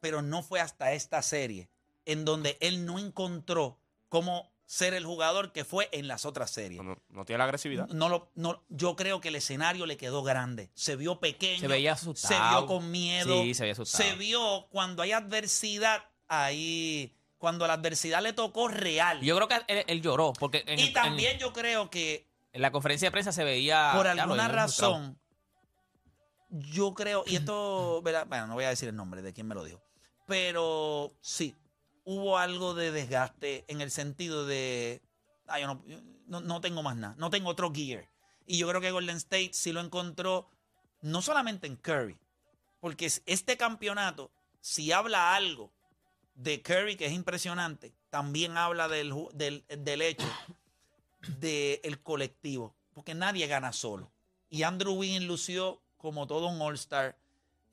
Pero 0.00 0.22
no 0.22 0.42
fue 0.42 0.60
hasta 0.60 0.92
esta 0.92 1.22
serie 1.22 1.68
en 2.04 2.24
donde 2.24 2.56
él 2.60 2.84
no 2.86 2.98
encontró 2.98 3.78
cómo 4.08 4.50
ser 4.70 4.92
el 4.92 5.06
jugador 5.06 5.50
que 5.52 5.64
fue 5.64 5.88
en 5.92 6.08
las 6.08 6.26
otras 6.26 6.50
series. 6.50 6.82
No, 6.82 6.98
no- 7.08 7.24
tiene 7.24 7.38
la 7.38 7.44
agresividad. 7.44 7.88
No 7.88 8.10
lo, 8.10 8.30
no, 8.34 8.62
yo 8.68 8.96
creo 8.96 9.18
que 9.18 9.28
el 9.28 9.36
escenario 9.36 9.86
le 9.86 9.96
quedó 9.96 10.22
grande. 10.22 10.70
Se 10.74 10.94
vio 10.94 11.18
pequeño. 11.20 11.58
Se 11.60 11.68
veía 11.68 11.96
Se 11.96 12.02
asustado. 12.02 12.58
vio 12.60 12.66
con 12.66 12.90
miedo. 12.90 13.42
Sí, 13.42 13.54
se 13.54 13.62
veía 13.62 13.72
asustado. 13.72 14.04
Se 14.04 14.14
vio 14.16 14.66
cuando 14.70 15.02
hay 15.02 15.12
adversidad 15.12 16.04
ahí. 16.28 17.14
Cuando 17.38 17.66
la 17.66 17.72
adversidad 17.74 18.20
le 18.22 18.34
tocó 18.34 18.68
real. 18.68 19.22
Yo 19.22 19.36
creo 19.36 19.48
que 19.48 19.54
él, 19.72 19.84
él 19.86 20.02
lloró, 20.02 20.34
porque 20.34 20.64
en, 20.66 20.78
y 20.80 20.82
en- 20.88 20.92
también 20.92 21.38
yo 21.38 21.52
creo 21.54 21.88
que 21.88 22.28
en 22.52 22.60
la 22.60 22.70
conferencia 22.70 23.06
de 23.06 23.12
prensa 23.12 23.32
se 23.32 23.44
veía. 23.44 23.92
por 23.94 24.06
alguna 24.06 24.48
razón, 24.48 25.18
yo 26.50 26.94
creo, 26.94 27.24
y 27.26 27.36
esto, 27.36 28.00
¿verdad? 28.04 28.26
bueno, 28.28 28.46
no 28.48 28.54
voy 28.54 28.64
a 28.64 28.70
decir 28.70 28.88
el 28.88 28.96
nombre 28.96 29.22
de 29.22 29.32
quién 29.32 29.46
me 29.46 29.54
lo 29.54 29.64
dijo, 29.64 29.80
pero 30.26 31.12
sí, 31.20 31.54
hubo 32.10 32.38
algo 32.38 32.72
de 32.72 32.90
desgaste 32.90 33.66
en 33.68 33.82
el 33.82 33.90
sentido 33.90 34.46
de, 34.46 35.02
no, 36.26 36.40
no, 36.40 36.60
tengo 36.62 36.82
más 36.82 36.96
nada, 36.96 37.14
no 37.18 37.28
tengo 37.28 37.50
otro 37.50 37.70
gear. 37.70 38.08
Y 38.46 38.56
yo 38.56 38.66
creo 38.66 38.80
que 38.80 38.90
Golden 38.90 39.18
State 39.18 39.50
sí 39.52 39.72
lo 39.72 39.80
encontró, 39.80 40.48
no 41.02 41.20
solamente 41.20 41.66
en 41.66 41.76
Curry, 41.76 42.16
porque 42.80 43.04
es- 43.04 43.22
este 43.26 43.58
campeonato, 43.58 44.30
si 44.62 44.90
habla 44.90 45.34
algo 45.36 45.70
de 46.34 46.62
Curry, 46.62 46.96
que 46.96 47.04
es 47.04 47.12
impresionante, 47.12 47.92
también 48.08 48.56
habla 48.56 48.88
del, 48.88 49.12
del, 49.34 49.66
del 49.68 50.00
hecho 50.00 50.26
del 51.40 52.02
colectivo, 52.02 52.74
porque 52.94 53.14
nadie 53.14 53.46
gana 53.48 53.74
solo. 53.74 54.10
Y 54.48 54.62
Andrew 54.62 54.94
Wiggins 54.94 55.26
lució 55.26 55.82
como 55.98 56.26
todo 56.26 56.46
un 56.48 56.62
All-Star. 56.62 57.18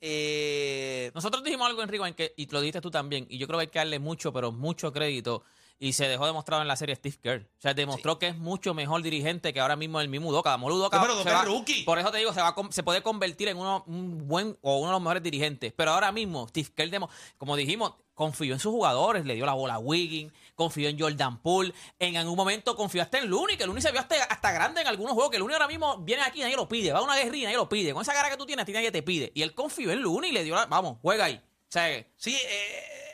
Eh, 0.00 1.10
Nosotros 1.14 1.42
dijimos 1.42 1.66
algo 1.68 1.82
en 1.82 1.88
Rewind 1.88 2.14
que, 2.14 2.34
y 2.36 2.46
lo 2.50 2.60
dijiste 2.60 2.80
tú 2.80 2.90
también, 2.90 3.26
y 3.30 3.38
yo 3.38 3.46
creo 3.46 3.58
que 3.58 3.62
hay 3.62 3.68
que 3.68 3.78
darle 3.78 3.98
mucho, 3.98 4.32
pero 4.32 4.52
mucho 4.52 4.92
crédito. 4.92 5.42
Y 5.78 5.92
se 5.92 6.08
dejó 6.08 6.24
demostrado 6.26 6.62
en 6.62 6.68
la 6.68 6.76
serie 6.76 6.96
Steve 6.96 7.16
Kerr. 7.22 7.42
O 7.58 7.60
sea, 7.60 7.74
demostró 7.74 8.18
que 8.18 8.28
es 8.28 8.36
mucho 8.38 8.72
mejor 8.72 9.02
dirigente 9.02 9.52
que 9.52 9.60
ahora 9.60 9.76
mismo 9.76 10.00
el 10.00 10.08
mismo 10.08 10.30
Udoka. 10.30 10.54
Amor 10.54 10.72
Udoka 10.72 10.96
Sí, 10.96 11.02
pero 11.02 11.14
se 11.16 11.20
Udoka 11.20 11.34
va- 11.34 11.42
es 11.42 11.48
rookie. 11.48 11.82
Por 11.84 11.98
eso 11.98 12.10
te 12.10 12.16
digo, 12.18 12.32
se, 12.32 12.40
va 12.40 12.54
se 12.70 12.82
puede 12.82 13.02
convertir 13.02 13.48
en 13.48 13.58
uno, 13.58 13.84
un 13.86 14.26
buen 14.26 14.56
o 14.62 14.78
uno 14.78 14.86
de 14.86 14.92
los 14.92 15.02
mejores 15.02 15.22
dirigentes. 15.22 15.74
Pero 15.76 15.90
ahora 15.92 16.12
mismo, 16.12 16.48
Steve 16.48 16.70
Kerr, 16.74 16.88
demo- 16.90 17.10
como 17.36 17.56
dijimos, 17.56 17.92
confió 18.14 18.54
en 18.54 18.58
sus 18.60 18.72
jugadores, 18.72 19.26
le 19.26 19.34
dio 19.34 19.44
la 19.44 19.52
bola 19.52 19.74
a 19.74 19.78
Wiggins, 19.78 20.32
confió 20.54 20.88
en 20.88 20.98
Jordan 20.98 21.42
Poole. 21.42 21.74
En 21.98 22.16
algún 22.16 22.36
momento 22.36 22.74
confió 22.74 23.02
hasta 23.02 23.18
en 23.18 23.28
Looney, 23.28 23.58
que 23.58 23.66
Looney 23.66 23.82
se 23.82 23.90
vio 23.92 24.00
hasta, 24.00 24.14
hasta 24.24 24.52
grande 24.52 24.80
en 24.80 24.86
algunos 24.86 25.12
juegos, 25.12 25.30
que 25.30 25.38
Looney 25.38 25.52
ahora 25.56 25.68
mismo 25.68 25.98
viene 25.98 26.22
aquí 26.22 26.38
y 26.38 26.42
nadie 26.42 26.56
lo 26.56 26.66
pide. 26.66 26.92
Va 26.92 27.00
a 27.00 27.02
una 27.02 27.16
guerrilla 27.16 27.42
y 27.42 27.44
nadie 27.44 27.58
lo 27.58 27.68
pide. 27.68 27.92
Con 27.92 28.00
esa 28.00 28.14
cara 28.14 28.30
que 28.30 28.38
tú 28.38 28.46
tienes, 28.46 28.62
a 28.62 28.66
ti 28.66 28.72
nadie 28.72 28.90
te 28.90 29.02
pide. 29.02 29.30
Y 29.34 29.42
él 29.42 29.52
confió 29.54 29.90
en 29.92 30.00
Looney 30.00 30.30
y 30.30 30.32
le 30.32 30.42
dio 30.44 30.54
la... 30.54 30.64
Vamos, 30.64 30.96
juega 31.02 31.26
ahí. 31.26 31.34
O 31.34 31.68
sea, 31.68 32.06
sí, 32.16 32.34
eh, 32.34 33.05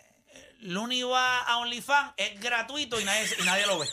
Looney 0.63 1.03
va 1.03 1.41
a 1.41 1.59
OnlyFans, 1.59 2.15
es 2.17 2.41
gratuito 2.41 3.01
y 3.01 3.05
nadie, 3.05 3.27
y 3.41 3.43
nadie 3.45 3.67
lo 3.67 3.79
ve. 3.79 3.87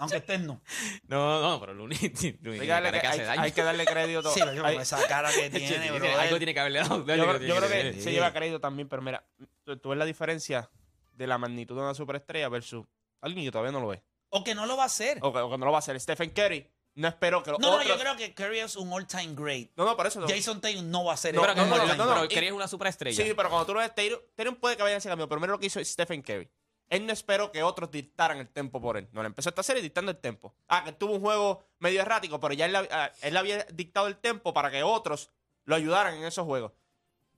Aunque 0.00 0.18
estés 0.18 0.40
no. 0.40 0.60
No, 1.08 1.40
no, 1.42 1.58
pero 1.60 1.74
Looney, 1.74 1.98
Looney 2.40 2.60
Hay 2.60 2.66
que 2.66 2.66
cara 2.68 2.88
hay, 3.10 3.18
daño. 3.20 3.42
hay 3.42 3.52
que 3.52 3.62
darle 3.62 3.84
crédito. 3.84 4.30
Sí, 4.34 4.40
pero 4.40 4.54
yo, 4.54 4.64
Hay- 4.64 4.74
con 4.74 4.82
esa 4.82 5.06
cara 5.08 5.30
que 5.32 5.50
tiene, 5.50 5.90
bro. 5.90 6.18
algo 6.18 6.36
tiene 6.38 6.54
que 6.54 6.60
haberle 6.60 6.78
dado. 6.80 6.98
yo, 6.98 7.04
creo- 7.04 7.38
yo 7.38 7.56
creo 7.56 7.68
que 7.68 8.00
se 8.00 8.12
lleva 8.12 8.32
crédito 8.32 8.60
también, 8.60 8.88
pero 8.88 9.02
mira, 9.02 9.24
tú, 9.64 9.76
tú 9.76 9.88
ves 9.90 9.98
la 9.98 10.04
diferencia 10.04 10.70
de 11.12 11.26
la 11.26 11.36
magnitud 11.36 11.74
de 11.74 11.82
una 11.82 11.94
superestrella 11.94 12.48
versus 12.48 12.86
alguien 13.20 13.44
que 13.44 13.50
todavía 13.50 13.72
no 13.72 13.80
lo 13.80 13.88
ve. 13.88 14.02
O 14.30 14.44
que 14.44 14.54
no 14.54 14.66
lo 14.66 14.76
va 14.76 14.84
a 14.84 14.86
hacer. 14.86 15.18
O 15.22 15.32
que, 15.32 15.38
o 15.40 15.50
que 15.50 15.58
no 15.58 15.66
lo 15.66 15.72
va 15.72 15.78
a 15.78 15.80
hacer. 15.80 15.98
Stephen 16.00 16.30
Curry 16.30 16.64
no 16.98 17.08
espero 17.08 17.42
que 17.42 17.50
los 17.52 17.60
No, 17.60 17.68
no, 17.68 17.74
otros... 17.76 17.88
yo 17.88 17.98
creo 17.98 18.16
que 18.16 18.34
Curry 18.34 18.58
es 18.60 18.76
un 18.76 18.92
all-time 18.92 19.34
great. 19.34 19.70
No, 19.76 19.84
no, 19.84 19.96
por 19.96 20.06
eso 20.06 20.20
no. 20.20 20.28
Jason 20.28 20.60
Tatum 20.60 20.90
no 20.90 21.04
va 21.04 21.14
a 21.14 21.16
ser 21.16 21.34
No, 21.34 21.40
pero 21.42 21.52
el 21.52 21.58
que 21.58 21.64
no, 21.66 21.74
all-time 21.74 21.96
no, 21.96 22.04
no, 22.04 22.10
no, 22.10 22.14
pero 22.14 22.24
y- 22.24 22.28
querías 22.28 22.52
una 22.52 22.68
superestrella. 22.68 23.16
Sí, 23.24 23.32
pero 23.34 23.48
cuando 23.48 23.66
tú 23.66 23.74
lo 23.74 23.80
ves, 23.80 23.94
Tatum, 23.94 24.18
Tatum 24.34 24.56
puede 24.56 24.76
que 24.76 24.82
vaya 24.82 24.96
a 24.96 24.98
ese 24.98 25.08
cambio, 25.08 25.28
pero 25.28 25.40
mira 25.40 25.52
lo 25.52 25.58
que 25.58 25.66
hizo 25.66 25.82
Stephen 25.84 26.22
Curry. 26.22 26.48
Él 26.90 27.06
no 27.06 27.12
esperó 27.12 27.52
que 27.52 27.62
otros 27.62 27.90
dictaran 27.90 28.38
el 28.38 28.48
tempo 28.48 28.80
por 28.80 28.96
él. 28.96 29.08
No, 29.12 29.22
le 29.22 29.26
empezó 29.26 29.50
esta 29.50 29.62
serie 29.62 29.82
dictando 29.82 30.10
el 30.10 30.16
tempo. 30.18 30.54
Ah, 30.68 30.82
que 30.84 30.92
tuvo 30.92 31.12
un 31.14 31.20
juego 31.20 31.62
medio 31.78 32.00
errático, 32.00 32.40
pero 32.40 32.54
ya 32.54 32.64
él, 32.64 32.72
le- 32.72 32.88
ah, 32.90 33.12
él 33.20 33.32
le 33.34 33.38
había 33.38 33.62
dictado 33.72 34.06
el 34.06 34.16
tempo 34.16 34.52
para 34.54 34.70
que 34.70 34.82
otros 34.82 35.30
lo 35.64 35.74
ayudaran 35.76 36.14
en 36.14 36.24
esos 36.24 36.44
juegos. 36.46 36.72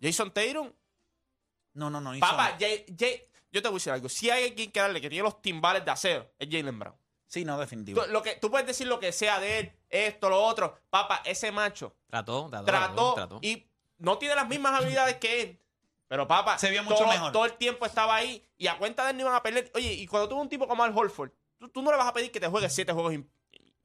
Jason 0.01 0.33
Tatum, 0.33 0.73
No, 1.75 1.90
no, 1.90 2.01
no. 2.01 2.14
hizo 2.14 2.20
papá, 2.20 2.44
nada. 2.44 2.57
Jay- 2.61 2.87
Jay- 2.99 3.27
yo 3.53 3.61
te 3.61 3.68
voy 3.68 3.75
a 3.77 3.79
decir 3.79 3.92
algo. 3.92 4.09
Si 4.09 4.31
hay 4.31 4.44
alguien 4.49 4.70
que 4.70 4.81
darle 4.81 5.01
que 5.01 5.11
tiene 5.11 5.25
los 5.25 5.42
timbales 5.42 5.85
de 5.85 5.90
acero, 5.90 6.31
es 6.38 6.49
Jalen 6.51 6.79
Brown. 6.79 6.96
Sí, 7.31 7.45
no, 7.45 7.57
definitivo. 7.61 8.03
Tú, 8.05 8.11
lo 8.11 8.23
que, 8.25 8.35
tú 8.37 8.51
puedes 8.51 8.66
decir 8.66 8.88
lo 8.88 8.99
que 8.99 9.12
sea 9.12 9.38
de 9.38 9.59
él, 9.61 9.73
esto, 9.88 10.29
lo 10.29 10.43
otro. 10.43 10.77
Papá, 10.90 11.23
ese 11.25 11.53
macho 11.53 11.95
Trató, 12.09 12.49
trató, 12.51 12.64
trató 12.66 13.14
trató. 13.14 13.38
y 13.40 13.69
no 13.99 14.19
tiene 14.19 14.35
las 14.35 14.49
mismas 14.49 14.75
habilidades 14.81 15.16
que 15.19 15.43
él. 15.43 15.61
Pero 16.09 16.27
papá, 16.27 16.59
Se 16.59 16.69
vio 16.71 16.83
mucho 16.83 16.97
todo, 16.97 17.07
mejor. 17.07 17.31
todo 17.31 17.45
el 17.45 17.53
tiempo 17.53 17.87
estaba 17.87 18.16
ahí 18.16 18.45
y 18.59 18.66
a 18.66 18.77
cuenta 18.79 19.05
de 19.05 19.12
él 19.12 19.16
no 19.16 19.23
iban 19.23 19.35
a 19.37 19.43
perder. 19.45 19.71
Oye, 19.77 19.93
y 19.93 20.09
cuando 20.09 20.29
tuvo 20.29 20.40
un 20.40 20.49
tipo 20.49 20.66
como 20.66 20.83
Al 20.83 20.93
Holford, 20.97 21.31
tú, 21.57 21.69
tú 21.69 21.83
no 21.83 21.93
le 21.93 21.97
vas 21.97 22.09
a 22.09 22.12
pedir 22.12 22.33
que 22.33 22.40
te 22.40 22.49
juegue 22.49 22.69
siete 22.69 22.93
juegos 22.93 23.14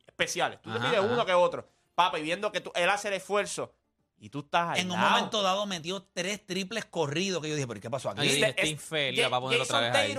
especiales. 0.07 0.59
Tú 0.61 0.69
Ajá, 0.71 0.79
te 0.79 0.85
pides 0.87 0.99
ajá. 1.03 1.13
uno 1.13 1.23
que 1.25 1.33
otro. 1.33 1.67
Papá, 1.93 2.17
y 2.19 2.23
viendo 2.23 2.51
que 2.51 2.61
tú, 2.61 2.71
él 2.73 2.89
hace 2.89 3.09
el 3.09 3.13
esfuerzo 3.13 3.73
y 4.17 4.29
tú 4.29 4.39
estás 4.39 4.69
ahí. 4.71 4.81
en 4.81 4.89
un 4.91 4.99
momento 4.99 5.43
dado 5.43 5.65
metió 5.67 6.01
tres 6.13 6.43
triples 6.45 6.85
corridos 6.85 7.41
que 7.43 7.49
yo 7.49 7.55
dije, 7.55 7.67
pero 7.67 7.79
¿qué 7.79 7.89
pasó 7.91 8.09
aquí? 8.09 8.21
Ay, 8.21 8.43
este 8.43 8.61
es- 8.63 8.69
infeliz, 8.71 9.31
va 9.31 9.37
a 9.37 9.41
ponerlo 9.41 9.63
otra 9.63 9.79
vez 9.81 9.95
ahí. 9.95 10.17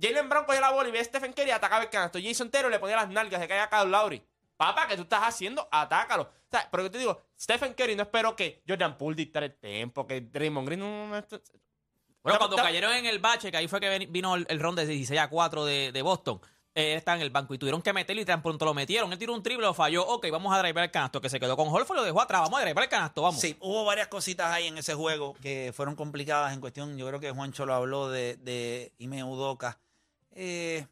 Jalen 0.00 0.28
Brown 0.28 0.44
cogía 0.44 0.60
la 0.60 0.70
bola 0.72 0.88
y 0.88 0.92
ve 0.92 1.00
a 1.00 1.04
Stephen 1.04 1.32
Curry 1.32 1.48
y 1.48 1.52
atacaba 1.52 1.82
el 1.82 1.90
canasto. 1.90 2.18
Jason 2.22 2.50
Taylor 2.50 2.70
le 2.70 2.78
ponía 2.78 2.96
las 2.96 3.08
nalgas, 3.08 3.40
se 3.40 3.48
caía 3.48 3.64
a 3.64 3.70
Kyle 3.70 3.90
Lowry. 3.90 4.22
Papá, 4.56 4.86
¿qué 4.88 4.96
tú 4.96 5.02
estás 5.02 5.20
haciendo? 5.22 5.68
Atácalo. 5.70 6.22
O 6.24 6.30
sea, 6.50 6.68
pero 6.70 6.82
yo 6.84 6.90
te 6.90 6.98
digo, 6.98 7.20
Stephen 7.38 7.74
Curry 7.74 7.94
no 7.96 8.02
espero 8.04 8.34
que 8.34 8.62
Jordan 8.66 8.96
Poole 8.96 9.16
dictara 9.16 9.46
el 9.46 9.54
tempo, 9.54 10.06
que 10.06 10.20
Draymond 10.22 10.66
Green... 10.66 10.80
no- 10.80 11.06
no- 11.08 11.16
no- 11.16 11.22
Bueno, 12.22 12.38
cuando 12.38 12.56
cayeron 12.56 12.92
en 12.94 13.06
el 13.06 13.18
bache, 13.18 13.50
que 13.50 13.56
ahí 13.56 13.68
fue 13.68 13.80
que 13.80 13.98
vino 14.10 14.34
el, 14.34 14.46
el 14.48 14.58
ron 14.60 14.74
de 14.74 14.86
16 14.86 15.20
a 15.20 15.28
4 15.28 15.64
de, 15.64 15.92
de 15.92 16.02
Boston, 16.02 16.40
eh, 16.74 16.92
él 16.92 16.98
estaba 16.98 17.16
en 17.16 17.22
el 17.22 17.30
banco 17.30 17.54
y 17.54 17.58
tuvieron 17.58 17.80
que 17.82 17.92
meterlo 17.92 18.20
y 18.20 18.24
tan 18.24 18.42
pronto 18.42 18.64
lo 18.64 18.74
metieron. 18.74 19.12
Él 19.12 19.18
tiró 19.18 19.32
un 19.34 19.42
triple, 19.42 19.64
lo 19.64 19.72
falló. 19.74 20.06
Ok, 20.06 20.26
vamos 20.30 20.54
a 20.54 20.58
driver 20.58 20.84
el 20.84 20.90
canasto, 20.90 21.20
que 21.20 21.28
se 21.30 21.38
quedó 21.40 21.56
con 21.56 21.68
Holford, 21.68 21.96
lo 21.96 22.04
dejó 22.04 22.20
atrás. 22.20 22.40
Vamos 22.42 22.58
a 22.60 22.64
driver 22.64 22.82
el 22.84 22.88
canasto, 22.90 23.22
vamos. 23.22 23.40
Sí, 23.40 23.56
hubo 23.60 23.84
varias 23.84 24.08
cositas 24.08 24.50
ahí 24.52 24.66
en 24.66 24.76
ese 24.78 24.94
juego 24.94 25.34
que 25.40 25.72
fueron 25.74 25.94
complicadas 25.96 26.52
en 26.52 26.60
cuestión. 26.60 26.96
Yo 26.98 27.06
creo 27.08 27.20
que 27.20 27.30
Juancho 27.30 27.64
lo 27.66 27.74
habló 27.74 28.08
de, 28.10 28.36
de 28.36 28.92
Ime 28.98 29.22
Udoka. 29.24 29.78
Eh, 30.36 30.86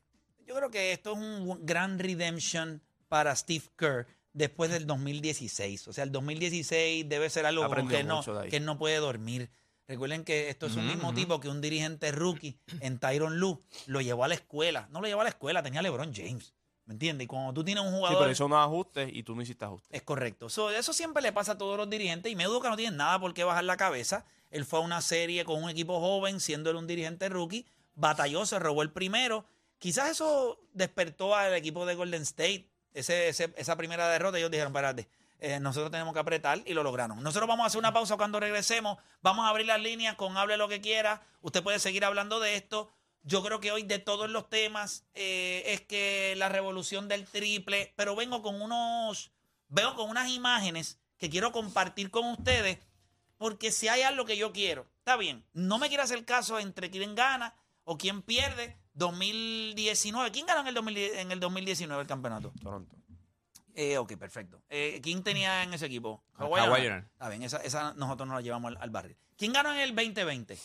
yo 0.46 0.54
creo 0.54 0.70
que 0.70 0.92
esto 0.92 1.12
es 1.12 1.18
un 1.18 1.64
gran 1.64 1.98
redemption 1.98 2.83
para 3.09 3.35
Steve 3.37 3.64
Kerr 3.76 4.07
después 4.33 4.70
del 4.70 4.87
2016. 4.87 5.88
O 5.88 5.92
sea, 5.92 6.04
el 6.04 6.12
2016 6.12 7.09
debe 7.09 7.30
ser 7.30 7.46
algo 7.46 7.68
con 7.68 7.88
que, 7.88 8.00
él 8.00 8.07
no, 8.07 8.22
que 8.50 8.61
no 8.61 8.78
puede 8.78 8.96
dormir. 8.96 9.50
Recuerden 9.87 10.24
que 10.24 10.48
esto 10.48 10.66
es 10.66 10.76
un 10.76 10.87
mismo 10.87 11.12
tipo 11.12 11.40
que 11.40 11.48
un 11.48 11.61
dirigente 11.61 12.11
rookie 12.11 12.59
en 12.80 12.98
Tyron 12.98 13.38
Lue 13.38 13.59
lo 13.87 14.00
llevó 14.00 14.24
a 14.24 14.28
la 14.28 14.35
escuela. 14.35 14.88
No 14.90 15.00
lo 15.02 15.07
llevó 15.07 15.20
a 15.20 15.24
la 15.24 15.30
escuela, 15.30 15.62
tenía 15.62 15.83
LeBron 15.83 16.12
James. 16.14 16.54
¿Me 16.87 16.94
entiendes? 16.94 17.24
Y 17.24 17.28
cuando 17.28 17.52
tú 17.54 17.64
tienes 17.64 17.83
un 17.85 17.90
Sí, 17.90 17.96
jugador... 17.96 18.18
pero 18.18 18.30
hizo 18.30 18.46
unos 18.46 18.59
ajustes 18.64 19.11
y 19.12 19.22
tú 19.22 19.35
no 19.35 19.42
hiciste 19.42 19.64
ajustes. 19.64 19.90
Es 19.90 20.02
correcto. 20.02 20.48
So, 20.48 20.70
eso 20.70 20.92
siempre 20.92 21.22
le 21.22 21.33
pasa 21.33 21.52
a 21.52 21.59
todos 21.59 21.76
los 21.76 21.88
dirigentes 21.88 22.30
y 22.30 22.37
Meduca 22.37 22.68
no 22.68 22.76
tiene 22.76 22.96
nada 22.96 23.18
por 23.18 23.33
qué 23.35 23.44
bajar 23.44 23.64
la 23.64 23.76
cabeza. 23.76 24.24
Él 24.50 24.64
fue 24.64 24.78
a 24.78 24.83
una 24.83 25.00
serie 25.00 25.44
con 25.44 25.62
un 25.62 25.70
equipo 25.70 25.98
joven, 26.00 26.40
siendo 26.40 26.70
él 26.70 26.76
un 26.76 26.87
dirigente 26.87 27.28
rookie, 27.28 27.66
batalló, 27.94 28.46
se 28.46 28.59
robó 28.59 28.83
el 28.83 28.92
primero. 28.92 29.46
Quizás 29.78 30.11
eso 30.11 30.61
despertó 30.72 31.35
al 31.35 31.54
equipo 31.54 31.87
de 31.87 31.94
Golden 31.94 32.22
State. 32.22 32.70
Ese, 32.92 33.28
esa 33.28 33.76
primera 33.76 34.09
derrota, 34.09 34.38
ellos 34.38 34.50
dijeron, 34.50 34.72
espérate, 34.72 35.09
eh, 35.40 35.59
nosotros 35.61 35.90
tenemos 35.90 36.14
que 36.14 36.20
apretar 36.20 36.62
y 36.64 36.74
lo 36.74 36.83
lograron. 36.83 37.22
Nosotros 37.22 37.48
vamos 37.48 37.64
a 37.64 37.66
hacer 37.66 37.78
una 37.78 37.92
pausa 37.92 38.16
cuando 38.16 38.40
regresemos. 38.40 38.98
Vamos 39.20 39.44
a 39.44 39.48
abrir 39.48 39.66
las 39.66 39.80
líneas 39.80 40.14
con 40.14 40.37
hable 40.37 40.57
lo 40.57 40.68
que 40.68 40.80
quiera. 40.80 41.22
Usted 41.42 41.62
puede 41.62 41.78
seguir 41.78 42.04
hablando 42.04 42.40
de 42.40 42.57
esto. 42.57 42.90
Yo 43.24 43.42
creo 43.42 43.59
que 43.59 43.72
hoy 43.72 43.83
de 43.83 43.98
todos 43.98 44.30
los 44.30 44.48
temas 44.48 45.04
eh, 45.14 45.62
es 45.66 45.80
que 45.80 46.35
la 46.37 46.48
revolución 46.48 47.09
del 47.09 47.26
triple, 47.26 47.92
pero 47.96 48.14
vengo 48.14 48.42
con 48.42 48.61
unos, 48.61 49.33
veo 49.68 49.94
con 49.94 50.11
unas 50.11 50.28
imágenes 50.28 50.98
que 51.18 51.30
quiero 51.30 51.50
compartir 51.50 52.11
con 52.11 52.26
ustedes, 52.26 52.78
porque 53.38 53.72
si 53.72 53.88
hay 53.88 54.02
algo 54.02 54.26
que 54.26 54.37
yo 54.37 54.52
quiero, 54.52 54.87
está 54.98 55.16
bien, 55.16 55.42
no 55.54 55.78
me 55.78 55.88
quiero 55.88 56.02
hacer 56.02 56.24
caso 56.26 56.59
entre 56.59 56.90
quién 56.90 57.14
gana 57.14 57.54
o 57.85 57.97
quién 57.97 58.23
pierde 58.23 58.77
2019. 58.94 60.31
¿Quién 60.33 60.47
ganó 60.47 60.61
en 60.62 60.68
el, 60.68 60.75
2010 60.75 61.18
en 61.18 61.33
el 61.33 61.40
2019 61.40 62.03
el 62.03 62.09
campeonato? 62.09 62.53
Toronto. 62.62 62.97
Eh, 63.75 63.99
ok, 63.99 64.16
perfecto. 64.16 64.62
Eh, 64.68 65.01
¿Quién 65.03 65.23
tenía 65.23 65.62
en 65.62 65.75
ese 65.75 65.87
equipo? 65.87 66.23
Leonard. 66.38 67.05
Está 67.12 67.29
bien, 67.29 67.42
esa, 67.42 67.59
esa 67.59 67.92
nosotros 67.94 68.29
nos 68.29 68.37
la 68.37 68.40
llevamos 68.40 68.68
al, 68.68 68.83
al 68.83 68.90
barrio. 68.90 69.16
¿Quién 69.37 69.53
ganó 69.53 69.73
en 69.73 69.81
el 69.81 69.94
2020? 69.94 70.57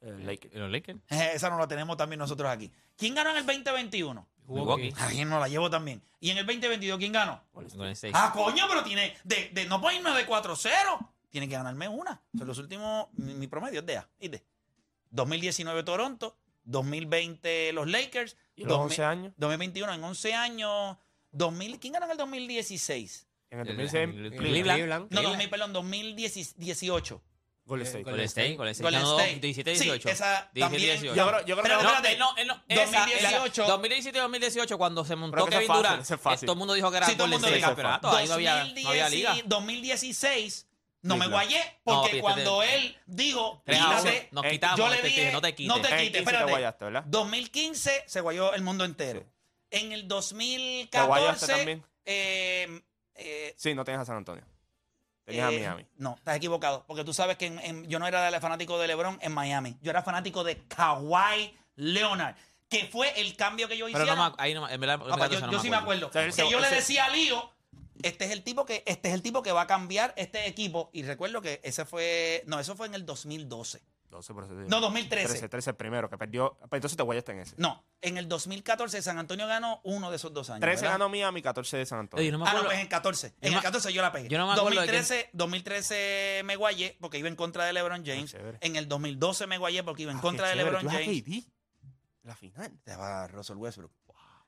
El 0.00 0.26
Lakers. 0.26 0.54
¿Y 0.54 0.58
los 0.58 0.70
Lakers? 0.70 0.98
Eh, 1.10 1.30
esa 1.34 1.50
no 1.50 1.58
la 1.58 1.68
tenemos 1.68 1.96
también 1.96 2.18
nosotros 2.18 2.48
aquí. 2.50 2.70
¿Quién 2.96 3.14
ganó 3.14 3.30
en 3.30 3.38
el 3.38 3.46
2021? 3.46 4.28
Milwaukee. 4.46 4.92
Alguien 4.98 5.28
nos 5.28 5.40
la 5.40 5.48
llevo 5.48 5.70
también. 5.70 6.02
¿Y 6.20 6.30
en 6.30 6.38
el 6.38 6.46
2022 6.46 6.98
quién 6.98 7.12
ganó? 7.12 7.42
Golden 7.52 7.90
State. 7.90 8.12
Ah, 8.14 8.30
coño, 8.34 8.64
pero 8.68 8.84
tiene. 8.84 9.16
De, 9.24 9.50
de, 9.52 9.64
no 9.66 9.80
puede 9.80 9.96
irme 9.96 10.10
de 10.10 10.26
4-0. 10.26 10.70
Tiene 11.30 11.48
que 11.48 11.54
ganarme 11.54 11.88
una. 11.88 12.22
Son 12.36 12.46
los 12.46 12.58
últimos. 12.58 13.08
Mi, 13.12 13.34
mi 13.34 13.46
promedio 13.46 13.80
es 13.80 13.86
de 13.86 13.98
A. 13.98 14.08
¿Viste? 14.20 14.44
2019 15.10 15.82
Toronto. 15.82 16.36
2020 16.64 17.72
los 17.72 17.88
Lakers. 17.88 18.36
¿Y 18.56 18.64
los 18.64 18.78
11 18.78 19.04
años? 19.04 19.32
2021 19.36 19.92
en 19.94 20.04
11 20.04 20.34
años. 20.34 20.96
2000, 21.32 21.78
¿Quién 21.80 21.92
ganó 21.94 22.06
en 22.06 22.12
el 22.12 22.18
2016? 22.18 23.26
En 23.50 23.60
el 23.60 23.68
El- 23.68 23.76
2016, 23.76 24.08
el- 24.32 24.36
Cleveland. 24.38 24.76
Cleveland. 24.78 25.06
No, 25.10 25.22
2000, 25.22 25.50
perdón, 25.50 25.72
2018. 25.72 27.22
Golden 27.66 27.86
State. 27.86 28.04
Golden 28.04 28.24
State, 28.26 28.56
Golden 28.56 28.72
State. 28.72 28.84
Golden 28.84 29.00
ganó 29.02 29.18
State. 29.20 29.40
17 29.40 29.74
Sí, 29.76 29.84
18. 29.84 30.08
esa 30.10 30.50
17, 30.52 30.60
también. 30.60 30.82
18. 31.00 31.14
Yo 31.14 31.26
creo- 31.28 31.40
yo 31.40 31.44
creo 31.56 31.62
Pero 31.62 31.78
que 31.78 31.82
No, 31.84 31.90
espérate, 31.94 32.18
no, 32.18 32.34
no, 32.44 32.62
esa, 32.68 32.98
2018. 33.00 33.62
esa, 33.62 33.72
2017 33.72 34.18
2018 34.18 34.76
cuando 34.78 35.04
se 35.04 35.16
montó 35.16 35.46
Kevin 35.46 35.66
fácil, 35.66 35.82
Durant, 35.82 36.02
eso 36.02 36.14
es 36.14 36.20
fácil. 36.20 36.44
eh, 36.44 36.46
todo 36.46 36.52
el 36.52 36.58
mundo 36.58 36.74
dijo 36.74 36.90
que 36.90 36.96
era 36.98 37.06
Sí, 37.06 37.12
todo 37.14 37.24
el 37.24 37.30
Golden 37.32 37.40
mundo 37.40 37.46
State 37.46 37.56
dijo. 37.56 37.68
campeonato, 37.68 38.08
ahí 38.16 38.28
no 38.28 38.34
había, 38.34 38.50
no 38.54 38.60
había 38.90 39.04
2010 39.04 39.10
liga. 39.12 39.34
2016 39.46 40.66
no 41.04 41.16
me 41.16 41.26
guayé 41.28 41.62
porque 41.84 42.20
cuando 42.20 42.60
te- 42.60 42.74
él 42.74 42.96
dijo 43.06 43.62
Tres 43.64 43.80
a 43.80 43.86
uno, 43.88 43.96
quítate, 43.98 44.28
nos 44.32 44.44
eh, 44.44 44.50
quitamos, 44.50 44.78
yo 44.78 44.88
le 44.88 44.96
te- 44.96 45.02
te 45.02 45.08
dije 45.08 45.20
dije, 45.20 45.32
no 45.32 45.40
te 45.40 45.54
quites. 45.54 45.68
no 45.76 45.80
te 45.82 45.88
En 45.88 45.96
15 45.98 46.10
te 46.12 46.18
espérate 46.18 46.50
guayaste, 46.50 46.84
¿verdad? 46.84 47.04
2015 47.06 48.04
se 48.06 48.20
guayó 48.20 48.52
el 48.54 48.62
mundo 48.62 48.84
entero 48.84 49.24
en 49.70 49.92
el 49.92 50.02
¿Te 50.02 50.06
guayaste 50.08 50.08
2014 50.14 51.46
también? 51.52 51.84
eh, 52.04 52.80
eh, 53.14 53.54
Sí, 53.56 53.74
no 53.74 53.84
tenías 53.84 54.02
a 54.02 54.04
San 54.04 54.16
Antonio. 54.16 54.44
Tenías 55.24 55.50
eh, 55.52 55.56
a 55.56 55.58
Miami. 55.70 55.86
No, 55.96 56.14
estás 56.16 56.36
equivocado. 56.36 56.84
Porque 56.86 57.02
tú 57.04 57.14
sabes 57.14 57.36
que 57.38 57.46
en- 57.46 57.58
en- 57.60 57.88
yo 57.88 57.98
no 57.98 58.06
era 58.06 58.30
de- 58.30 58.40
fanático 58.40 58.78
de 58.78 58.86
LeBron 58.88 59.18
en 59.22 59.32
Miami. 59.32 59.76
Yo 59.80 59.90
era 59.90 60.02
fanático 60.02 60.44
de 60.44 60.58
Kawhi 60.68 61.56
Leonard. 61.76 62.34
Que 62.68 62.86
fue 62.86 63.18
el 63.20 63.36
cambio 63.36 63.66
que 63.68 63.76
yo 63.76 63.88
hice. 63.88 63.98
Pero 63.98 64.14
no 64.16 64.30
me, 64.30 64.34
ahí 64.38 64.52
no, 64.54 64.68
en 64.68 64.80
verdad, 64.80 64.94
en 64.96 65.00
Papá, 65.02 65.16
verdad, 65.16 65.30
yo, 65.30 65.36
eso 65.38 65.46
no 65.46 65.52
yo 65.52 65.60
sí 65.60 65.70
me 65.70 65.76
acuerdo. 65.76 66.06
acuerdo. 66.06 66.08
O 66.08 66.12
sea, 66.12 66.22
él 66.22 66.28
que 66.28 66.32
se- 66.42 66.50
yo 66.50 66.60
le 66.60 66.70
decía 66.70 67.04
a 67.06 67.08
Lío, 67.10 67.52
este 68.02 68.24
es 68.26 68.30
el 68.32 68.42
tipo 68.42 68.64
que, 68.66 68.82
este 68.86 69.08
es 69.08 69.14
el 69.14 69.22
tipo 69.22 69.42
que 69.42 69.52
va 69.52 69.62
a 69.62 69.66
cambiar 69.66 70.12
este 70.16 70.46
equipo. 70.46 70.90
Y 70.92 71.02
recuerdo 71.02 71.40
que 71.40 71.60
ese 71.62 71.84
fue, 71.84 72.42
no, 72.46 72.58
eso 72.60 72.74
fue 72.76 72.86
en 72.86 72.94
el 72.94 73.04
2012. 73.06 73.82
12, 74.10 74.32
por 74.32 74.44
eso 74.44 74.54
digo. 74.56 74.68
No, 74.68 74.80
2013. 74.80 75.26
13, 75.26 75.48
13 75.48 75.70
el 75.70 75.76
primero, 75.76 76.08
que 76.08 76.16
perdió. 76.16 76.56
Pues 76.60 76.74
entonces 76.78 76.96
te 76.96 77.02
guayaste 77.02 77.32
en 77.32 77.40
ese. 77.40 77.54
No, 77.58 77.84
en 78.00 78.16
el 78.16 78.28
2014 78.28 79.02
San 79.02 79.18
Antonio 79.18 79.48
ganó 79.48 79.80
uno 79.82 80.08
de 80.10 80.16
esos 80.16 80.32
dos 80.32 80.50
años. 80.50 80.60
13 80.60 80.82
¿verdad? 80.82 80.94
ganó 80.94 81.08
Miami, 81.08 81.42
14 81.42 81.78
de 81.78 81.86
San 81.86 81.98
Antonio. 81.98 82.22
Oye, 82.22 82.30
no 82.30 82.38
me 82.38 82.48
Ah, 82.48 82.54
no, 82.54 82.64
pues 82.64 82.78
en 82.78 82.86
14. 82.86 83.30
Yo 83.30 83.34
En 83.40 83.48
el 83.48 83.56
me- 83.56 83.62
14 83.62 83.92
yo 83.92 84.02
la 84.02 84.12
pegué. 84.12 84.28
yo 84.28 84.38
no 84.38 84.46
me 84.46 84.52
acuerdo 84.52 84.70
de 84.70 84.86
2013, 84.86 85.30
2013 85.32 86.42
me 86.44 86.54
guayé 86.54 86.96
porque 87.00 87.18
iba 87.18 87.28
en 87.28 87.34
contra 87.34 87.64
de 87.64 87.72
LeBron 87.72 88.04
James. 88.06 88.32
Ah, 88.34 88.38
chévere. 88.38 88.58
en 88.60 88.76
el 88.76 88.86
2012 88.88 89.46
me 89.48 89.58
guayé 89.58 89.82
porque 89.82 90.02
iba 90.02 90.12
en 90.12 90.18
Ah, 90.18 90.22
contra 90.22 90.48
de 90.48 90.54
LeBron 90.56 90.86
James. 90.88 91.22
KD. 91.24 91.44
La 92.22 92.36
final. 92.36 92.72
Te 92.84 92.94
va 92.94 93.26
Russell 93.26 93.56
Westbrook. 93.56 93.90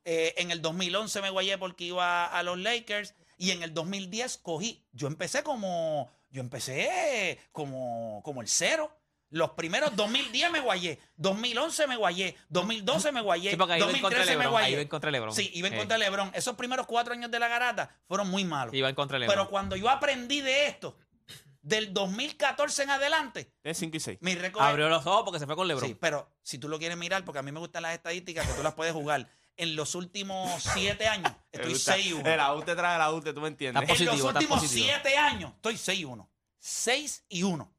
Eh, 0.04 0.34
en 0.38 0.52
el 0.52 0.62
2011 0.62 1.20
me 1.20 1.30
guayé 1.30 1.58
porque 1.58 1.84
iba 1.84 2.26
a 2.26 2.42
los 2.44 2.56
Lakers. 2.58 3.14
Y 3.36 3.50
en 3.50 3.62
el 3.62 3.74
2010 3.74 4.38
cogí. 4.38 4.84
Yo 4.92 5.06
empecé 5.08 5.42
como. 5.42 6.10
Yo 6.30 6.40
empecé 6.40 7.38
como, 7.52 8.20
como 8.24 8.40
el 8.42 8.48
cero. 8.48 8.90
Los 9.30 9.50
primeros 9.50 9.94
2010 9.96 10.50
me 10.52 10.60
guayé. 10.60 11.00
2011 11.16 11.86
me 11.88 11.96
guayé. 11.96 12.36
2012 12.48 13.12
me 13.12 13.20
guayé. 13.22 13.50
Sí, 13.50 13.56
porque 13.56 13.72
ahí 13.74 13.80
iba 13.80 13.90
en 13.90 14.00
contra 14.00 14.20
de 14.20 14.24
2013 14.26 14.30
me 14.30 14.36
LeBron. 14.44 14.52
guayé. 14.52 14.66
Ahí 14.66 14.72
iba 14.72 14.82
en 14.82 14.88
contra 14.88 15.10
LeBron. 15.10 15.34
Sí, 15.34 15.50
iba 15.54 15.68
en 15.68 15.74
Eh, 15.74 15.78
contra 15.78 15.98
de 15.98 16.04
LeBron. 16.04 16.30
Esos 16.34 16.54
primeros 16.56 16.86
cuatro 16.86 17.12
años 17.12 17.30
de 17.30 17.38
la 17.38 17.48
garata 17.48 17.90
fueron 18.06 18.28
muy 18.30 18.44
malos. 18.44 18.72
Iba 18.74 18.88
en 18.88 18.94
contra 18.94 19.16
de 19.16 19.20
LeBron. 19.20 19.36
Pero 19.36 19.50
cuando 19.50 19.74
yo 19.76 19.88
aprendí 19.90 20.40
de 20.40 20.66
esto, 20.68 20.96
del 21.60 21.92
2014 21.92 22.84
en 22.84 22.90
adelante, 22.90 23.52
Tienes 23.62 23.78
5 23.78 23.96
y 23.96 24.00
6. 24.00 24.18
mi 24.20 24.36
récord. 24.36 24.62
Abrió 24.64 24.88
los 24.88 25.04
ojos 25.06 25.24
porque 25.24 25.40
se 25.40 25.46
fue 25.46 25.56
con 25.56 25.66
LeBron. 25.66 25.88
Sí, 25.88 25.96
pero 26.00 26.30
si 26.42 26.58
tú 26.58 26.68
lo 26.68 26.78
quieres 26.78 26.96
mirar, 26.96 27.24
porque 27.24 27.40
a 27.40 27.42
mí 27.42 27.50
me 27.50 27.58
gustan 27.58 27.82
las 27.82 27.94
estadísticas 27.94 28.46
que 28.46 28.52
tú 28.52 28.62
las 28.62 28.74
puedes 28.74 28.92
jugar. 28.94 29.28
En 29.56 29.74
los 29.76 29.94
últimos 29.94 30.62
siete 30.74 31.06
años, 31.06 31.32
estoy 31.50 31.74
6 31.76 32.06
y 32.06 32.12
1. 32.12 32.28
El 32.30 32.40
out 32.40 32.64
te 32.64 32.74
trae 32.76 32.96
el 32.96 33.02
out, 33.02 33.24
tú 33.34 33.40
me 33.40 33.48
entiendes. 33.48 33.82
Está 33.82 33.94
En 33.94 33.98
los 34.06 34.08
positivo, 34.08 34.28
está 34.28 34.38
últimos 34.40 34.60
positivo. 34.60 34.86
siete 34.86 35.16
años, 35.16 35.52
estoy 35.56 35.76
6 35.78 36.00
y 36.00 36.04
1. 36.04 36.30
6 36.58 37.24
y 37.28 37.42
1. 37.42 37.72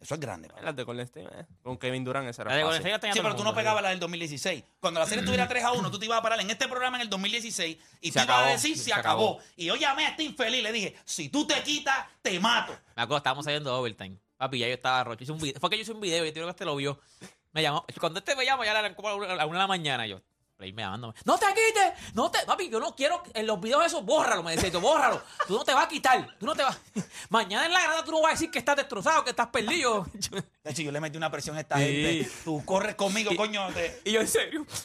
Eso 0.00 0.14
es 0.14 0.20
grande. 0.20 0.48
papi. 0.48 0.64
Las 0.64 0.74
de 0.74 0.82
Golden 0.82 1.04
State, 1.04 1.28
eh, 1.32 1.46
con 1.62 1.78
Kevin 1.78 2.02
Durant, 2.04 2.28
esa 2.28 2.42
era 2.42 2.50
La 2.50 2.56
de 2.56 2.64
fácil. 2.64 2.82
Tenía 2.82 2.96
Sí, 2.96 3.00
todo 3.00 3.12
pero 3.12 3.28
el 3.28 3.34
tú 3.36 3.38
no 3.38 3.44
mundo, 3.50 3.54
pegabas 3.54 3.82
la 3.84 3.90
del 3.90 4.00
2016. 4.00 4.64
Cuando 4.80 4.98
la 4.98 5.06
serie 5.06 5.20
estuviera 5.20 5.46
3 5.46 5.62
a 5.62 5.72
1, 5.72 5.90
tú 5.92 5.98
te 6.00 6.06
ibas 6.06 6.18
a 6.18 6.22
parar 6.22 6.40
en 6.40 6.50
este 6.50 6.66
programa 6.66 6.96
en 6.96 7.02
el 7.02 7.08
2016 7.08 7.78
y 8.00 8.10
Se 8.10 8.18
tú 8.18 8.24
ibas 8.24 8.28
a 8.28 8.38
acabó, 8.40 8.50
decir, 8.52 8.76
se, 8.76 8.84
se 8.84 8.92
acabó. 8.92 9.34
acabó. 9.36 9.42
Y 9.56 9.66
yo 9.66 9.76
llamé 9.76 10.06
a 10.06 10.08
este 10.10 10.24
infeliz 10.24 10.58
y 10.58 10.62
le 10.62 10.72
dije, 10.72 10.96
si 11.04 11.28
tú 11.28 11.46
te 11.46 11.62
quitas, 11.62 12.08
te 12.20 12.38
mato. 12.40 12.72
Me 12.96 13.02
acuerdo, 13.02 13.18
estábamos 13.18 13.44
saliendo 13.44 13.70
de 13.70 13.76
overtime. 13.76 14.18
Papi, 14.36 14.58
ya 14.58 14.66
yo 14.66 14.74
estaba 14.74 15.04
rocho. 15.04 15.22
Hice 15.22 15.30
un 15.32 15.38
video. 15.40 15.60
Fue 15.60 15.70
que 15.70 15.76
yo 15.76 15.82
hice 15.82 15.92
un 15.92 16.00
video 16.00 16.24
y 16.24 16.28
yo 16.28 16.32
creo 16.34 16.46
que 16.46 16.50
este 16.50 16.64
lo 16.64 16.74
vio. 16.74 16.98
Me 17.52 17.62
llamó. 17.62 17.86
Cuando 18.00 18.18
este 18.18 18.34
me 18.34 18.44
llama, 18.44 18.64
ya 18.64 18.72
eran 18.76 18.94
como 18.96 19.06
a 19.06 19.12
la 19.12 19.16
una- 19.18 19.32
a 19.34 19.36
la 19.36 19.46
una 19.46 19.58
de 19.58 19.62
la 19.62 19.66
mañana. 19.68 20.04
Yo, 20.08 20.20
play 20.62 20.72
me. 20.72 20.82
No 20.84 21.12
te 21.38 21.46
quites. 21.46 22.14
No 22.14 22.30
te. 22.30 22.38
Papi, 22.46 22.68
yo 22.70 22.78
no 22.78 22.94
quiero. 22.94 23.22
En 23.34 23.46
los 23.46 23.60
videos 23.60 23.84
esos, 23.84 24.04
bórralo. 24.04 24.42
Me 24.44 24.52
decía 24.54 24.68
yo, 24.70 24.80
bórralo. 24.80 25.20
Tú 25.48 25.56
no 25.58 25.64
te 25.64 25.74
vas 25.74 25.86
a 25.86 25.88
quitar. 25.88 26.36
Tú 26.38 26.46
no 26.46 26.54
te 26.54 26.62
vas. 26.62 26.78
Mañana 27.30 27.66
en 27.66 27.72
la 27.72 27.82
grada 27.82 28.04
tú 28.04 28.12
no 28.12 28.20
vas 28.22 28.30
a 28.30 28.34
decir 28.34 28.50
que 28.50 28.58
estás 28.60 28.76
destrozado, 28.76 29.24
que 29.24 29.30
estás 29.30 29.48
perdido. 29.48 30.06
De 30.62 30.70
hecho, 30.70 30.82
yo 30.82 30.92
le 30.92 31.00
metí 31.00 31.16
una 31.16 31.30
presión 31.30 31.56
a 31.56 31.60
esta 31.60 31.76
Sí. 31.78 31.84
gente. 31.84 32.30
Tú 32.44 32.64
corres 32.64 32.94
conmigo, 32.94 33.34
coño. 33.36 33.66
te- 33.72 34.00
Y 34.04 34.12
yo, 34.12 34.20
en 34.20 34.28
serio. 34.28 34.64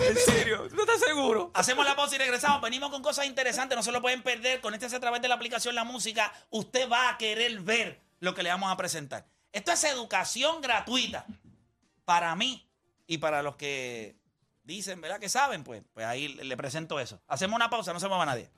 en 0.00 0.16
serio. 0.16 0.66
¿Tú 0.68 0.76
no 0.76 0.82
estás 0.82 1.00
seguro? 1.00 1.50
Hacemos 1.54 1.84
la 1.86 1.96
pausa 1.96 2.16
y 2.16 2.18
regresamos. 2.18 2.60
Venimos 2.60 2.90
con 2.90 3.02
cosas 3.02 3.26
interesantes, 3.26 3.74
no 3.76 3.82
se 3.82 3.92
lo 3.92 4.02
pueden 4.02 4.22
perder. 4.22 4.60
Conéctese 4.60 4.96
a 4.96 5.00
través 5.00 5.22
de 5.22 5.28
la 5.28 5.34
aplicación 5.36 5.74
La 5.74 5.84
Música. 5.84 6.32
Usted 6.50 6.90
va 6.90 7.08
a 7.10 7.18
querer 7.18 7.60
ver 7.60 8.00
lo 8.20 8.34
que 8.34 8.42
le 8.42 8.50
vamos 8.50 8.70
a 8.70 8.76
presentar. 8.76 9.24
Esto 9.52 9.72
es 9.72 9.84
educación 9.84 10.60
gratuita. 10.60 11.24
Para 12.04 12.34
mí 12.36 12.68
y 13.06 13.18
para 13.18 13.42
los 13.42 13.56
que 13.56 14.16
dicen, 14.64 15.00
¿verdad? 15.00 15.18
Que 15.18 15.28
saben, 15.28 15.64
pues, 15.64 15.82
pues 15.92 16.06
ahí 16.06 16.28
le 16.28 16.56
presento 16.56 17.00
eso. 17.00 17.20
Hacemos 17.28 17.56
una 17.56 17.70
pausa, 17.70 17.92
no 17.92 18.00
se 18.00 18.08
mueva 18.08 18.26
nadie. 18.26 18.48